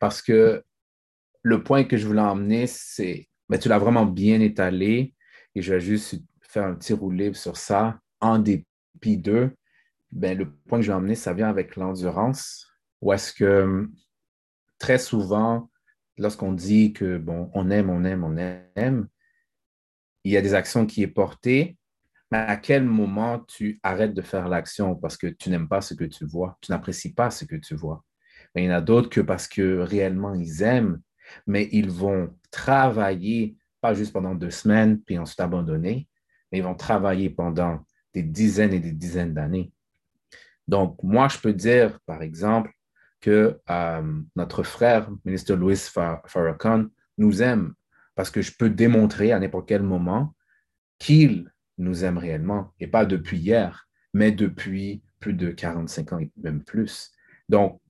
Parce 0.00 0.22
que 0.22 0.64
le 1.42 1.62
point 1.62 1.84
que 1.84 1.96
je 1.96 2.06
voulais 2.06 2.20
emmener, 2.20 2.66
c'est, 2.66 3.28
ben, 3.48 3.58
tu 3.58 3.68
l'as 3.68 3.78
vraiment 3.78 4.06
bien 4.06 4.40
étalé 4.40 5.14
et 5.54 5.62
je 5.62 5.74
vais 5.74 5.80
juste 5.80 6.16
faire 6.42 6.64
un 6.66 6.74
petit 6.74 6.92
roulé 6.92 7.32
sur 7.34 7.56
ça. 7.56 7.98
En 8.20 8.38
dépit 8.38 9.16
d'eux, 9.16 9.54
ben, 10.10 10.36
le 10.36 10.50
point 10.50 10.78
que 10.78 10.84
je 10.84 10.90
vais 10.90 10.96
emmener, 10.96 11.14
ça 11.14 11.32
vient 11.32 11.48
avec 11.48 11.76
l'endurance. 11.76 12.66
Ou 13.02 13.12
est-ce 13.12 13.32
que 13.32 13.88
très 14.78 14.98
souvent, 14.98 15.70
lorsqu'on 16.18 16.52
dit 16.52 16.92
que, 16.92 17.18
bon, 17.18 17.50
on 17.54 17.70
aime, 17.70 17.90
on 17.90 18.04
aime, 18.04 18.24
on 18.24 18.36
aime, 18.36 19.08
il 20.24 20.32
y 20.32 20.36
a 20.36 20.42
des 20.42 20.54
actions 20.54 20.86
qui 20.86 21.02
est 21.02 21.08
portées, 21.08 21.78
mais 22.32 22.38
à 22.38 22.56
quel 22.56 22.84
moment 22.84 23.38
tu 23.40 23.78
arrêtes 23.82 24.14
de 24.14 24.22
faire 24.22 24.48
l'action 24.48 24.96
parce 24.96 25.16
que 25.16 25.28
tu 25.28 25.50
n'aimes 25.50 25.68
pas 25.68 25.80
ce 25.80 25.94
que 25.94 26.04
tu 26.04 26.24
vois, 26.24 26.58
tu 26.60 26.72
n'apprécies 26.72 27.14
pas 27.14 27.30
ce 27.30 27.44
que 27.44 27.56
tu 27.56 27.76
vois? 27.76 28.04
Mais 28.56 28.64
il 28.64 28.66
y 28.66 28.72
en 28.72 28.76
a 28.76 28.80
d'autres 28.80 29.10
que 29.10 29.20
parce 29.20 29.46
que 29.46 29.80
réellement 29.80 30.34
ils 30.34 30.62
aiment, 30.62 31.00
mais 31.46 31.68
ils 31.72 31.90
vont 31.90 32.34
travailler, 32.50 33.56
pas 33.82 33.92
juste 33.92 34.14
pendant 34.14 34.34
deux 34.34 34.50
semaines, 34.50 34.98
puis 35.02 35.18
ensuite 35.18 35.40
abandonner, 35.40 36.08
mais 36.50 36.58
ils 36.58 36.64
vont 36.64 36.74
travailler 36.74 37.28
pendant 37.28 37.84
des 38.14 38.22
dizaines 38.22 38.72
et 38.72 38.80
des 38.80 38.92
dizaines 38.92 39.34
d'années. 39.34 39.72
Donc, 40.66 41.00
moi, 41.02 41.28
je 41.28 41.38
peux 41.38 41.52
dire, 41.52 42.00
par 42.06 42.22
exemple, 42.22 42.72
que 43.20 43.60
euh, 43.70 44.20
notre 44.34 44.62
frère, 44.62 45.10
ministre 45.24 45.54
Louis 45.54 45.76
Far- 45.76 46.22
Farrakhan, 46.26 46.86
nous 47.18 47.42
aime 47.42 47.74
parce 48.14 48.30
que 48.30 48.40
je 48.40 48.52
peux 48.56 48.70
démontrer 48.70 49.32
à 49.32 49.38
n'importe 49.38 49.68
quel 49.68 49.82
moment 49.82 50.34
qu'il 50.98 51.52
nous 51.76 52.04
aime 52.04 52.16
réellement, 52.16 52.72
et 52.80 52.86
pas 52.86 53.04
depuis 53.04 53.36
hier, 53.36 53.86
mais 54.14 54.32
depuis 54.32 55.02
plus 55.20 55.34
de 55.34 55.50
45 55.50 56.12
ans 56.14 56.18
et 56.18 56.30
même 56.42 56.64
plus. 56.64 57.10
Donc, 57.50 57.80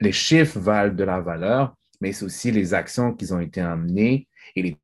les 0.00 0.12
chiffres 0.12 0.58
valent 0.58 0.94
de 0.94 1.04
la 1.04 1.20
valeur, 1.20 1.74
mais 2.00 2.12
c'est 2.12 2.24
aussi 2.24 2.50
les 2.50 2.74
actions 2.74 3.14
qui 3.14 3.32
ont 3.32 3.40
été 3.40 3.60
amenées 3.60 4.28
et 4.54 4.76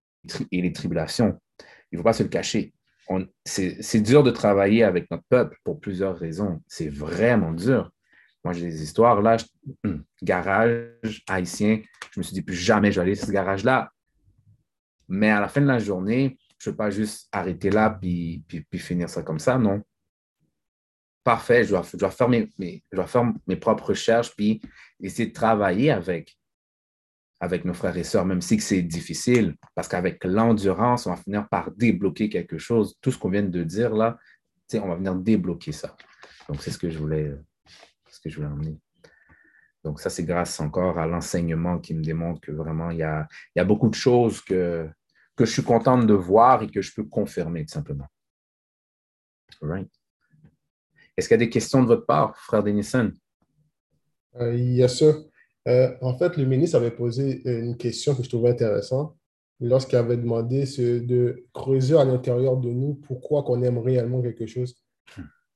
les, 0.50 0.72
tribulations. 0.72 1.38
Il 1.90 1.96
ne 1.96 1.98
faut 1.98 2.04
pas 2.04 2.12
se 2.12 2.22
le 2.22 2.28
cacher. 2.28 2.72
C'est 3.44 4.00
dur 4.00 4.22
de 4.22 4.30
travailler 4.30 4.84
avec 4.84 5.10
notre 5.10 5.24
peuple 5.28 5.58
pour 5.64 5.80
plusieurs 5.80 6.16
raisons. 6.16 6.62
C'est 6.66 6.88
vraiment 6.88 7.52
dur. 7.52 7.90
Moi, 8.44 8.54
j'ai 8.54 8.66
des 8.66 8.82
histoires 8.82 9.20
là, 9.20 9.36
garage 10.22 11.22
haïtien, 11.28 11.80
je 12.12 12.20
me 12.20 12.22
suis 12.22 12.34
dit 12.34 12.42
plus 12.42 12.56
jamais 12.56 12.90
je 12.90 12.96
vais 12.96 13.06
aller 13.06 13.14
sur 13.14 13.26
ce 13.26 13.32
garage-là. 13.32 13.90
Mais 15.08 15.30
à 15.30 15.40
la 15.40 15.48
fin 15.48 15.60
de 15.60 15.66
la 15.66 15.78
journée, 15.78 16.38
je 16.58 16.70
ne 16.70 16.72
veux 16.72 16.76
pas 16.76 16.90
juste 16.90 17.28
arrêter 17.32 17.70
là 17.70 17.90
puis, 17.90 18.42
puis 18.48 18.78
finir 18.78 19.08
ça 19.08 19.22
comme 19.22 19.38
ça, 19.38 19.58
non. 19.58 19.82
Parfait, 21.24 21.64
je 21.64 21.70
dois, 21.70 21.82
faire, 22.10 22.28
mes, 22.28 22.50
je 22.58 22.96
dois 22.96 23.06
faire 23.06 23.32
mes 23.46 23.56
propres 23.56 23.90
recherches 23.90 24.34
puis 24.34 24.60
essayer 25.00 25.28
de 25.28 25.32
travailler 25.32 25.90
avec, 25.92 26.36
avec 27.38 27.64
nos 27.64 27.74
frères 27.74 27.96
et 27.96 28.04
sœurs, 28.04 28.24
même 28.24 28.40
si 28.40 28.58
c'est 28.60 28.82
difficile, 28.82 29.56
parce 29.74 29.88
qu'avec 29.88 30.24
l'endurance, 30.24 31.06
on 31.06 31.10
va 31.10 31.16
finir 31.16 31.48
par 31.48 31.70
débloquer 31.72 32.28
quelque 32.28 32.58
chose. 32.58 32.96
Tout 33.00 33.12
ce 33.12 33.18
qu'on 33.18 33.30
vient 33.30 33.42
de 33.42 33.62
dire 33.62 33.94
là, 33.94 34.18
on 34.74 34.88
va 34.88 34.96
venir 34.96 35.14
débloquer 35.14 35.72
ça. 35.72 35.96
Donc, 36.48 36.62
c'est 36.62 36.70
ce 36.70 36.78
que 36.78 36.90
je 36.90 36.98
voulais, 36.98 37.32
ce 38.08 38.20
que 38.20 38.30
je 38.30 38.36
voulais 38.36 38.48
emmener. 38.48 38.78
Donc, 39.84 40.00
ça, 40.00 40.10
c'est 40.10 40.24
grâce 40.24 40.60
encore 40.60 40.98
à 40.98 41.06
l'enseignement 41.06 41.78
qui 41.78 41.94
me 41.94 42.02
démontre 42.02 42.40
que 42.40 42.52
vraiment, 42.52 42.90
il 42.90 42.98
y 42.98 43.02
a, 43.02 43.26
il 43.54 43.58
y 43.58 43.60
a 43.60 43.64
beaucoup 43.64 43.88
de 43.88 43.94
choses 43.94 44.40
que, 44.40 44.88
que 45.36 45.44
je 45.44 45.52
suis 45.52 45.62
contente 45.64 46.06
de 46.06 46.14
voir 46.14 46.62
et 46.62 46.70
que 46.70 46.80
je 46.80 46.94
peux 46.94 47.04
confirmer, 47.04 47.66
tout 47.66 47.72
simplement. 47.72 48.06
Right. 49.60 49.90
Est-ce 51.16 51.28
qu'il 51.28 51.34
y 51.34 51.42
a 51.42 51.44
des 51.44 51.50
questions 51.50 51.82
de 51.82 51.88
votre 51.88 52.06
part, 52.06 52.36
frère 52.36 52.62
Denison? 52.62 53.12
Euh, 54.40 54.54
yes, 54.54 54.96
sir. 54.96 55.14
Euh, 55.68 55.94
en 56.00 56.16
fait, 56.16 56.36
le 56.36 56.44
ministre 56.44 56.76
avait 56.76 56.90
posé 56.90 57.42
une 57.44 57.76
question 57.76 58.14
que 58.14 58.22
je 58.22 58.28
trouvais 58.28 58.50
intéressante 58.50 59.16
lorsqu'il 59.60 59.96
avait 59.96 60.16
demandé 60.16 60.64
de 60.78 61.44
creuser 61.52 61.96
à 61.96 62.04
l'intérieur 62.04 62.56
de 62.56 62.70
nous 62.70 62.94
pourquoi 62.94 63.44
qu'on 63.44 63.62
aime 63.62 63.78
réellement 63.78 64.20
quelque 64.22 64.46
chose. 64.46 64.76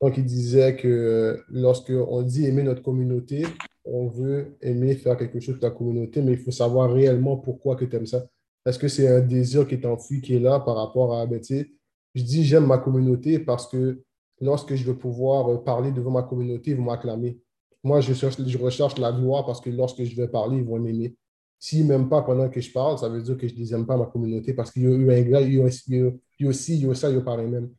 Donc, 0.01 0.19
il 0.19 0.25
disait 0.25 0.77
que 0.77 0.87
euh, 0.87 1.43
lorsque 1.49 1.91
on 1.91 2.23
dit 2.23 2.47
aimer 2.47 2.63
notre 2.63 2.83
communauté, 2.83 3.47
on 3.85 4.09
veut 4.09 4.57
aimer 4.61 4.95
faire 4.95 5.17
quelque 5.17 5.41
chose 5.41 5.57
pour 5.59 5.69
la 5.69 5.75
communauté, 5.75 6.21
mais 6.21 6.33
il 6.33 6.39
faut 6.39 6.51
savoir 6.51 6.93
réellement 6.93 7.37
pourquoi 7.37 7.77
que 7.77 7.85
tu 7.85 7.97
aimes 7.97 8.07
ça. 8.07 8.27
Est-ce 8.67 8.79
que 8.79 8.89
c'est 8.89 9.09
un 9.09 9.21
désir 9.21 9.67
qui 9.67 9.75
est 9.75 9.87
enfui, 9.87 10.21
qui 10.21 10.37
est 10.37 10.41
là 10.41 10.61
par 10.61 10.77
rapport 10.77 11.17
à, 11.17 11.27
ben, 11.27 11.41
je 11.43 12.23
dis 12.23 12.45
j'aime 12.45 12.67
ma 12.67 12.79
communauté 12.79 13.39
parce 13.39 13.69
que 13.69 14.03
lorsque 14.41 14.75
je 14.75 14.85
vais 14.85 14.97
pouvoir 14.97 15.49
euh, 15.51 15.59
parler 15.59 15.93
devant 15.93 16.11
ma 16.11 16.23
communauté, 16.23 16.73
ils 16.73 16.77
vont 16.77 16.85
m'acclamer. 16.85 17.39
Moi, 17.83 18.01
je, 18.01 18.13
cherche, 18.15 18.37
je 18.45 18.59
recherche 18.59 18.99
la 18.99 19.13
gloire 19.13 19.47
parce 19.47 19.61
que 19.61 19.71
lorsque 19.71 20.03
je 20.05 20.17
vais 20.17 20.29
parler, 20.29 20.59
ils 20.59 20.65
vont 20.65 20.79
m'aimer. 20.79 21.17
S'ils 21.59 21.85
ne 21.85 21.89
m'aiment 21.89 22.09
pas 22.09 22.23
pendant 22.23 22.49
que 22.49 22.61
je 22.61 22.71
parle, 22.73 22.99
ça 22.99 23.09
veut 23.09 23.23
dire 23.23 23.37
que 23.37 23.49
je 23.49 23.55
ne 23.55 23.59
les 23.61 23.75
aime 23.75 23.87
pas, 23.87 23.97
ma 23.97 24.07
communauté, 24.07 24.53
parce 24.55 24.71
qu'il 24.71 24.83
y 24.83 24.87
a 24.87 24.91
eu 24.91 25.11
un 25.13 25.23
gars, 25.23 25.41
il 25.41 25.55
y 25.55 25.61
a 25.61 25.65
aussi, 25.65 25.83
il 25.89 25.97
y 25.97 26.03
a- 26.03 26.11
il 26.39 26.45
y 26.45 26.47
a 26.47 26.51
aussi, 26.51 26.77
il 26.79 26.87
y 26.87 26.91
a 26.91 26.95
ça, 26.95 27.09
il 27.11 27.17
y 27.17 27.19
a 27.19 27.23
pareil 27.23 27.49
même. 27.49 27.71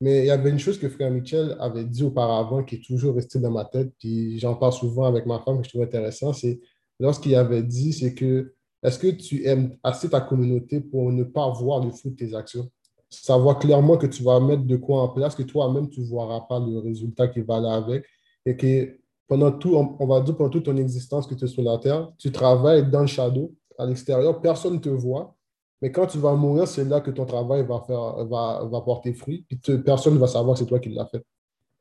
Mais 0.00 0.20
il 0.20 0.26
y 0.26 0.30
avait 0.30 0.50
une 0.50 0.58
chose 0.58 0.78
que 0.78 0.88
Frère 0.88 1.10
Michel 1.10 1.56
avait 1.60 1.84
dit 1.84 2.02
auparavant 2.02 2.64
qui 2.64 2.76
est 2.76 2.84
toujours 2.84 3.14
restée 3.14 3.38
dans 3.38 3.50
ma 3.50 3.64
tête, 3.66 3.92
puis 3.98 4.38
j'en 4.38 4.54
parle 4.56 4.72
souvent 4.72 5.04
avec 5.04 5.26
ma 5.26 5.38
femme, 5.40 5.58
que 5.58 5.64
je 5.64 5.68
trouve 5.70 5.82
intéressant, 5.82 6.32
c'est 6.32 6.60
lorsqu'il 6.98 7.34
avait 7.34 7.62
dit, 7.62 7.92
c'est 7.92 8.14
que 8.14 8.54
est-ce 8.82 8.98
que 8.98 9.08
tu 9.08 9.44
aimes 9.44 9.76
assez 9.82 10.08
ta 10.08 10.20
communauté 10.22 10.80
pour 10.80 11.12
ne 11.12 11.22
pas 11.24 11.50
voir 11.50 11.84
le 11.84 11.90
fruit 11.90 12.12
de 12.12 12.16
tes 12.16 12.34
actions? 12.34 12.68
Savoir 13.10 13.58
clairement 13.58 13.96
que 13.96 14.06
tu 14.06 14.22
vas 14.22 14.38
mettre 14.40 14.62
de 14.64 14.76
quoi 14.76 15.02
en 15.02 15.08
place, 15.08 15.34
que 15.34 15.42
toi-même, 15.42 15.90
tu 15.90 16.00
ne 16.00 16.06
verras 16.06 16.40
pas 16.42 16.60
le 16.60 16.78
résultat 16.78 17.28
qui 17.28 17.40
va 17.40 17.60
là 17.60 17.74
avec. 17.74 18.04
Et 18.46 18.56
que 18.56 18.96
pendant 19.26 19.52
tout, 19.52 19.74
on 19.76 20.06
va 20.06 20.20
dire 20.20 20.36
pendant 20.36 20.50
toute 20.50 20.64
ton 20.64 20.76
existence 20.76 21.26
que 21.26 21.34
tu 21.34 21.44
es 21.44 21.48
sur 21.48 21.62
la 21.62 21.78
terre, 21.78 22.10
tu 22.18 22.32
travailles 22.32 22.88
dans 22.88 23.02
le 23.02 23.06
shadow, 23.06 23.52
à 23.78 23.86
l'extérieur, 23.86 24.40
personne 24.40 24.74
ne 24.74 24.78
te 24.78 24.88
voit. 24.88 25.34
Mais 25.82 25.90
quand 25.90 26.06
tu 26.06 26.18
vas 26.18 26.34
mourir, 26.34 26.68
c'est 26.68 26.84
là 26.84 27.00
que 27.00 27.10
ton 27.10 27.24
travail 27.24 27.64
va, 27.66 27.82
faire, 27.86 28.24
va, 28.26 28.68
va 28.70 28.80
porter 28.82 29.12
fruit. 29.14 29.44
Puis 29.48 29.58
personne 29.78 30.14
ne 30.14 30.18
va 30.18 30.26
savoir 30.26 30.54
que 30.54 30.60
c'est 30.60 30.66
toi 30.66 30.78
qui 30.78 30.90
l'as 30.90 31.06
fait. 31.06 31.24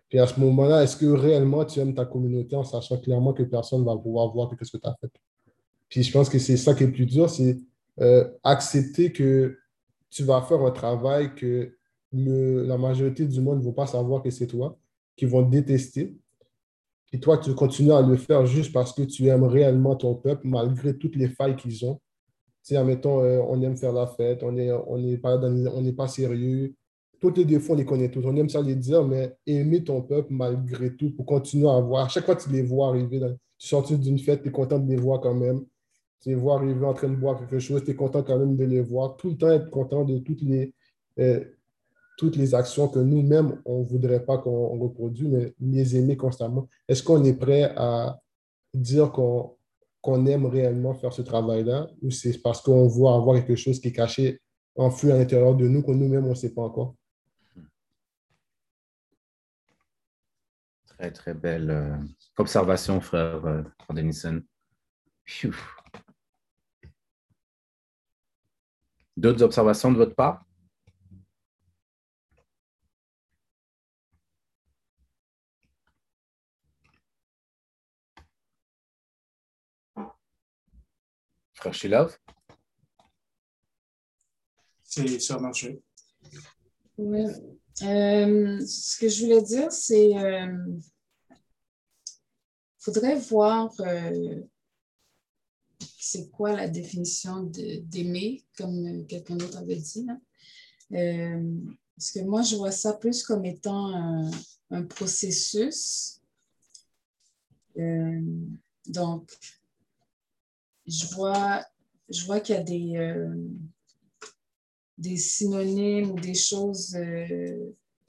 Puis 0.10 0.20
à 0.20 0.26
ce 0.26 0.40
moment-là, 0.40 0.84
est-ce 0.84 0.98
que 0.98 1.06
réellement 1.06 1.66
tu 1.66 1.80
aimes 1.80 1.94
ta 1.94 2.06
communauté 2.06 2.56
en 2.56 2.64
sachant 2.64 2.98
clairement 2.98 3.34
que 3.34 3.44
personne 3.44 3.82
ne 3.82 3.86
va 3.86 3.96
pouvoir 3.96 4.32
voir 4.34 4.50
ce 4.50 4.56
que 4.72 4.78
tu 4.78 4.88
as 4.88 4.96
fait? 5.00 5.12
Puis 5.88 6.04
je 6.04 6.12
pense 6.12 6.30
que 6.30 6.40
c'est 6.40 6.58
ça 6.58 6.74
qui 6.74 6.84
est 6.84 6.88
plus 6.88 7.06
dur, 7.06 7.30
c'est 7.30 7.58
euh, 8.00 8.28
accepter 8.44 9.12
que 9.12 9.58
tu 10.10 10.24
vas 10.24 10.42
faire 10.42 10.62
un 10.62 10.72
travail 10.72 11.34
que 11.36 11.76
la 12.12 12.78
majorité 12.78 13.26
du 13.26 13.42
monde 13.42 13.60
ne 13.60 13.66
va 13.66 13.72
pas 13.72 13.88
savoir 13.88 14.24
que 14.24 14.30
c'est 14.30 14.48
toi, 14.48 14.78
qui 15.16 15.26
vont 15.26 15.46
te 15.46 15.52
détester. 15.52 16.16
Et 17.12 17.20
toi, 17.20 17.38
tu 17.38 17.54
continues 17.54 17.92
à 17.92 18.02
le 18.02 18.18
faire 18.18 18.46
juste 18.46 18.72
parce 18.72 18.94
que 18.94 19.04
tu 19.04 19.28
aimes 19.28 19.44
réellement 19.44 19.96
ton 19.96 20.16
peuple, 20.16 20.48
malgré 20.48 20.98
toutes 20.98 21.16
les 21.16 21.30
failles 21.30 21.56
qu'ils 21.56 21.86
ont. 21.86 21.96
Tu 22.64 22.74
sais, 22.74 22.76
admettons, 22.76 23.24
euh, 23.24 23.42
on 23.48 23.62
aime 23.62 23.78
faire 23.78 23.94
la 23.94 24.08
fête, 24.08 24.44
on 24.44 24.52
n'est 24.52 25.18
pas, 25.18 25.40
pas 25.98 26.08
sérieux. 26.08 26.76
Tous 27.20 27.34
les 27.36 27.46
défauts, 27.46 27.74
on 27.74 27.76
les 27.76 27.86
connaît 27.86 28.10
tous. 28.10 28.24
On 28.26 28.36
aime 28.38 28.50
ça 28.50 28.62
les 28.62 28.76
dire, 28.76 29.04
mais 29.04 29.36
aimer 29.46 29.84
ton 29.84 30.02
peuple 30.02 30.32
malgré 30.32 30.96
tout 30.96 31.12
pour 31.16 31.26
continuer 31.26 31.70
à 31.70 31.80
voir. 31.80 32.06
À 32.06 32.10
chaque 32.10 32.26
fois 32.26 32.36
que 32.36 32.44
tu 32.44 32.50
les 32.50 32.62
vois 32.62 32.90
arriver, 32.90 33.20
tu 33.58 33.68
sortis 33.68 33.98
d'une 33.98 34.20
fête, 34.20 34.44
tu 34.44 34.50
es 34.50 34.52
content 34.52 34.80
de 34.80 34.90
les 34.90 34.98
voir 34.98 35.20
quand 35.20 35.34
même 35.34 35.66
tu 36.22 36.30
les 36.30 36.36
vois 36.36 36.56
arriver 36.56 36.86
en 36.86 36.94
train 36.94 37.10
de 37.10 37.16
boire 37.16 37.38
quelque 37.38 37.60
chose, 37.60 37.84
tu 37.84 37.92
es 37.92 37.96
content 37.96 38.24
quand 38.24 38.38
même 38.38 38.56
de 38.56 38.66
les 38.66 38.82
voir. 38.82 39.16
Tout 39.18 39.30
le 39.30 39.38
temps 39.38 39.50
être 39.50 39.70
content 39.70 40.04
de 40.04 40.20
toutes 40.20 40.42
les, 40.42 40.74
euh, 41.20 41.44
toutes 42.18 42.36
les 42.36 42.54
actions 42.54 42.90
que 42.90 43.00
nous-mêmes, 43.00 43.62
on 43.66 43.80
ne 43.80 43.86
voudrait 43.86 44.26
pas 44.26 44.38
qu'on 44.38 44.78
reproduise, 44.78 45.30
mais 45.30 45.54
les 45.60 45.96
aimer 45.96 46.18
constamment. 46.18 46.68
Est-ce 46.88 47.02
qu'on 47.02 47.24
est 47.24 47.34
prêt 47.34 47.74
à 47.78 48.20
dire 48.74 49.12
qu'on 49.12 50.26
aime 50.26 50.46
réellement 50.46 50.94
faire 50.94 51.14
ce 51.14 51.22
travail-là 51.22 51.88
ou 52.02 52.12
c'est 52.12 52.38
parce 52.40 52.62
qu'on 52.62 52.88
voit 52.88 53.16
avoir 53.16 53.38
quelque 53.38 53.56
chose 53.56 53.80
qui 53.80 53.88
est 53.88 53.94
caché, 53.94 54.42
enfui 54.76 55.12
à 55.12 55.18
l'intérieur 55.18 55.56
de 55.56 55.68
nous, 55.68 55.82
que 55.82 55.92
nous-mêmes, 55.92 56.26
on 56.26 56.32
ne 56.32 56.36
sait 56.36 56.54
pas 56.54 56.64
encore? 56.64 56.96
Très, 60.88 61.12
très 61.12 61.34
belle 61.34 61.72
euh, 61.72 61.96
observation, 62.38 63.00
frère 63.00 63.46
euh, 63.46 63.64
Denison. 63.94 64.42
D'autres 69.20 69.44
observations 69.44 69.92
de 69.92 69.98
votre 69.98 70.16
part? 70.16 70.46
Frère 81.52 81.74
Shilov? 81.74 82.18
C'est 84.84 85.20
ça 85.20 85.38
marché. 85.38 85.82
Oui. 86.98 87.26
Euh, 87.82 88.66
ce 88.66 88.98
que 89.00 89.10
je 89.10 89.26
voulais 89.26 89.42
dire, 89.42 89.70
c'est 89.70 90.08
qu'il 90.08 90.18
euh, 90.18 90.80
faudrait 92.78 93.20
voir 93.20 93.70
euh, 93.82 94.42
c'est 96.02 96.30
quoi 96.32 96.56
la 96.56 96.70
définition 96.70 97.44
d'aimer, 97.44 98.46
comme 98.58 98.88
euh, 98.88 99.04
quelqu'un 99.04 99.36
d'autre 99.36 99.58
avait 99.58 99.76
dit. 99.76 100.08
Euh, 100.94 101.60
parce 101.96 102.12
que 102.12 102.22
moi, 102.22 102.42
je 102.42 102.56
vois 102.56 102.72
ça 102.72 102.94
plus 102.94 103.22
comme 103.22 103.46
étant 103.46 103.94
un, 104.72 104.84
processus. 104.84 106.22
Euh, 107.78 108.22
donc, 108.88 109.30
je 110.88 111.06
vois, 111.08 111.66
je 112.08 112.26
vois 112.26 112.40
qu'il 112.40 112.56
y 112.56 112.58
a 112.58 112.64
des, 112.64 113.20
des 114.98 115.18
synonymes 115.18 116.12
ou 116.12 116.20
des 116.20 116.34
choses 116.34 116.98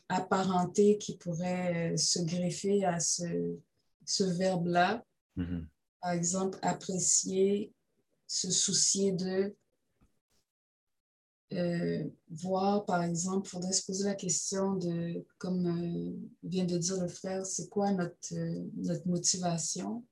apparentées 0.09 0.97
qui 0.99 1.17
pourraient 1.17 1.97
se 1.97 2.21
greffer 2.21 2.85
à 2.85 3.01
ce, 3.01 3.57
ce 4.05 4.23
verbe-là. 4.23 5.05
Mm-hmm. 5.37 5.67
Par 6.01 6.13
exemple, 6.13 6.59
apprécier, 6.63 7.73
se 8.31 8.49
soucier 8.49 9.11
de 9.11 9.57
euh, 11.53 12.09
voir, 12.31 12.85
par 12.85 13.03
exemple, 13.03 13.49
il 13.49 13.51
faudrait 13.51 13.73
se 13.73 13.85
poser 13.85 14.05
la 14.05 14.15
question 14.15 14.77
de, 14.77 15.27
comme 15.39 15.67
euh, 15.67 16.29
vient 16.45 16.65
de 16.65 16.79
dire 16.79 17.01
le 17.01 17.09
frère, 17.09 17.45
c'est 17.45 17.69
quoi 17.69 17.91
notre, 17.91 18.35
euh, 18.35 18.71
notre 18.77 19.09
motivation? 19.09 20.05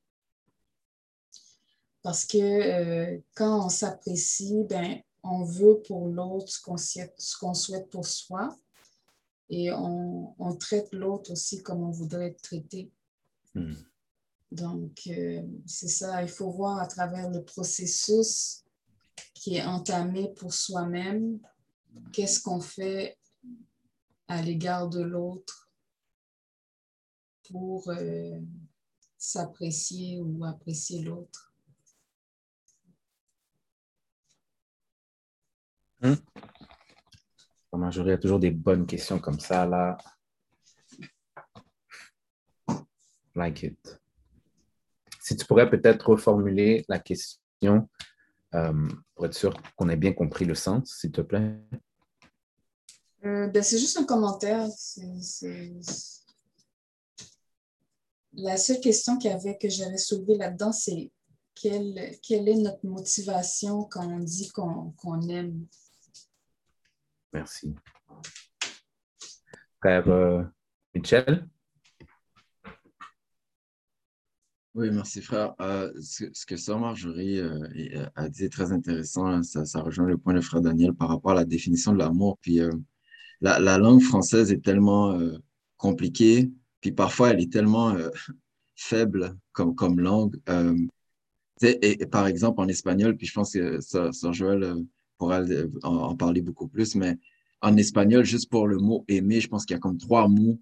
Parce 2.02 2.26
que 2.26 3.22
quand 3.36 3.66
on 3.66 3.68
s'apprécie, 3.68 4.64
ben, 4.68 5.00
on 5.22 5.44
veut 5.44 5.80
pour 5.86 6.08
l'autre 6.08 6.48
ce 6.48 6.60
qu'on 7.38 7.54
souhaite, 7.54 7.90
pour 7.90 8.06
soi 8.06 8.56
et 9.48 9.70
on, 9.72 10.34
on 10.40 10.56
traite 10.56 10.88
l'autre 10.92 11.32
aussi 11.32 11.62
comme 11.62 11.82
on 11.84 11.90
voudrait 11.90 12.28
être 12.28 12.42
traité. 12.42 12.90
Hmm. 13.54 13.74
Donc, 14.50 15.02
euh, 15.08 15.42
c'est 15.66 15.88
ça, 15.88 16.22
il 16.22 16.28
faut 16.28 16.50
voir 16.50 16.78
à 16.78 16.86
travers 16.86 17.30
le 17.30 17.44
processus 17.44 18.64
qui 19.34 19.56
est 19.56 19.64
entamé 19.64 20.32
pour 20.34 20.54
soi-même, 20.54 21.38
qu'est-ce 22.12 22.40
qu'on 22.40 22.60
fait 22.60 23.18
à 24.26 24.42
l'égard 24.42 24.88
de 24.88 25.02
l'autre 25.02 25.70
pour 27.48 27.88
euh, 27.90 28.40
s'apprécier 29.16 30.20
ou 30.20 30.44
apprécier 30.44 31.02
l'autre. 31.02 31.52
Hmm? 36.00 36.14
J'aurais 37.90 38.18
toujours 38.18 38.38
des 38.38 38.50
bonnes 38.50 38.86
questions 38.86 39.18
comme 39.18 39.40
ça, 39.40 39.66
là. 39.66 39.96
Like 43.34 43.62
it. 43.62 44.00
Si 45.28 45.36
tu 45.36 45.44
pourrais 45.44 45.68
peut-être 45.68 46.08
reformuler 46.08 46.86
la 46.88 46.98
question 46.98 47.86
euh, 48.54 48.88
pour 49.14 49.26
être 49.26 49.34
sûr 49.34 49.54
qu'on 49.76 49.90
ait 49.90 49.96
bien 49.96 50.14
compris 50.14 50.46
le 50.46 50.54
sens, 50.54 50.96
s'il 50.98 51.12
te 51.12 51.20
plaît. 51.20 51.54
Euh, 53.26 53.46
ben, 53.48 53.62
c'est 53.62 53.76
juste 53.76 53.98
un 53.98 54.06
commentaire. 54.06 54.66
La 58.32 58.56
seule 58.56 58.80
question 58.80 59.18
qu'il 59.18 59.30
avait, 59.30 59.58
que 59.58 59.68
j'avais 59.68 59.98
soulevée 59.98 60.38
là-dedans, 60.38 60.72
c'est 60.72 61.10
quelle, 61.54 62.16
quelle, 62.22 62.48
est 62.48 62.54
notre 62.54 62.86
motivation 62.86 63.84
quand 63.84 64.10
on 64.10 64.20
dit 64.20 64.48
qu'on 64.48 65.28
aime? 65.28 65.66
Merci. 67.34 67.74
Frère 69.78 70.08
euh, 70.08 70.42
Michel? 70.94 71.46
Oui, 74.78 74.92
merci 74.92 75.20
frère. 75.20 75.56
Euh, 75.60 75.92
ce, 76.00 76.46
que 76.46 76.56
Sœur 76.56 76.78
Marjorie 76.78 77.40
euh, 77.40 77.66
euh, 77.96 78.06
a 78.14 78.28
dit 78.28 78.44
est 78.44 78.48
très 78.48 78.70
intéressant. 78.70 79.42
Ça, 79.42 79.80
rejoint 79.80 80.06
le 80.06 80.16
point 80.16 80.34
de 80.34 80.40
frère 80.40 80.60
Daniel 80.60 80.94
par 80.94 81.08
rapport 81.08 81.32
à 81.32 81.34
la 81.34 81.44
définition 81.44 81.92
de 81.92 81.98
l'amour. 81.98 82.38
Puis 82.40 82.60
la, 83.40 83.78
langue 83.78 84.00
française 84.00 84.52
est 84.52 84.62
tellement 84.62 85.20
compliquée, 85.78 86.52
puis 86.80 86.92
parfois 86.92 87.30
elle 87.30 87.40
est 87.40 87.52
tellement 87.52 87.96
faible 88.76 89.36
comme, 89.50 89.74
comme 89.74 89.98
langue. 89.98 90.36
Et, 91.60 92.06
par 92.06 92.28
exemple, 92.28 92.60
en 92.60 92.68
espagnol, 92.68 93.16
puis 93.16 93.26
je 93.26 93.32
pense 93.32 93.54
que 93.54 93.80
Sœur, 93.80 94.32
Joël 94.32 94.76
pourra 95.16 95.42
en, 95.82 96.14
parler 96.14 96.40
beaucoup 96.40 96.68
plus, 96.68 96.94
mais 96.94 97.18
en 97.62 97.76
espagnol, 97.76 98.24
juste 98.24 98.48
pour 98.48 98.68
le 98.68 98.78
mot 98.78 99.04
aimer, 99.08 99.40
je 99.40 99.48
pense 99.48 99.66
qu'il 99.66 99.74
y 99.74 99.76
a 99.76 99.80
comme 99.80 99.98
trois 99.98 100.28
mots 100.28 100.60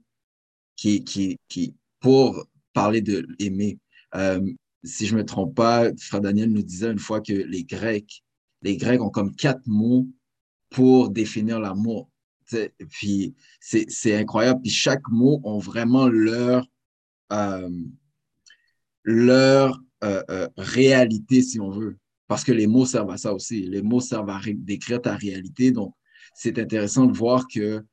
qui, 0.75 1.05
qui, 1.05 1.37
qui 1.49 1.75
pour 2.01 2.47
parler 2.73 3.03
de 3.03 3.27
aimer. 3.41 3.79
Euh, 4.17 4.41
si 4.85 5.07
je 5.07 5.15
ne 5.15 5.21
me 5.21 5.25
trompe 5.25 5.55
pas, 5.55 5.91
Frère 5.99 6.21
Daniel 6.21 6.51
nous 6.51 6.63
disait 6.63 6.91
une 6.91 6.99
fois 6.99 7.21
que 7.21 7.33
les 7.33 7.65
Grecs, 7.65 8.23
les 8.63 8.77
Grecs 8.77 9.03
ont 9.03 9.11
comme 9.11 9.35
quatre 9.35 9.67
mots 9.67 10.07
pour 10.71 11.11
définir 11.11 11.61
l'amour. 11.61 12.09
Puis 12.91 13.35
c'est 13.61 14.15
incroyable. 14.15 14.61
Puis 14.63 14.71
chaque 14.71 15.09
mot 15.11 15.41
ont 15.45 15.59
vraiment 15.59 16.09
leur, 16.09 16.65
euh, 17.33 17.71
leur 19.03 19.81
euh, 20.05 20.49
réalité, 20.57 21.43
si 21.43 21.59
on 21.59 21.71
veut. 21.71 21.97
Parce 22.29 22.45
que 22.45 22.53
les 22.53 22.67
mots 22.67 22.87
servent 22.87 23.11
à 23.11 23.19
ça 23.19 23.33
aussi. 23.35 23.63
Les 23.63 23.83
mots 23.83 24.01
servent 24.01 24.31
à 24.31 24.41
décrire 24.55 25.01
ta 25.01 25.17
réalité. 25.17 25.71
Donc, 25.73 25.95
c'est 26.35 26.59
intéressant 26.59 27.07
de 27.07 27.17
voir 27.17 27.47
que 27.49 27.85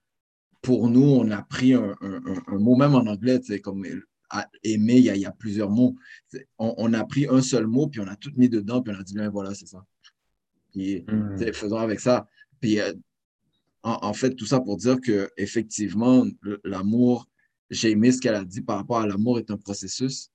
pour 0.62 0.90
nous, 0.90 1.04
on 1.04 1.30
a 1.32 1.42
pris 1.42 1.74
un, 1.74 1.96
un, 2.02 2.58
mot, 2.58 2.76
même 2.76 2.96
en 2.96 3.06
anglais, 3.06 3.40
comme 3.62 3.86
à 4.34 4.50
aimer, 4.64 4.98
il 4.98 5.06
y, 5.06 5.26
a, 5.26 5.32
plusieurs 5.32 5.70
mots. 5.70 5.96
On, 6.58 6.92
a 6.94 7.06
pris 7.06 7.28
un 7.30 7.42
seul 7.42 7.68
mot, 7.68 7.88
puis 7.88 8.02
on 8.02 8.08
a 8.08 8.16
tout 8.16 8.32
mis 8.36 8.50
dedans, 8.50 8.82
puis 8.82 8.94
on 8.94 9.00
a 9.00 9.04
dit, 9.04 9.14
ben 9.14 9.30
voilà, 9.30 9.54
c'est 9.54 9.68
ça. 9.68 9.86
Puis, 10.72 11.06
hmm. 11.08 11.54
faisons 11.54 11.78
avec 11.78 12.00
ça. 12.00 12.28
Puis, 12.60 12.80
euh, 12.80 12.94
en, 13.84 14.14
fait, 14.14 14.34
tout 14.34 14.48
ça 14.48 14.60
pour 14.60 14.78
dire 14.78 15.00
que 15.00 15.30
effectivement, 15.38 16.26
l'amour, 16.64 17.30
j'ai 17.70 17.92
aimé 17.92 18.12
ce 18.12 18.20
qu'elle 18.20 18.34
a 18.34 18.44
dit 18.44 18.62
par 18.62 18.78
rapport 18.78 19.00
à 19.00 19.06
l'amour 19.06 19.38
est 19.38 19.52
un 19.52 19.58
processus. 19.58 20.32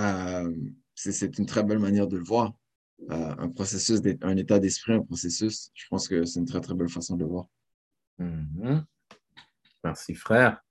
Euh, 0.00 0.52
c'est 0.96 1.38
une 1.38 1.46
très 1.46 1.62
belle 1.62 1.78
manière 1.78 2.08
de 2.08 2.16
le 2.16 2.24
voir. 2.24 2.52
Euh, 3.10 3.34
un 3.38 3.48
processus, 3.48 4.00
un 4.22 4.36
état 4.36 4.58
d'esprit, 4.58 4.94
un 4.94 5.02
processus. 5.02 5.70
Je 5.74 5.86
pense 5.88 6.08
que 6.08 6.24
c'est 6.24 6.40
une 6.40 6.46
très, 6.46 6.60
très 6.60 6.74
belle 6.74 6.88
façon 6.88 7.14
de 7.16 7.22
le 7.22 7.30
voir. 7.30 7.46
Mhm. 8.18 8.84
Merci, 9.84 10.14
frère. 10.14 10.63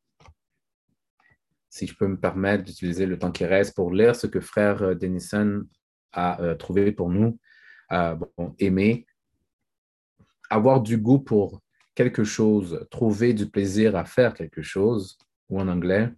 Si 1.74 1.88
je 1.88 1.96
peux 1.96 2.06
me 2.06 2.20
permettre 2.20 2.66
d'utiliser 2.66 3.08
le 3.08 3.18
temps 3.18 3.32
qui 3.32 3.46
reste 3.46 3.76
pour 3.76 3.92
lire 3.92 4.16
ce 4.16 4.28
que 4.28 4.40
frère 4.40 4.84
euh, 4.84 4.94
Denison 4.94 5.64
a 6.12 6.40
euh, 6.40 6.54
trouvé 6.54 6.92
pour 6.92 7.10
nous. 7.10 7.40
bon, 7.90 8.54
aimer, 8.60 9.08
avoir 10.52 10.82
du 10.82 10.98
goût 11.00 11.18
pour 11.18 11.64
quelque 11.96 12.24
chose, 12.24 12.86
trouver 12.92 13.34
du 13.34 13.50
plaisir 13.50 13.96
à 13.96 14.06
faire 14.06 14.36
quelque 14.36 14.62
chose, 14.62 15.18
ou 15.50 15.60
en 15.60 15.68
anglais, 15.68 16.14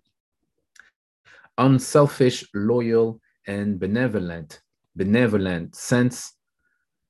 unselfish, 1.57 2.49
loyal, 2.51 3.13
and 3.47 3.77
benevolent, 3.79 4.61
benevolent 4.93 5.73
sense, 5.73 6.33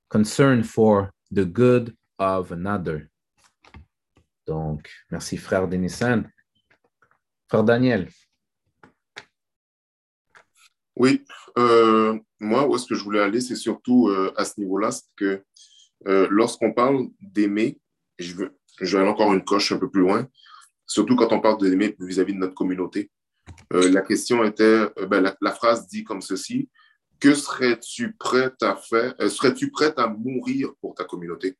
concern 0.07 0.63
for 0.63 1.09
the 1.31 1.45
good 1.45 1.95
of 2.19 2.51
another. 2.51 3.09
Donc, 4.45 4.87
merci 5.09 5.35
frère 5.37 5.67
Denison. 5.67 6.25
Frère 7.47 7.63
Daniel. 7.63 8.07
Oui, 10.95 11.25
euh, 11.57 12.17
moi, 12.39 12.67
où 12.67 12.75
est-ce 12.75 12.85
que 12.85 12.95
je 12.95 13.03
voulais 13.03 13.19
aller, 13.19 13.41
c'est 13.41 13.55
surtout 13.55 14.07
euh, 14.07 14.31
à 14.37 14.45
ce 14.45 14.59
niveau-là, 14.59 14.91
c'est 14.91 15.03
que 15.15 15.43
euh, 16.07 16.27
lorsqu'on 16.29 16.73
parle 16.73 17.07
d'aimer, 17.21 17.79
je, 18.17 18.33
veux, 18.35 18.57
vais 18.79 18.97
aller 18.97 19.09
encore 19.09 19.33
une 19.33 19.43
coche 19.43 19.71
un 19.71 19.77
peu 19.77 19.89
plus 19.89 20.01
loin, 20.01 20.27
surtout 20.85 21.15
quand 21.15 21.33
on 21.33 21.41
parle 21.41 21.59
d'aimer 21.59 21.95
vis-à-vis 21.99 22.33
de 22.33 22.39
notre 22.39 22.53
communauté. 22.53 23.11
la 23.71 24.01
question 24.01 24.43
était, 24.43 24.87
ben, 25.07 25.21
la, 25.21 25.35
la, 25.41 25.51
phrase 25.51 25.87
dit 25.87 26.03
comme 26.03 26.21
ceci, 26.21 26.69
que 27.19 27.33
serais-tu 27.33 28.13
prête 28.13 28.61
à 28.61 28.75
faire, 28.75 29.15
serais-tu 29.19 29.71
prête 29.71 29.99
à 29.99 30.07
mourir 30.07 30.73
pour 30.81 30.95
ta 30.95 31.03
communauté? 31.03 31.57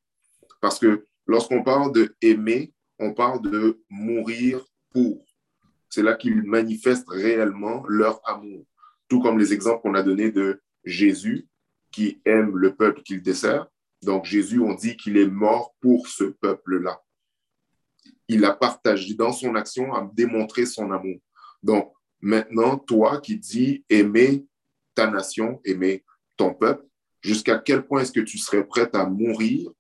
Parce 0.62 0.80
que 0.80 1.06
lorsqu'on 1.28 1.64
parle 1.64 1.92
de 1.92 2.16
aimer, 2.22 2.74
on 3.00 3.14
parle 3.14 3.42
de 3.42 3.82
mourir 3.90 4.66
pour. 4.92 5.26
C'est 5.90 6.04
là 6.04 6.16
qu'ils 6.16 6.44
manifestent 6.44 7.10
réellement 7.10 7.86
leur 7.88 8.22
amour. 8.28 8.66
Tout 9.08 9.22
comme 9.22 9.40
les 9.40 9.54
exemples 9.54 9.82
qu'on 9.82 9.96
a 9.96 10.04
donnés 10.04 10.32
de 10.32 10.62
Jésus 10.84 11.48
qui 11.92 12.22
aime 12.26 12.58
le 12.58 12.76
peuple 12.76 13.02
qu'il 13.04 13.22
dessert. 13.22 13.68
Donc 14.02 14.26
Jésus, 14.26 14.60
on 14.60 14.74
dit 14.74 14.98
qu'il 14.98 15.18
est 15.18 15.28
mort 15.28 15.76
pour 15.80 16.08
ce 16.08 16.26
peuple-là. 16.26 17.02
Il 18.28 18.44
a 18.46 18.54
partagé 18.54 19.14
dans 19.14 19.32
son 19.32 19.56
action 19.56 19.94
à 19.94 20.10
démontrer 20.14 20.66
son 20.66 20.92
amour. 20.92 21.20
Donc 21.64 21.94
maintenant, 22.22 22.78
toi 22.78 23.22
qui 23.22 23.38
dis 23.38 23.86
aimer 23.90 24.46
ta 24.94 25.10
nation, 25.10 25.62
aimer 25.64 26.04
ton 26.38 26.54
peuple, 26.54 26.86
jusqu'à 27.22 27.60
quel 27.60 27.86
point 27.86 28.02
est-ce 28.02 28.12
que 28.12 28.20
tu 28.20 28.38
serais 28.38 28.66
prête 28.66 28.96
à 28.96 29.06
mourir 29.06 29.72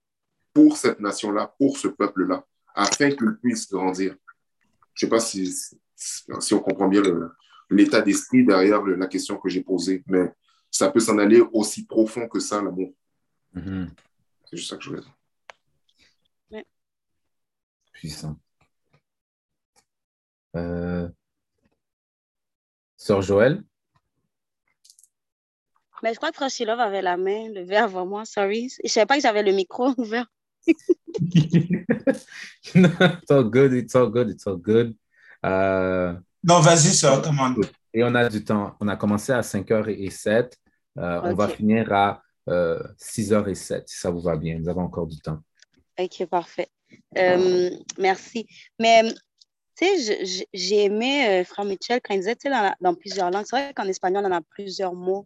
pour 0.53 0.77
cette 0.77 0.99
nation-là, 0.99 1.53
pour 1.57 1.77
ce 1.77 1.87
peuple-là? 1.87 2.45
afin 2.75 3.09
qu'il 3.11 3.37
puisse 3.41 3.69
grandir? 3.71 4.15
Je 4.93 5.05
ne 5.05 5.09
sais 5.09 5.09
pas 5.09 5.19
si, 5.19 5.51
si 5.95 6.53
on 6.53 6.59
comprend 6.59 6.87
bien 6.87 7.01
l'état 7.69 8.01
d'esprit 8.01 8.45
derrière 8.45 8.83
la 8.83 9.07
question 9.07 9.37
que 9.37 9.49
j'ai 9.49 9.61
posée, 9.61 10.03
mais 10.07 10.31
ça 10.69 10.89
peut 10.89 10.99
s'en 10.99 11.17
aller 11.17 11.41
aussi 11.53 11.85
profond 11.85 12.27
que 12.27 12.39
ça, 12.39 12.61
l'amour. 12.61 12.93
Mm-hmm. 13.55 13.89
C'est 14.49 14.57
juste 14.57 14.69
ça 14.69 14.77
que 14.77 14.83
je 14.83 14.89
voulais 14.89 15.01
dire. 15.01 15.15
Puissant. 17.93 18.37
Euh... 20.55 21.09
Sœur 22.97 23.21
Joël? 23.21 23.63
Mais 26.03 26.13
je 26.13 26.17
crois 26.17 26.31
que 26.31 26.35
Franchilov 26.35 26.79
avait 26.79 27.01
la 27.01 27.17
main 27.17 27.49
levée 27.49 27.77
avant 27.77 28.05
moi, 28.05 28.25
sorry. 28.25 28.69
Je 28.69 28.81
ne 28.83 28.89
savais 28.89 29.05
pas 29.05 29.15
que 29.15 29.21
j'avais 29.21 29.43
le 29.43 29.53
micro 29.53 29.89
ouvert. 29.97 30.27
it's 30.67 32.25
all 33.29 33.43
good, 33.43 33.73
it's 33.73 33.95
all 33.95 34.09
good, 34.09 34.29
it's 34.29 34.45
all 34.45 34.57
good. 34.57 34.95
Euh, 35.45 36.13
non, 36.47 36.59
vas-y, 36.59 36.93
ça 36.93 37.21
commande. 37.23 37.65
Et 37.93 38.03
on 38.03 38.13
a 38.15 38.29
du 38.29 38.43
temps. 38.43 38.75
On 38.79 38.87
a 38.87 38.95
commencé 38.95 39.31
à 39.31 39.41
5h07. 39.41 40.51
Euh, 40.97 41.21
On 41.23 41.33
va 41.33 41.47
finir 41.47 41.91
à 41.91 42.21
euh, 42.49 42.81
6h07, 42.99 43.83
si 43.87 43.97
ça 43.97 44.09
vous 44.09 44.21
va 44.21 44.35
bien. 44.35 44.57
Nous 44.59 44.69
avons 44.69 44.81
encore 44.81 45.07
du 45.07 45.19
temps. 45.19 45.39
OK, 45.99 46.25
parfait. 46.27 46.69
Euh, 47.17 47.71
merci. 47.97 48.47
Mais, 48.79 49.03
tu 49.75 49.85
sais, 49.85 50.45
j'ai 50.53 50.83
aimé 50.83 51.27
euh, 51.27 51.43
Franck 51.43 51.67
Michel 51.67 51.99
quand 52.03 52.13
il 52.13 52.19
disait, 52.19 52.35
tu 52.35 52.43
sais, 52.43 52.49
dans, 52.49 52.73
dans, 52.79 52.95
plusieurs 52.95 53.31
langues. 53.31 53.45
C'est 53.49 53.55
vrai 53.55 53.73
qu'en 53.73 53.87
espagnol, 53.87 54.25
on 54.25 54.31
a 54.31 54.41
plusieurs 54.41 54.93
mots. 54.93 55.25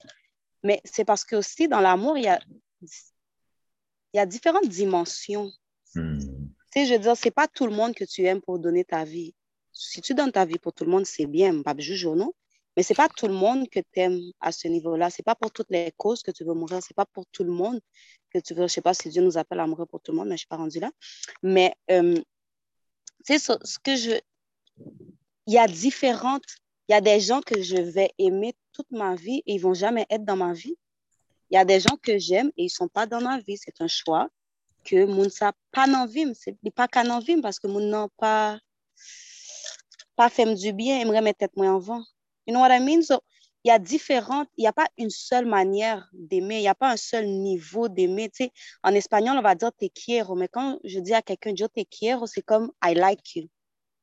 Mais 0.63 0.81
c'est 0.85 1.05
parce 1.05 1.23
que 1.23 1.35
aussi, 1.35 1.67
dans 1.67 1.81
l'amour, 1.81 2.17
il 2.17 2.23
y 2.23 2.27
a 2.27 2.39
il 4.13 4.17
y 4.17 4.19
a 4.19 4.25
différentes 4.25 4.67
dimensions. 4.67 5.51
Hmm. 5.95 6.19
Tu 6.19 6.81
sais, 6.81 6.85
je 6.85 6.93
veux 6.93 6.99
dire, 6.99 7.15
c'est 7.15 7.31
pas 7.31 7.47
tout 7.47 7.65
le 7.65 7.75
monde 7.75 7.93
que 7.93 8.03
tu 8.03 8.23
aimes 8.23 8.41
pour 8.41 8.59
donner 8.59 8.83
ta 8.83 9.03
vie. 9.03 9.33
Si 9.81 10.01
tu 10.01 10.13
donnes 10.13 10.31
ta 10.31 10.45
vie 10.45 10.59
pour 10.59 10.73
tout 10.73 10.83
le 10.83 10.91
monde, 10.91 11.05
c'est 11.05 11.25
bien, 11.25 11.61
pas 11.61 11.73
juge 11.77 12.05
ou 12.05 12.15
non, 12.15 12.33
mais 12.75 12.83
c'est 12.83 12.95
pas 12.95 13.07
tout 13.09 13.27
le 13.27 13.33
monde 13.33 13.69
que 13.69 13.79
tu 13.79 13.99
aimes 13.99 14.19
à 14.41 14.51
ce 14.51 14.67
niveau-là. 14.67 15.09
C'est 15.09 15.23
pas 15.23 15.35
pour 15.35 15.51
toutes 15.51 15.69
les 15.69 15.93
causes 15.97 16.21
que 16.21 16.31
tu 16.31 16.43
veux 16.43 16.53
mourir. 16.53 16.79
C'est 16.81 16.93
pas 16.93 17.05
pour 17.05 17.25
tout 17.27 17.43
le 17.43 17.51
monde 17.51 17.79
que 18.33 18.39
tu 18.39 18.53
veux. 18.53 18.67
Je 18.67 18.73
sais 18.73 18.81
pas 18.81 18.93
si 18.93 19.09
Dieu 19.09 19.21
nous 19.21 19.37
appelle 19.37 19.59
à 19.59 19.67
mourir 19.67 19.87
pour 19.87 20.01
tout 20.01 20.11
le 20.11 20.17
monde, 20.17 20.27
mais 20.27 20.35
je 20.35 20.39
suis 20.39 20.47
pas 20.47 20.57
rendue 20.57 20.79
là. 20.79 20.91
Mais, 21.41 21.73
euh, 21.91 22.21
sais, 23.23 23.39
ce, 23.39 23.53
que 23.83 23.95
je. 23.95 24.19
Il 25.47 25.53
y 25.53 25.57
a 25.57 25.67
différentes. 25.67 26.45
Il 26.87 26.93
y 26.93 26.95
a 26.95 27.01
des 27.01 27.19
gens 27.19 27.41
que 27.41 27.61
je 27.61 27.77
vais 27.77 28.11
aimer 28.17 28.53
toute 28.73 28.91
ma 28.91 29.15
vie 29.15 29.43
et 29.45 29.53
ils 29.55 29.61
vont 29.61 29.73
jamais 29.73 30.05
être 30.09 30.25
dans 30.25 30.37
ma 30.37 30.53
vie. 30.53 30.75
Il 31.51 31.55
y 31.55 31.57
a 31.57 31.65
des 31.65 31.79
gens 31.79 31.97
que 32.01 32.17
j'aime 32.17 32.51
et 32.57 32.65
ils 32.65 32.69
sont 32.69 32.87
pas 32.87 33.05
dans 33.05 33.21
ma 33.21 33.39
vie. 33.39 33.57
C'est 33.57 33.81
un 33.81 33.87
choix 33.87 34.29
que 34.83 35.05
moun 35.05 35.29
sa 35.29 35.53
pas 35.71 35.87
dans 35.87 36.05
vie. 36.05 36.31
C'est 36.35 36.55
pas 36.73 36.87
qu'à 36.87 37.03
vie 37.19 37.41
parce 37.41 37.59
que 37.59 37.67
moun 37.67 37.89
n'a 37.89 38.07
pas, 38.17 38.59
pas 40.19 40.29
fait 40.29 40.53
du 40.53 40.73
bien, 40.73 40.99
aimerait 40.99 41.21
mettre 41.21 41.39
tête 41.39 41.55
moins 41.55 41.73
en 41.73 41.79
vent. 41.79 42.03
You 42.45 42.53
know 42.53 42.59
what 42.59 42.75
I 42.75 42.81
mean? 42.81 43.01
So, 43.01 43.21
il 43.63 43.69
y 43.69 43.71
a 43.71 43.79
différentes, 43.79 44.49
il 44.57 44.63
n'y 44.63 44.67
a 44.67 44.73
pas 44.73 44.87
une 44.97 45.09
seule 45.09 45.45
manière 45.45 46.09
d'aimer, 46.11 46.57
il 46.57 46.61
n'y 46.61 46.67
a 46.67 46.75
pas 46.75 46.91
un 46.91 46.97
seul 46.97 47.25
niveau 47.25 47.87
d'aimer. 47.87 48.29
Tu 48.29 48.43
sais, 48.43 48.51
en 48.83 48.93
espagnol, 48.93 49.37
on 49.37 49.41
va 49.41 49.55
dire 49.55 49.71
te 49.71 49.85
quiero, 49.85 50.35
mais 50.35 50.49
quand 50.49 50.77
je 50.83 50.99
dis 50.99 51.13
à 51.13 51.21
quelqu'un 51.21 51.53
yo 51.55 51.69
te 51.69 51.81
quiero, 51.89 52.27
c'est 52.27 52.41
comme 52.41 52.69
I 52.83 52.95
like 52.95 53.33
you. 53.37 53.47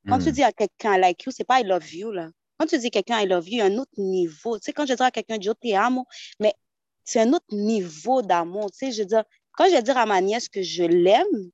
Quand 0.09 0.17
tu 0.17 0.29
hmm. 0.29 0.31
dis 0.31 0.43
à 0.43 0.51
quelqu'un 0.51 0.95
I 0.95 0.99
like 0.99 1.23
you, 1.23 1.31
c'est 1.31 1.43
pas 1.43 1.59
I 1.59 1.63
love 1.63 1.93
you, 1.93 2.11
là. 2.11 2.29
Quand 2.57 2.65
tu 2.65 2.79
dis 2.79 2.87
à 2.87 2.89
quelqu'un 2.89 3.19
I 3.19 3.27
love 3.27 3.47
you, 3.47 3.53
il 3.53 3.57
y 3.59 3.61
a 3.61 3.65
un 3.65 3.77
autre 3.77 3.99
niveau. 3.99 4.57
Tu 4.57 4.65
sais, 4.65 4.73
quand 4.73 4.87
je 4.87 4.95
dis 4.95 5.03
à 5.03 5.11
quelqu'un 5.11 5.37
yo 5.39 5.53
te 5.53 5.71
amo, 5.75 6.07
mais 6.39 6.55
c'est 7.03 7.19
un 7.19 7.31
autre 7.31 7.51
niveau 7.51 8.23
d'amour. 8.23 8.71
Tu 8.71 8.87
sais, 8.87 8.91
je 8.91 9.03
veux 9.03 9.07
dire, 9.07 9.23
quand 9.51 9.65
je 9.65 9.73
vais 9.73 9.83
dire 9.83 9.97
à 9.97 10.07
ma 10.07 10.19
nièce 10.21 10.49
que 10.49 10.63
je 10.63 10.83
l'aime, 10.83 11.51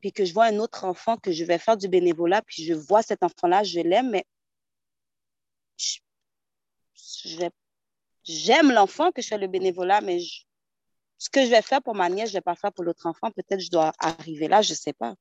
puis 0.00 0.12
que 0.12 0.24
je 0.24 0.32
vois 0.32 0.46
un 0.46 0.58
autre 0.58 0.84
enfant 0.84 1.16
que 1.16 1.32
je 1.32 1.44
vais 1.44 1.58
faire 1.58 1.76
du 1.76 1.88
bénévolat, 1.88 2.42
puis 2.42 2.64
je 2.64 2.74
vois 2.74 3.02
cet 3.02 3.22
enfant-là, 3.22 3.62
je 3.64 3.80
l'aime, 3.80 4.10
mais 4.10 4.24
j'aime 8.24 8.72
l'enfant 8.72 9.12
que 9.12 9.22
je 9.22 9.28
fais 9.28 9.38
le 9.38 9.46
bénévolat, 9.46 10.00
mais 10.00 10.18
ce 11.18 11.30
que 11.30 11.44
je 11.44 11.50
vais 11.50 11.62
faire 11.62 11.82
pour 11.82 11.94
ma 11.94 12.08
nièce, 12.08 12.30
je 12.30 12.34
ne 12.34 12.38
vais 12.38 12.42
pas 12.42 12.56
faire 12.56 12.72
pour 12.72 12.84
l'autre 12.84 13.06
enfant. 13.06 13.30
Peut-être 13.30 13.60
je 13.60 13.70
dois 13.70 13.92
arriver 13.98 14.48
là, 14.48 14.62
je 14.62 14.72
ne 14.72 14.76
sais 14.76 14.92
pas. 14.92 15.14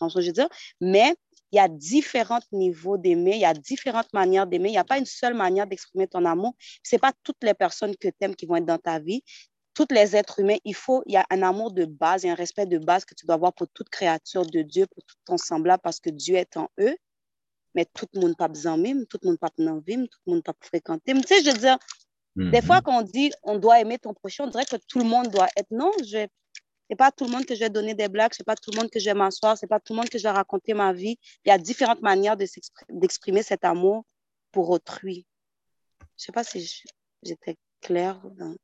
je 0.00 0.26
veux 0.26 0.32
dire? 0.32 0.48
Mais 0.80 1.14
il 1.52 1.56
y 1.56 1.58
a 1.58 1.68
différents 1.68 2.40
niveaux 2.52 2.96
d'aimer, 2.96 3.34
il 3.34 3.40
y 3.40 3.44
a 3.44 3.52
différentes 3.52 4.12
manières 4.14 4.46
d'aimer. 4.46 4.70
Il 4.70 4.72
n'y 4.72 4.78
a 4.78 4.84
pas 4.84 4.98
une 4.98 5.06
seule 5.06 5.34
manière 5.34 5.66
d'exprimer 5.66 6.06
ton 6.08 6.24
amour. 6.24 6.54
Ce 6.82 6.94
n'est 6.94 7.00
pas 7.00 7.12
toutes 7.22 7.42
les 7.42 7.54
personnes 7.54 7.94
que 7.96 8.08
tu 8.08 8.14
aimes 8.20 8.34
qui 8.34 8.46
vont 8.46 8.56
être 8.56 8.64
dans 8.64 8.78
ta 8.78 8.98
vie. 8.98 9.22
Tous 9.74 9.86
les 9.90 10.16
êtres 10.16 10.40
humains, 10.40 10.58
il 10.64 10.74
faut, 10.74 11.02
il 11.06 11.14
y 11.14 11.16
a 11.16 11.24
un 11.30 11.42
amour 11.42 11.72
de 11.72 11.84
base 11.84 12.24
et 12.24 12.30
un 12.30 12.34
respect 12.34 12.66
de 12.66 12.78
base 12.78 13.04
que 13.04 13.14
tu 13.14 13.24
dois 13.26 13.36
avoir 13.36 13.52
pour 13.54 13.68
toute 13.68 13.88
créature 13.88 14.44
de 14.44 14.62
Dieu, 14.62 14.86
pour 14.86 15.02
tout 15.04 15.16
ton 15.24 15.38
semblable, 15.38 15.80
parce 15.82 16.00
que 16.00 16.10
Dieu 16.10 16.36
est 16.36 16.56
en 16.56 16.68
eux. 16.78 16.96
Mais 17.74 17.86
tout 17.86 18.06
le 18.12 18.20
monde 18.20 18.36
pas 18.36 18.48
besoin 18.48 18.76
même, 18.76 19.06
tout 19.06 19.18
le 19.22 19.30
monde 19.30 19.38
pas 19.38 19.50
en 19.58 19.78
vie, 19.78 19.96
tout 19.96 20.18
le 20.26 20.34
monde 20.34 20.42
pas 20.42 20.52
fréquenter. 20.60 21.14
Tu 21.14 21.22
sais, 21.26 21.42
je 21.42 21.50
veux 21.50 21.58
dire, 21.58 21.78
des 22.36 22.44
mm-hmm. 22.44 22.66
fois, 22.66 22.82
quand 22.82 22.98
on 22.98 23.02
dit 23.02 23.32
on 23.42 23.58
doit 23.58 23.80
aimer 23.80 23.98
ton 23.98 24.12
prochain, 24.12 24.44
on 24.44 24.48
dirait 24.48 24.66
que 24.66 24.76
tout 24.76 24.98
le 24.98 25.04
monde 25.04 25.28
doit 25.28 25.48
être. 25.56 25.70
Non, 25.70 25.90
je 26.04 26.26
n'est 26.92 26.96
pas 26.96 27.10
tout 27.10 27.24
le 27.24 27.30
monde 27.30 27.46
que 27.46 27.54
je 27.54 27.60
vais 27.60 27.70
donner 27.70 27.94
des 27.94 28.08
blagues, 28.08 28.32
c'est 28.34 28.44
pas 28.44 28.56
tout 28.56 28.70
le 28.70 28.76
monde 28.76 28.90
que 28.90 29.00
je 29.00 29.06
vais 29.06 29.14
m'asseoir, 29.14 29.56
c'est 29.56 29.66
pas 29.66 29.80
tout 29.80 29.94
le 29.94 29.98
monde 29.98 30.10
que 30.10 30.18
je 30.18 30.24
vais 30.24 30.30
raconter 30.30 30.74
ma 30.74 30.92
vie. 30.92 31.18
Il 31.44 31.48
y 31.48 31.52
a 31.52 31.58
différentes 31.58 32.02
manières 32.02 32.36
d'exprimer 32.36 33.42
cet 33.42 33.64
amour 33.64 34.04
pour 34.50 34.68
autrui. 34.68 35.26
Je 36.18 36.24
sais 36.26 36.32
pas 36.32 36.44
si 36.44 36.84
j'étais 37.22 37.56
claire. 37.80 38.20
Dans... 38.32 38.54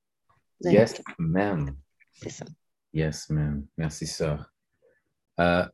Yes, 0.60 1.00
ma'am. 1.18 1.76
C'est 2.14 2.30
ça. 2.30 2.44
Yes, 2.92 3.30
ma'am. 3.30 3.64
Merci, 3.76 4.06
sœur. 4.06 4.52
Euh, 5.40 5.66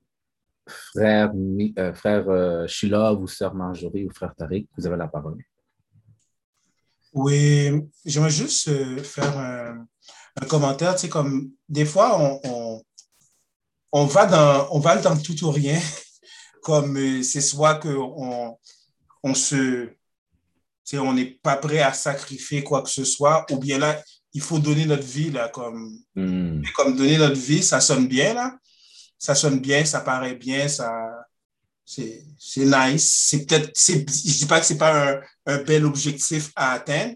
frère, 0.66 1.32
euh, 1.78 1.95
frère 1.95 2.28
euh, 2.28 3.16
ou 3.16 3.26
sœur 3.26 3.55
Marjorie 3.55 4.07
ou 4.07 4.11
frère 4.11 4.35
Tariq, 4.35 4.68
vous 4.76 4.87
avez 4.87 4.97
la 4.97 5.09
parole. 5.09 5.43
Oui, 7.12 7.70
j'aimerais 8.05 8.30
juste 8.30 8.68
euh, 8.68 9.03
faire 9.03 9.39
un, 9.39 9.87
un 10.41 10.47
commentaire. 10.47 10.95
Tu 10.95 11.03
sais, 11.03 11.09
comme 11.09 11.53
des 11.68 11.85
fois, 11.85 12.18
on, 12.20 12.41
on, 12.45 12.82
on 13.93 14.07
va 14.07 14.26
dans, 14.26 14.68
on 14.72 14.80
va 14.80 14.97
dans 14.97 15.16
tout 15.16 15.45
ou 15.45 15.51
rien. 15.51 15.80
Comme 16.62 16.97
euh, 16.97 17.22
c'est 17.22 17.43
soit 17.43 17.74
qu'on 17.74 18.59
on 19.22 19.35
se, 19.35 19.85
tu 19.87 19.97
sais, 20.82 20.99
on 20.99 21.12
n'est 21.12 21.39
pas 21.43 21.57
prêt 21.59 21.80
à 21.80 21.93
sacrifier 21.93 22.64
quoi 22.64 22.82
que 22.82 22.89
ce 22.89 23.05
soit, 23.05 23.45
ou 23.53 23.59
bien 23.59 23.78
là, 23.78 24.03
il 24.35 24.41
faut 24.41 24.59
donner 24.59 24.85
notre 24.85 25.07
vie, 25.07 25.30
là, 25.30 25.49
comme, 25.49 25.99
Hmm. 26.16 26.62
comme 26.76 26.97
donner 26.97 27.16
notre 27.18 27.41
vie, 27.41 27.62
ça 27.62 27.80
sonne 27.80 28.07
bien, 28.09 28.35
là. 28.35 28.57
Ça 29.18 29.35
sonne 29.35 29.61
bien, 29.61 29.85
ça 29.85 30.01
paraît 30.01 30.35
bien, 30.35 30.68
ça, 30.68 31.11
c'est, 31.85 32.24
nice. 32.57 33.26
C'est 33.28 33.47
peut-être, 33.47 33.72
je 33.78 34.39
dis 34.39 34.47
pas 34.47 34.61
que 34.61 34.66
c'est 34.66 34.78
pas 34.78 35.12
un, 35.12 35.20
un 35.47 35.62
bel 35.62 35.85
objectif 35.85 36.51
à 36.57 36.72
atteindre, 36.72 37.14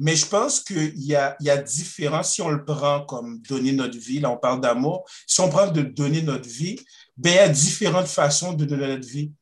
mais 0.00 0.14
je 0.16 0.26
pense 0.26 0.60
qu'il 0.60 0.98
y 0.98 1.14
a, 1.16 1.36
il 1.40 1.46
y 1.46 1.50
a 1.50 1.56
différents, 1.56 2.22
si 2.22 2.40
on 2.40 2.48
le 2.48 2.64
prend 2.64 3.04
comme 3.04 3.40
donner 3.42 3.72
notre 3.72 3.98
vie, 3.98 4.20
là, 4.20 4.30
on 4.30 4.36
parle 4.36 4.60
d'amour, 4.60 5.04
si 5.26 5.40
on 5.40 5.48
prend 5.48 5.70
de 5.70 5.82
donner 5.82 6.22
notre 6.22 6.48
vie, 6.48 6.78
ben, 7.16 7.32
il 7.32 7.36
y 7.36 7.38
a 7.38 7.48
différentes 7.48 8.06
façons 8.06 8.52
de 8.52 8.64
donner 8.64 8.86
notre 8.86 9.08
vie. 9.08 9.32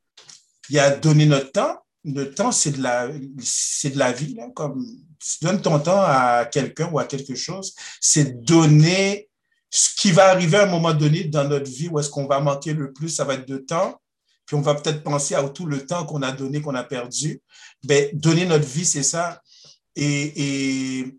Il 0.70 0.76
y 0.76 0.78
a 0.78 0.96
donner 0.96 1.26
notre 1.26 1.52
temps. 1.52 1.76
Le 2.04 2.32
temps, 2.32 2.52
c'est 2.52 2.72
de 2.72 2.82
la, 2.82 3.09
c'est 3.42 3.90
de 3.90 3.98
la 3.98 4.12
vie, 4.12 4.34
là, 4.34 4.48
comme 4.54 4.86
tu 5.18 5.44
donnes 5.44 5.60
ton 5.60 5.78
temps 5.78 6.02
à 6.02 6.46
quelqu'un 6.50 6.88
ou 6.90 6.98
à 6.98 7.04
quelque 7.04 7.34
chose, 7.34 7.74
c'est 8.00 8.42
donner 8.42 9.28
ce 9.70 9.90
qui 9.94 10.12
va 10.12 10.30
arriver 10.30 10.58
à 10.58 10.62
un 10.64 10.70
moment 10.70 10.94
donné 10.94 11.24
dans 11.24 11.46
notre 11.46 11.70
vie 11.70 11.88
où 11.88 11.98
est-ce 11.98 12.10
qu'on 12.10 12.26
va 12.26 12.40
manquer 12.40 12.72
le 12.72 12.92
plus, 12.92 13.08
ça 13.08 13.24
va 13.24 13.34
être 13.34 13.48
de 13.48 13.58
temps. 13.58 14.00
Puis 14.46 14.54
on 14.54 14.60
va 14.60 14.74
peut-être 14.74 15.02
penser 15.02 15.34
à 15.34 15.42
tout 15.48 15.66
le 15.66 15.84
temps 15.84 16.06
qu'on 16.06 16.22
a 16.22 16.30
donné, 16.30 16.62
qu'on 16.62 16.74
a 16.74 16.84
perdu. 16.84 17.42
Ben, 17.84 18.08
donner 18.12 18.46
notre 18.46 18.66
vie, 18.66 18.86
c'est 18.86 19.02
ça. 19.02 19.42
Et, 19.96 21.00
et 21.00 21.16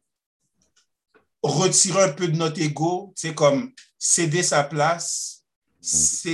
retirer 1.43 2.03
un 2.03 2.13
peu 2.13 2.27
de 2.27 2.37
notre 2.37 2.61
ego, 2.61 3.13
c'est 3.15 3.35
comme 3.35 3.71
céder 3.99 4.43
sa 4.43 4.63
place, 4.63 5.43
c'est 5.81 6.29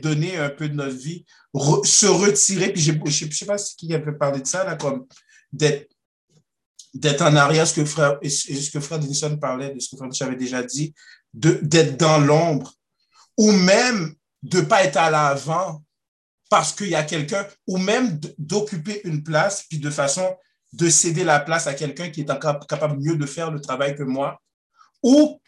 donner 0.00 0.36
un 0.36 0.50
peu 0.50 0.68
de 0.68 0.74
notre 0.74 0.96
vie, 0.96 1.24
Se 1.84 2.06
retirer, 2.06 2.72
puis 2.72 2.82
je 2.82 2.92
ne 2.92 3.30
sais 3.30 3.46
pas 3.46 3.58
si 3.58 3.76
qui 3.76 3.92
avait 3.94 4.12
parlé 4.12 4.40
de 4.40 4.46
ça, 4.46 4.64
là, 4.64 4.76
comme 4.76 5.06
d'être 5.52 5.90
d'être 6.94 7.22
en 7.22 7.36
arrière, 7.36 7.66
ce 7.66 7.74
que 7.74 7.84
frère, 7.84 8.18
ce 8.22 8.70
que 8.70 8.80
frère 8.80 8.98
Denison 8.98 9.36
parlait, 9.36 9.74
de 9.74 9.78
ce 9.78 9.90
que 9.90 9.96
frère 9.96 10.28
avait 10.28 10.36
déjà 10.36 10.62
dit, 10.62 10.94
d'être 11.34 11.96
dans 11.96 12.18
l'ombre, 12.18 12.72
ou 13.36 13.52
même 13.52 14.14
de 14.42 14.60
ne 14.60 14.64
pas 14.64 14.84
être 14.84 14.96
à 14.96 15.10
l'avant 15.10 15.82
parce 16.50 16.72
qu'il 16.72 16.88
y 16.88 16.94
a 16.94 17.02
quelqu'un, 17.02 17.46
ou 17.66 17.76
même 17.76 18.18
d'occuper 18.38 19.02
une 19.04 19.22
place, 19.22 19.64
puis 19.68 19.78
de 19.78 19.90
façon 19.90 20.34
de 20.72 20.88
céder 20.88 21.24
la 21.24 21.40
place 21.40 21.66
à 21.66 21.74
quelqu'un 21.74 22.10
qui 22.10 22.22
est 22.22 22.30
encore 22.30 22.66
capable 22.66 23.00
mieux 23.00 23.16
de 23.16 23.26
faire 23.26 23.50
le 23.50 23.60
travail 23.60 23.94
que 23.94 24.02
moi, 24.02 24.40
ou 25.02 25.40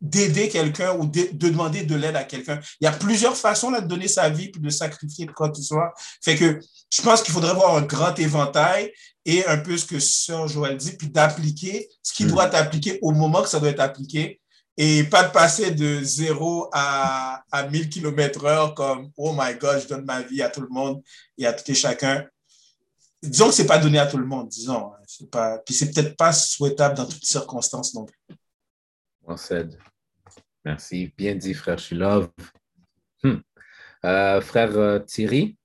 d'aider 0.00 0.48
quelqu'un 0.48 0.94
ou 0.96 1.06
de, 1.06 1.28
de 1.32 1.48
demander 1.48 1.82
de 1.82 1.94
l'aide 1.96 2.16
à 2.16 2.24
quelqu'un. 2.24 2.60
Il 2.80 2.84
y 2.84 2.86
a 2.86 2.92
plusieurs 2.92 3.36
façons 3.36 3.70
là, 3.70 3.80
de 3.80 3.88
donner 3.88 4.08
sa 4.08 4.28
vie 4.28 4.50
puis 4.50 4.60
de 4.60 4.70
sacrifier 4.70 5.26
quoi 5.26 5.50
que 5.50 5.56
ce 5.56 5.62
soit. 5.62 5.92
Fait 6.22 6.36
que 6.36 6.60
je 6.90 7.02
pense 7.02 7.22
qu'il 7.22 7.34
faudrait 7.34 7.50
avoir 7.50 7.76
un 7.76 7.82
grand 7.82 8.16
éventail 8.18 8.92
et 9.24 9.44
un 9.46 9.58
peu 9.58 9.76
ce 9.76 9.84
que 9.84 9.98
Sœur 9.98 10.46
Joël 10.48 10.76
dit, 10.76 10.92
puis 10.92 11.08
d'appliquer 11.08 11.88
ce 12.02 12.12
qui 12.12 12.24
doit 12.26 12.46
être 12.46 12.54
appliqué 12.54 12.98
au 13.02 13.10
moment 13.10 13.42
que 13.42 13.48
ça 13.48 13.58
doit 13.60 13.70
être 13.70 13.80
appliqué 13.80 14.40
et 14.76 15.02
pas 15.02 15.24
de 15.24 15.32
passer 15.32 15.72
de 15.72 16.00
0 16.02 16.68
à, 16.72 17.42
à 17.50 17.66
1000 17.66 17.88
km 17.90 18.44
heure 18.44 18.74
comme 18.74 19.10
oh 19.16 19.34
my 19.36 19.54
God, 19.56 19.80
je 19.82 19.88
donne 19.88 20.04
ma 20.04 20.22
vie 20.22 20.40
à 20.40 20.48
tout 20.48 20.60
le 20.60 20.68
monde 20.70 21.02
et 21.36 21.46
à 21.46 21.52
tout 21.52 21.68
et 21.68 21.74
chacun. 21.74 22.24
Disons 23.20 23.48
que 23.48 23.54
c'est 23.54 23.66
pas 23.66 23.78
donné 23.78 23.98
à 23.98 24.06
tout 24.06 24.18
le 24.18 24.24
monde, 24.26 24.48
disons. 24.48 24.92
hein. 24.92 24.98
C'est 25.08 25.28
pas, 25.28 25.58
puis 25.58 25.74
c'est 25.74 25.90
peut-être 25.90 26.16
pas 26.16 26.32
souhaitable 26.32 26.94
dans 26.94 27.06
toutes 27.06 27.24
circonstances 27.24 27.92
non 27.94 28.04
plus. 28.04 28.37
Merci. 30.64 31.12
Bien 31.16 31.34
dit, 31.34 31.54
frère 31.54 31.78
Shilov. 31.78 32.30
Hmm. 33.22 33.36
Euh, 34.04 34.40
frère 34.40 34.76
euh, 34.76 34.98
Thierry? 35.00 35.56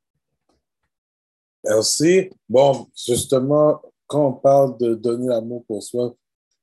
Merci. 1.64 2.30
Bon, 2.49 2.88
justement, 2.95 3.82
quand 4.07 4.28
on 4.28 4.34
parle 4.34 4.78
de 4.78 4.95
donner 4.95 5.28
l'amour 5.28 5.64
pour 5.66 5.82
soi, 5.82 6.16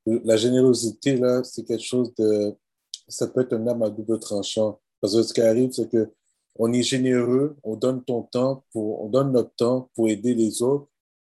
la 0.06 0.36
générosité, 0.36 1.16
là, 1.16 1.42
c'est 1.44 1.64
quelque 1.64 1.84
chose 1.84 2.14
de. 2.16 2.54
Ça 3.08 3.26
peut 3.26 3.42
être 3.42 3.54
un 3.54 3.66
arme 3.66 3.82
à 3.82 3.90
double 3.90 4.18
tranchant. 4.18 4.80
Parce 5.00 5.14
que 5.14 5.22
ce 5.22 5.32
qui 5.32 5.40
arrive, 5.40 5.72
c'est 5.72 5.88
que 5.88 6.12
on 6.56 6.72
est 6.72 6.82
généreux, 6.82 7.56
on 7.62 7.76
donne 7.76 8.04
ton 8.04 8.22
temps, 8.22 8.64
on 8.74 9.08
donne 9.08 9.32
notre 9.32 9.54
temps 9.54 9.88
pour 9.94 10.08
aider 10.08 10.34
les 10.34 10.62
autres, 10.62 10.88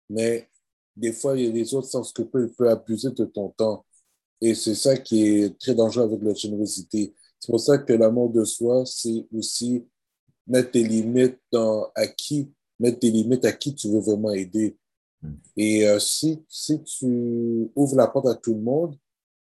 mais 0.10 0.50
des 0.96 1.14
fois, 1.14 1.36
les 1.36 1.74
autres 1.74 1.88
sans 1.88 2.12
que 2.12 2.24
peu, 2.24 2.44
ils 2.48 2.54
peuvent 2.54 2.68
abuser 2.68 3.12
de 3.12 3.26
ton 3.26 3.50
temps. 3.50 3.86
Et 4.42 4.56
c'est 4.56 4.76
ça 4.76 4.98
qui 4.98 5.24
est 5.24 5.60
très 5.60 5.76
dangereux 5.76 6.06
avec 6.06 6.22
la 6.24 6.34
générosité. 6.34 7.14
C'est 7.40 7.52
pour 7.52 7.60
ça 7.60 7.78
que 7.78 7.94
l'amour 7.94 8.30
de 8.32 8.44
soi, 8.44 8.84
c'est 8.86 9.26
aussi 9.36 9.86
mettre 10.48 10.72
des 10.72 10.84
limites 10.84 11.40
dans 11.52 11.92
à 11.96 12.08
qui, 12.08 12.52
mettre 12.80 13.00
des 13.00 13.12
limites 13.12 13.46
à 13.46 13.54
qui 13.54 13.76
tu 13.76 13.90
veux 13.90 14.00
vraiment 14.00 14.32
aider. 14.32 14.76
Et 15.56 15.88
euh, 15.88 16.00
si, 16.00 16.44
si 16.50 16.82
tu 16.82 17.70
ouvres 17.76 17.96
la 17.96 18.08
porte 18.08 18.28
à 18.28 18.36
tout 18.36 18.56
le 18.56 18.62
monde, 18.62 18.98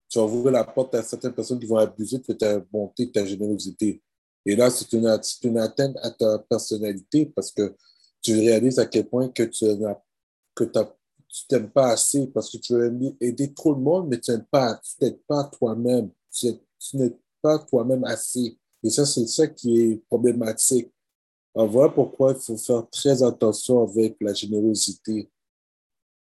tu 0.07 0.19
vas 0.19 0.25
ouvrir 0.25 0.51
la 0.51 0.63
porte 0.63 0.93
à 0.93 1.01
certaines 1.01 1.33
personnes 1.33 1.59
qui 1.59 1.65
vont 1.65 1.77
abuser 1.77 2.19
de 2.19 2.33
ta 2.33 2.59
bonté, 2.59 3.07
de 3.07 3.11
ta 3.11 3.25
générosité. 3.25 4.01
Et 4.45 4.55
là, 4.55 4.69
c'est 4.69 4.93
une, 4.93 5.19
une 5.43 5.57
atteinte 5.57 5.97
à 6.01 6.11
ta 6.11 6.39
personnalité 6.39 7.25
parce 7.25 7.51
que 7.51 7.75
tu 8.21 8.33
réalises 8.36 8.77
à 8.77 8.86
quel 8.86 9.07
point 9.07 9.29
que 9.29 9.43
tu 9.43 9.65
n'as 9.65 9.99
que 10.53 10.63
tu 11.36 11.47
t'aimes 11.47 11.69
pas 11.69 11.91
assez 11.91 12.27
parce 12.27 12.49
que 12.49 12.57
tu 12.57 12.73
veux 12.73 12.97
aider 13.19 13.53
trop 13.53 13.73
le 13.73 13.81
monde, 13.81 14.07
mais 14.09 14.19
tu 14.21 14.31
n'aimes 14.31 14.45
pas, 14.49 14.79
tu 14.81 14.95
t'aides 14.97 15.21
pas 15.27 15.43
toi-même. 15.43 16.09
Tu, 16.31 16.47
n'es 16.93 17.13
pas 17.41 17.59
toi-même 17.59 18.05
assez. 18.05 18.57
Et 18.81 18.89
ça, 18.89 19.05
c'est 19.05 19.27
ça 19.27 19.47
qui 19.47 19.81
est 19.81 19.95
problématique. 20.07 20.89
Alors, 21.53 21.69
voilà 21.69 21.91
pourquoi 21.91 22.31
il 22.31 22.41
faut 22.41 22.57
faire 22.57 22.89
très 22.89 23.21
attention 23.21 23.83
avec 23.83 24.15
la 24.21 24.33
générosité. 24.33 25.29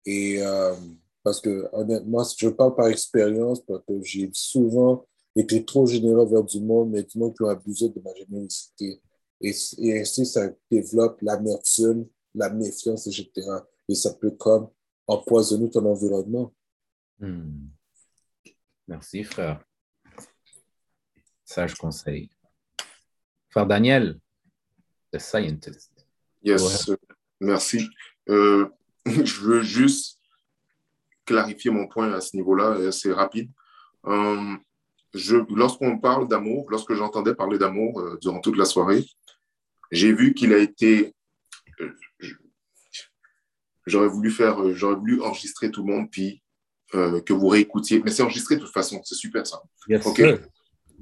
Et 0.06 0.40
euh, 0.42 0.76
parce 1.24 1.40
que 1.40 1.68
honnêtement, 1.72 2.22
je 2.36 2.48
parle 2.48 2.76
par 2.76 2.86
expérience, 2.86 3.61
parce 3.62 3.82
que 3.86 4.00
j'ai 4.02 4.30
souvent 4.32 5.04
été 5.34 5.64
trop 5.64 5.86
généreux 5.86 6.26
vers 6.26 6.44
du 6.44 6.61
monde, 6.61 6.90
mais 6.90 7.02
du 7.02 7.18
monde 7.18 7.34
qui 7.36 7.42
ont 7.42 7.48
abusé 7.48 7.88
de 7.88 8.00
ma 8.00 8.14
générosité. 8.14 9.00
Et, 9.40 9.52
et 9.78 10.00
ainsi, 10.00 10.24
ça 10.24 10.50
développe 10.70 11.20
l'amertume, 11.22 12.06
la 12.32 12.48
méfiance, 12.50 13.08
etc. 13.08 13.30
Et 13.88 13.94
ça 13.96 14.14
peut 14.14 14.30
comme 14.32 14.68
empoisonner 15.11 15.68
ton 15.70 15.84
environnement. 15.86 16.52
Hmm. 17.18 17.68
Merci, 18.86 19.24
frère. 19.24 19.62
Sage 21.44 21.74
conseil. 21.74 22.30
Frère 23.50 23.66
Daniel, 23.66 24.18
the 25.12 25.18
scientist. 25.18 25.90
Yes, 26.42 26.90
merci. 27.40 27.88
Euh, 28.28 28.68
je 29.06 29.40
veux 29.40 29.62
juste 29.62 30.20
clarifier 31.24 31.70
mon 31.70 31.88
point 31.88 32.12
à 32.12 32.20
ce 32.20 32.36
niveau-là, 32.36 32.78
et 32.78 32.92
c'est 32.92 33.12
rapide. 33.12 33.50
Euh, 34.06 34.56
je, 35.12 35.36
lorsqu'on 35.54 35.98
parle 35.98 36.28
d'amour, 36.28 36.66
lorsque 36.70 36.94
j'entendais 36.94 37.34
parler 37.34 37.58
d'amour 37.58 38.00
euh, 38.00 38.16
durant 38.20 38.40
toute 38.40 38.56
la 38.56 38.64
soirée, 38.64 39.04
j'ai 39.90 40.12
vu 40.12 40.34
qu'il 40.34 40.52
a 40.52 40.58
été. 40.58 41.14
J'aurais 43.86 44.08
voulu 44.08 44.30
faire, 44.30 44.62
euh, 44.62 44.74
j'aurais 44.74 44.96
voulu 44.96 45.22
enregistrer 45.22 45.70
tout 45.70 45.84
le 45.84 45.92
monde, 45.92 46.10
puis 46.10 46.42
euh, 46.94 47.20
que 47.20 47.32
vous 47.32 47.48
réécoutiez. 47.48 48.02
Mais 48.02 48.10
c'est 48.10 48.22
enregistré 48.22 48.56
de 48.56 48.60
toute 48.60 48.72
façon, 48.72 49.00
c'est 49.04 49.14
super 49.14 49.46
ça. 49.46 49.62
Yes. 49.88 50.04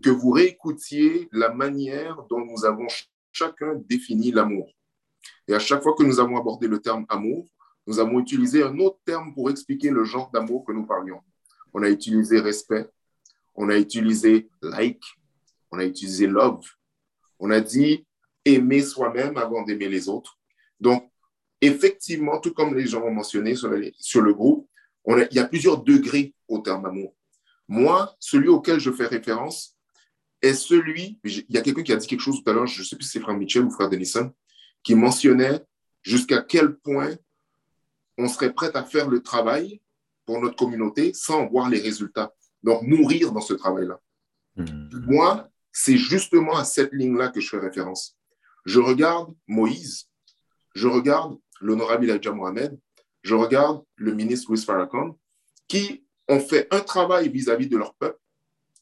Que 0.02 0.10
vous 0.10 0.30
réécoutiez 0.30 1.28
la 1.32 1.52
manière 1.52 2.16
dont 2.30 2.44
nous 2.44 2.64
avons 2.64 2.88
ch- 2.88 3.10
chacun 3.32 3.74
défini 3.88 4.30
l'amour. 4.30 4.70
Et 5.48 5.54
à 5.54 5.58
chaque 5.58 5.82
fois 5.82 5.94
que 5.94 6.04
nous 6.04 6.20
avons 6.20 6.36
abordé 6.36 6.68
le 6.68 6.78
terme 6.78 7.04
amour, 7.08 7.48
nous 7.86 7.98
avons 7.98 8.20
utilisé 8.20 8.62
un 8.62 8.78
autre 8.78 9.00
terme 9.04 9.34
pour 9.34 9.50
expliquer 9.50 9.90
le 9.90 10.04
genre 10.04 10.30
d'amour 10.30 10.64
que 10.64 10.72
nous 10.72 10.86
parlions. 10.86 11.20
On 11.72 11.82
a 11.82 11.88
utilisé 11.88 12.38
respect, 12.38 12.86
on 13.54 13.68
a 13.70 13.76
utilisé 13.76 14.50
like, 14.62 15.02
on 15.70 15.78
a 15.78 15.84
utilisé 15.84 16.26
love, 16.26 16.64
on 17.38 17.50
a 17.50 17.60
dit 17.60 18.06
aimer 18.44 18.82
soi-même 18.82 19.36
avant 19.36 19.62
d'aimer 19.62 19.88
les 19.88 20.08
autres. 20.08 20.38
Donc, 20.78 21.10
effectivement, 21.60 22.40
tout 22.40 22.52
comme 22.52 22.74
les 22.76 22.86
gens 22.86 23.02
ont 23.02 23.10
mentionné 23.12 23.54
sur, 23.56 23.70
les- 23.70 23.94
sur 23.98 24.20
le 24.20 24.32
groupe, 24.34 24.68
on 25.04 25.18
a- 25.18 25.24
il 25.30 25.34
y 25.34 25.38
a 25.38 25.44
plusieurs 25.48 25.82
degrés 25.82 26.34
au 26.46 26.58
terme 26.58 26.86
amour. 26.86 27.14
Moi, 27.66 28.14
celui 28.18 28.48
auquel 28.48 28.78
je 28.80 28.90
fais 28.90 29.06
référence 29.06 29.76
est 30.40 30.54
celui, 30.54 31.18
il 31.24 31.44
y 31.48 31.58
a 31.58 31.60
quelqu'un 31.62 31.82
qui 31.82 31.92
a 31.92 31.96
dit 31.96 32.06
quelque 32.06 32.20
chose 32.20 32.42
tout 32.42 32.50
à 32.50 32.52
l'heure, 32.52 32.66
je 32.66 32.80
ne 32.80 32.84
sais 32.86 32.96
plus 32.96 33.04
si 33.04 33.12
c'est 33.12 33.20
frère 33.20 33.36
Mitchell 33.36 33.64
ou 33.64 33.70
frère 33.70 33.88
Denison, 33.90 34.32
qui 34.82 34.94
mentionnait 34.94 35.60
jusqu'à 36.02 36.42
quel 36.42 36.76
point 36.76 37.16
on 38.16 38.28
serait 38.28 38.52
prêt 38.52 38.70
à 38.74 38.84
faire 38.84 39.08
le 39.08 39.20
travail 39.22 39.80
pour 40.24 40.40
notre 40.40 40.56
communauté 40.56 41.12
sans 41.14 41.46
voir 41.46 41.68
les 41.68 41.80
résultats. 41.80 42.32
Donc, 42.62 42.82
mourir 42.82 43.32
dans 43.32 43.40
ce 43.40 43.54
travail-là. 43.54 44.00
Moi, 45.06 45.48
c'est 45.72 45.96
justement 45.96 46.56
à 46.56 46.64
cette 46.64 46.92
ligne-là 46.92 47.28
que 47.28 47.40
je 47.40 47.48
fais 47.48 47.58
référence. 47.58 48.16
Je 48.64 48.80
regarde 48.80 49.32
Moïse, 49.46 50.08
je 50.74 50.88
regarde 50.88 51.38
l'honorable 51.60 52.08
Elijah 52.08 52.32
Mohamed, 52.32 52.78
je 53.22 53.34
regarde 53.34 53.82
le 53.96 54.14
ministre 54.14 54.50
Louis 54.50 54.62
Farrakhan, 54.62 55.18
qui 55.66 56.04
ont 56.28 56.40
fait 56.40 56.66
un 56.70 56.80
travail 56.80 57.28
vis-à-vis 57.28 57.68
de 57.68 57.76
leur 57.76 57.94
peuple 57.94 58.18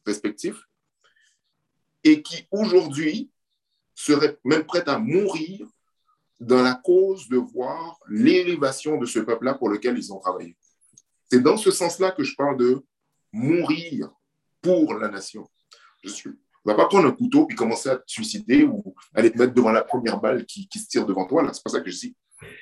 respectif 0.05 0.57
et 2.05 2.23
qui 2.23 2.47
aujourd'hui 2.51 3.31
seraient 3.95 4.39
même 4.45 4.65
prêts 4.65 4.89
à 4.89 4.99
mourir 4.99 5.67
dans 6.39 6.63
la 6.63 6.75
cause 6.75 7.29
de 7.29 7.39
voir 7.39 7.99
l'élévation 8.09 8.99
de 8.99 9.07
ce 9.07 9.21
peuple-là 9.21 9.55
pour 9.55 9.71
lequel 9.71 9.97
ils 9.97 10.13
ont 10.13 10.19
travaillé. 10.19 10.57
C'est 11.31 11.41
dans 11.41 11.57
ce 11.57 11.71
sens-là 11.71 12.13
que 12.13 12.23
je 12.23 12.37
parle 12.37 12.59
de 12.59 12.85
mourir 13.33 14.11
pour 14.61 14.95
la 14.95 15.09
nation. 15.09 15.49
Je 16.05 16.11
suis, 16.11 16.31
on 16.31 16.71
ne 16.71 16.77
va 16.77 16.83
pas 16.83 16.89
prendre 16.89 17.09
un 17.09 17.13
couteau 17.13 17.47
puis 17.47 17.57
commencer 17.57 17.89
à 17.89 17.97
te 17.97 18.05
suicider 18.07 18.65
ou 18.65 18.95
aller 19.15 19.33
te 19.33 19.39
mettre 19.39 19.55
devant 19.55 19.73
la 19.73 19.83
première 19.83 20.21
balle 20.21 20.45
qui, 20.47 20.69
qui 20.69 20.79
se 20.79 20.89
tire 20.89 21.07
devant 21.07 21.27
toi. 21.27 21.43
Là, 21.43 21.53
c'est 21.53 21.63
pas 21.63 21.71
ça 21.71 21.81
que 21.81 21.91
je 21.91 21.99
dis. 21.99 22.17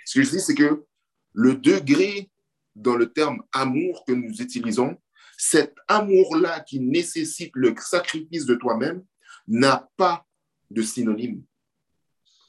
Ce 0.05 0.18
que 0.18 0.24
je 0.24 0.30
dis, 0.30 0.41
c'est 0.41 0.55
que 0.55 0.85
le 1.32 1.55
degré 1.55 2.30
dans 2.74 2.97
le 2.97 3.12
terme 3.12 3.43
amour 3.53 4.05
que 4.07 4.12
nous 4.12 4.41
utilisons, 4.41 4.97
cet 5.37 5.74
amour-là 5.89 6.61
qui 6.61 6.80
nécessite 6.80 7.51
le 7.55 7.74
sacrifice 7.76 8.47
de 8.47 8.55
toi-même, 8.55 9.05
n'a 9.47 9.89
pas 9.97 10.26
de 10.70 10.82
synonyme 10.82 11.45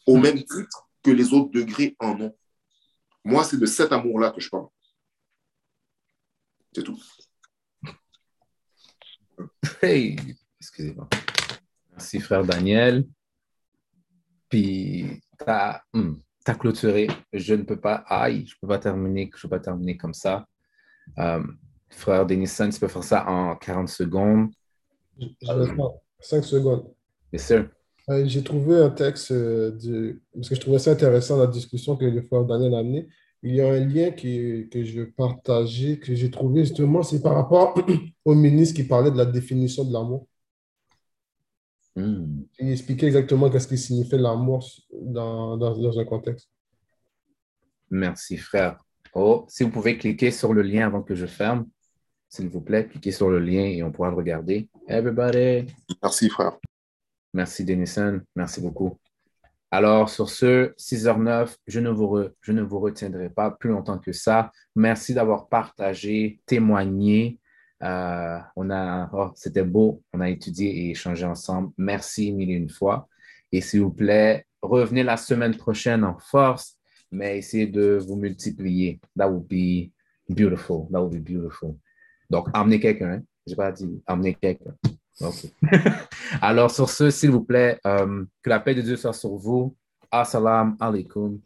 au 0.05 0.17
même 0.17 0.38
titre 0.38 0.89
que 1.03 1.11
les 1.11 1.33
autres 1.33 1.51
degrés 1.51 1.95
en 1.99 2.19
ont. 2.21 2.38
Moi, 3.23 3.43
c'est 3.43 3.57
de 3.57 3.65
cet 3.65 3.91
amour-là 3.91 4.31
que 4.31 4.41
je 4.41 4.49
parle. 4.49 4.67
C'est 6.73 6.83
tout. 6.83 7.01
Hey, 9.81 10.17
excusez-moi. 10.59 11.09
Merci, 11.91 12.19
frère 12.19 12.45
Daniel. 12.45 13.07
Puis, 14.49 15.21
tu 15.39 15.45
as, 15.47 15.83
hmm, 16.54 16.58
clôturé. 16.58 17.08
Je 17.34 17.54
ne 17.54 17.64
peux 17.64 17.80
pas, 17.80 18.04
aïe, 18.08 18.46
je 18.48 18.56
ne 18.56 18.60
peux 18.62 18.68
pas 18.68 18.80
terminer, 18.80 19.30
je 19.36 19.41
peux 19.41 19.50
pas 19.50 19.60
terminer 19.60 19.98
comme 19.98 20.14
ça. 20.14 20.46
Euh, 21.20 21.43
frère 21.89 22.26
Denison, 22.26 22.70
tu 22.70 22.80
peux 22.80 22.88
faire 22.88 23.04
ça 23.04 23.30
en 23.30 23.56
40 23.56 23.89
secondes. 23.89 24.50
Je, 25.20 25.28
je 25.41 25.66
faire 25.66 25.89
5 26.20 26.43
secondes. 26.43 26.93
Yes, 27.32 27.46
sir. 27.46 27.70
Euh, 28.10 28.24
J'ai 28.26 28.43
trouvé 28.43 28.78
un 28.78 28.89
texte, 28.89 29.32
euh, 29.32 29.72
de, 29.72 30.22
parce 30.34 30.50
que 30.50 30.56
je 30.56 30.62
trouvais 30.62 30.80
ça 30.80 30.91
intéressant, 30.91 31.38
la 31.38 31.48
discussion 31.48 31.96
que 31.96 32.06
le 32.06 32.22
frère 32.22 32.43
Daniel 32.43 32.76
a 32.76 32.80
amenée. 32.80 33.08
Il 33.41 33.56
y 33.56 33.62
a 33.62 33.72
un 33.72 33.80
lien 33.80 34.12
qui, 34.12 34.68
que 34.72 34.84
je 34.84 35.04
partageais, 35.04 36.00
que 36.00 36.16
j'ai 36.16 36.32
trouvé 36.32 36.62
justement, 36.62 37.04
c'est 37.04 37.22
par 37.22 37.36
rapport 37.36 37.76
au 38.26 38.36
ministre 38.36 38.76
qui 38.76 38.84
parlait 38.84 39.12
de 39.12 39.18
la 39.18 39.26
définition 39.26 39.84
de 39.84 39.93
l'amour. 39.93 40.28
Il 41.96 42.72
expliquait 42.72 43.08
exactement 43.08 43.50
qu'est-ce 43.50 43.68
qui 43.68 43.78
signifiait 43.78 44.18
l'amour 44.18 44.68
dans, 44.91 45.56
dans, 45.58 45.78
dans 45.78 46.00
un 46.00 46.06
contexte. 46.06 46.50
Merci, 47.89 48.38
frère. 48.38 48.78
Oh, 49.14 49.46
si 49.48 49.64
vous 49.64 49.70
pouvez 49.70 49.98
cliquer 49.98 50.32
sur 50.32 50.54
le 50.54 50.62
lien 50.62 50.88
avant 50.88 51.02
que 51.02 51.16
je 51.16 51.26
ferme, 51.26 51.68
s'il 52.28 52.50
vous 52.50 52.60
plaît, 52.60 52.88
cliquez 52.88 53.12
sur 53.12 53.30
le 53.30 53.39
lien 53.39 53.64
et 53.64 53.82
on 53.82 53.91
pourra 53.91 54.10
le 54.10 54.16
regarder. 54.16 54.68
Everybody. 54.88 55.68
Merci, 56.02 56.30
frère. 56.30 56.58
Merci, 57.34 57.64
Denison. 57.64 58.22
Merci 58.36 58.60
beaucoup. 58.60 58.98
Alors, 59.72 60.10
sur 60.10 60.30
ce, 60.30 60.74
6h09, 60.78 61.56
je 61.68 61.80
ne, 61.80 61.89
vous 61.89 62.06
re- 62.08 62.32
je 62.41 62.52
ne 62.52 62.62
vous 62.62 62.80
retiendrai 62.80 63.30
pas 63.30 63.52
plus 63.52 63.70
longtemps 63.70 64.00
que 64.00 64.12
ça. 64.12 64.52
Merci 64.76 65.14
d'avoir 65.14 65.48
partagé, 65.48 66.41
témoigné. 66.46 67.39
Euh, 67.84 68.39
on 68.55 68.69
a, 68.69 69.09
oh, 69.13 69.32
c'était 69.36 69.63
beau. 69.63 70.03
On 70.13 70.21
a 70.21 70.30
étudié 70.30 70.69
et 70.69 70.91
échangé 70.91 71.26
ensemble. 71.26 71.71
Merci 71.78 72.32
mille 72.32 72.51
et 72.51 72.55
une 72.55 72.69
fois. 72.69 73.07
Et 73.51 73.61
s'il 73.61 73.82
vous 73.82 73.91
plaît, 73.91 74.45
revenez 74.61 75.03
la 75.03 75.17
semaine 75.17 75.55
prochaine 75.55 76.03
en 76.03 76.17
force, 76.17 76.78
mais 77.11 77.38
essayez 77.38 77.67
de 77.67 77.99
vous 78.05 78.15
multiplier. 78.15 78.99
That 79.17 79.30
would 79.30 79.47
be 79.47 79.91
beautiful. 80.30 80.88
That 80.91 81.01
would 81.01 81.13
be 81.13 81.23
beautiful. 81.23 81.78
Donc, 82.30 82.47
emmenez 82.53 82.80
quelqu'un. 82.80 83.11
Hein? 83.11 83.23
J'ai 83.45 83.55
pas 83.55 83.71
dit 83.71 84.01
emmenez 84.07 84.36
quelqu'un. 84.36 84.76
Alors, 86.41 86.71
sur 86.71 86.89
ce, 86.89 87.09
s'il 87.09 87.32
vous 87.32 87.43
plaît, 87.43 87.80
euh, 87.86 88.26
que 88.41 88.49
la 88.49 88.59
paix 88.59 88.76
de 88.76 88.82
Dieu 88.82 88.95
soit 88.95 89.13
sur 89.13 89.36
vous. 89.36 89.76
Assalamu 90.11 90.73
alaikum. 90.80 91.39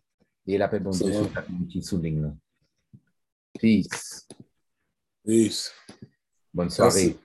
Et 0.48 0.58
la 0.58 0.68
paix 0.68 0.80
de 0.80 0.90
Dieu 0.90 1.30
qui 1.70 1.82
souligne. 1.84 2.34
Peace. 3.60 4.28
Peace. 5.26 5.72
Bonne 6.54 6.70
soirée. 6.70 7.18
Merci. 7.18 7.20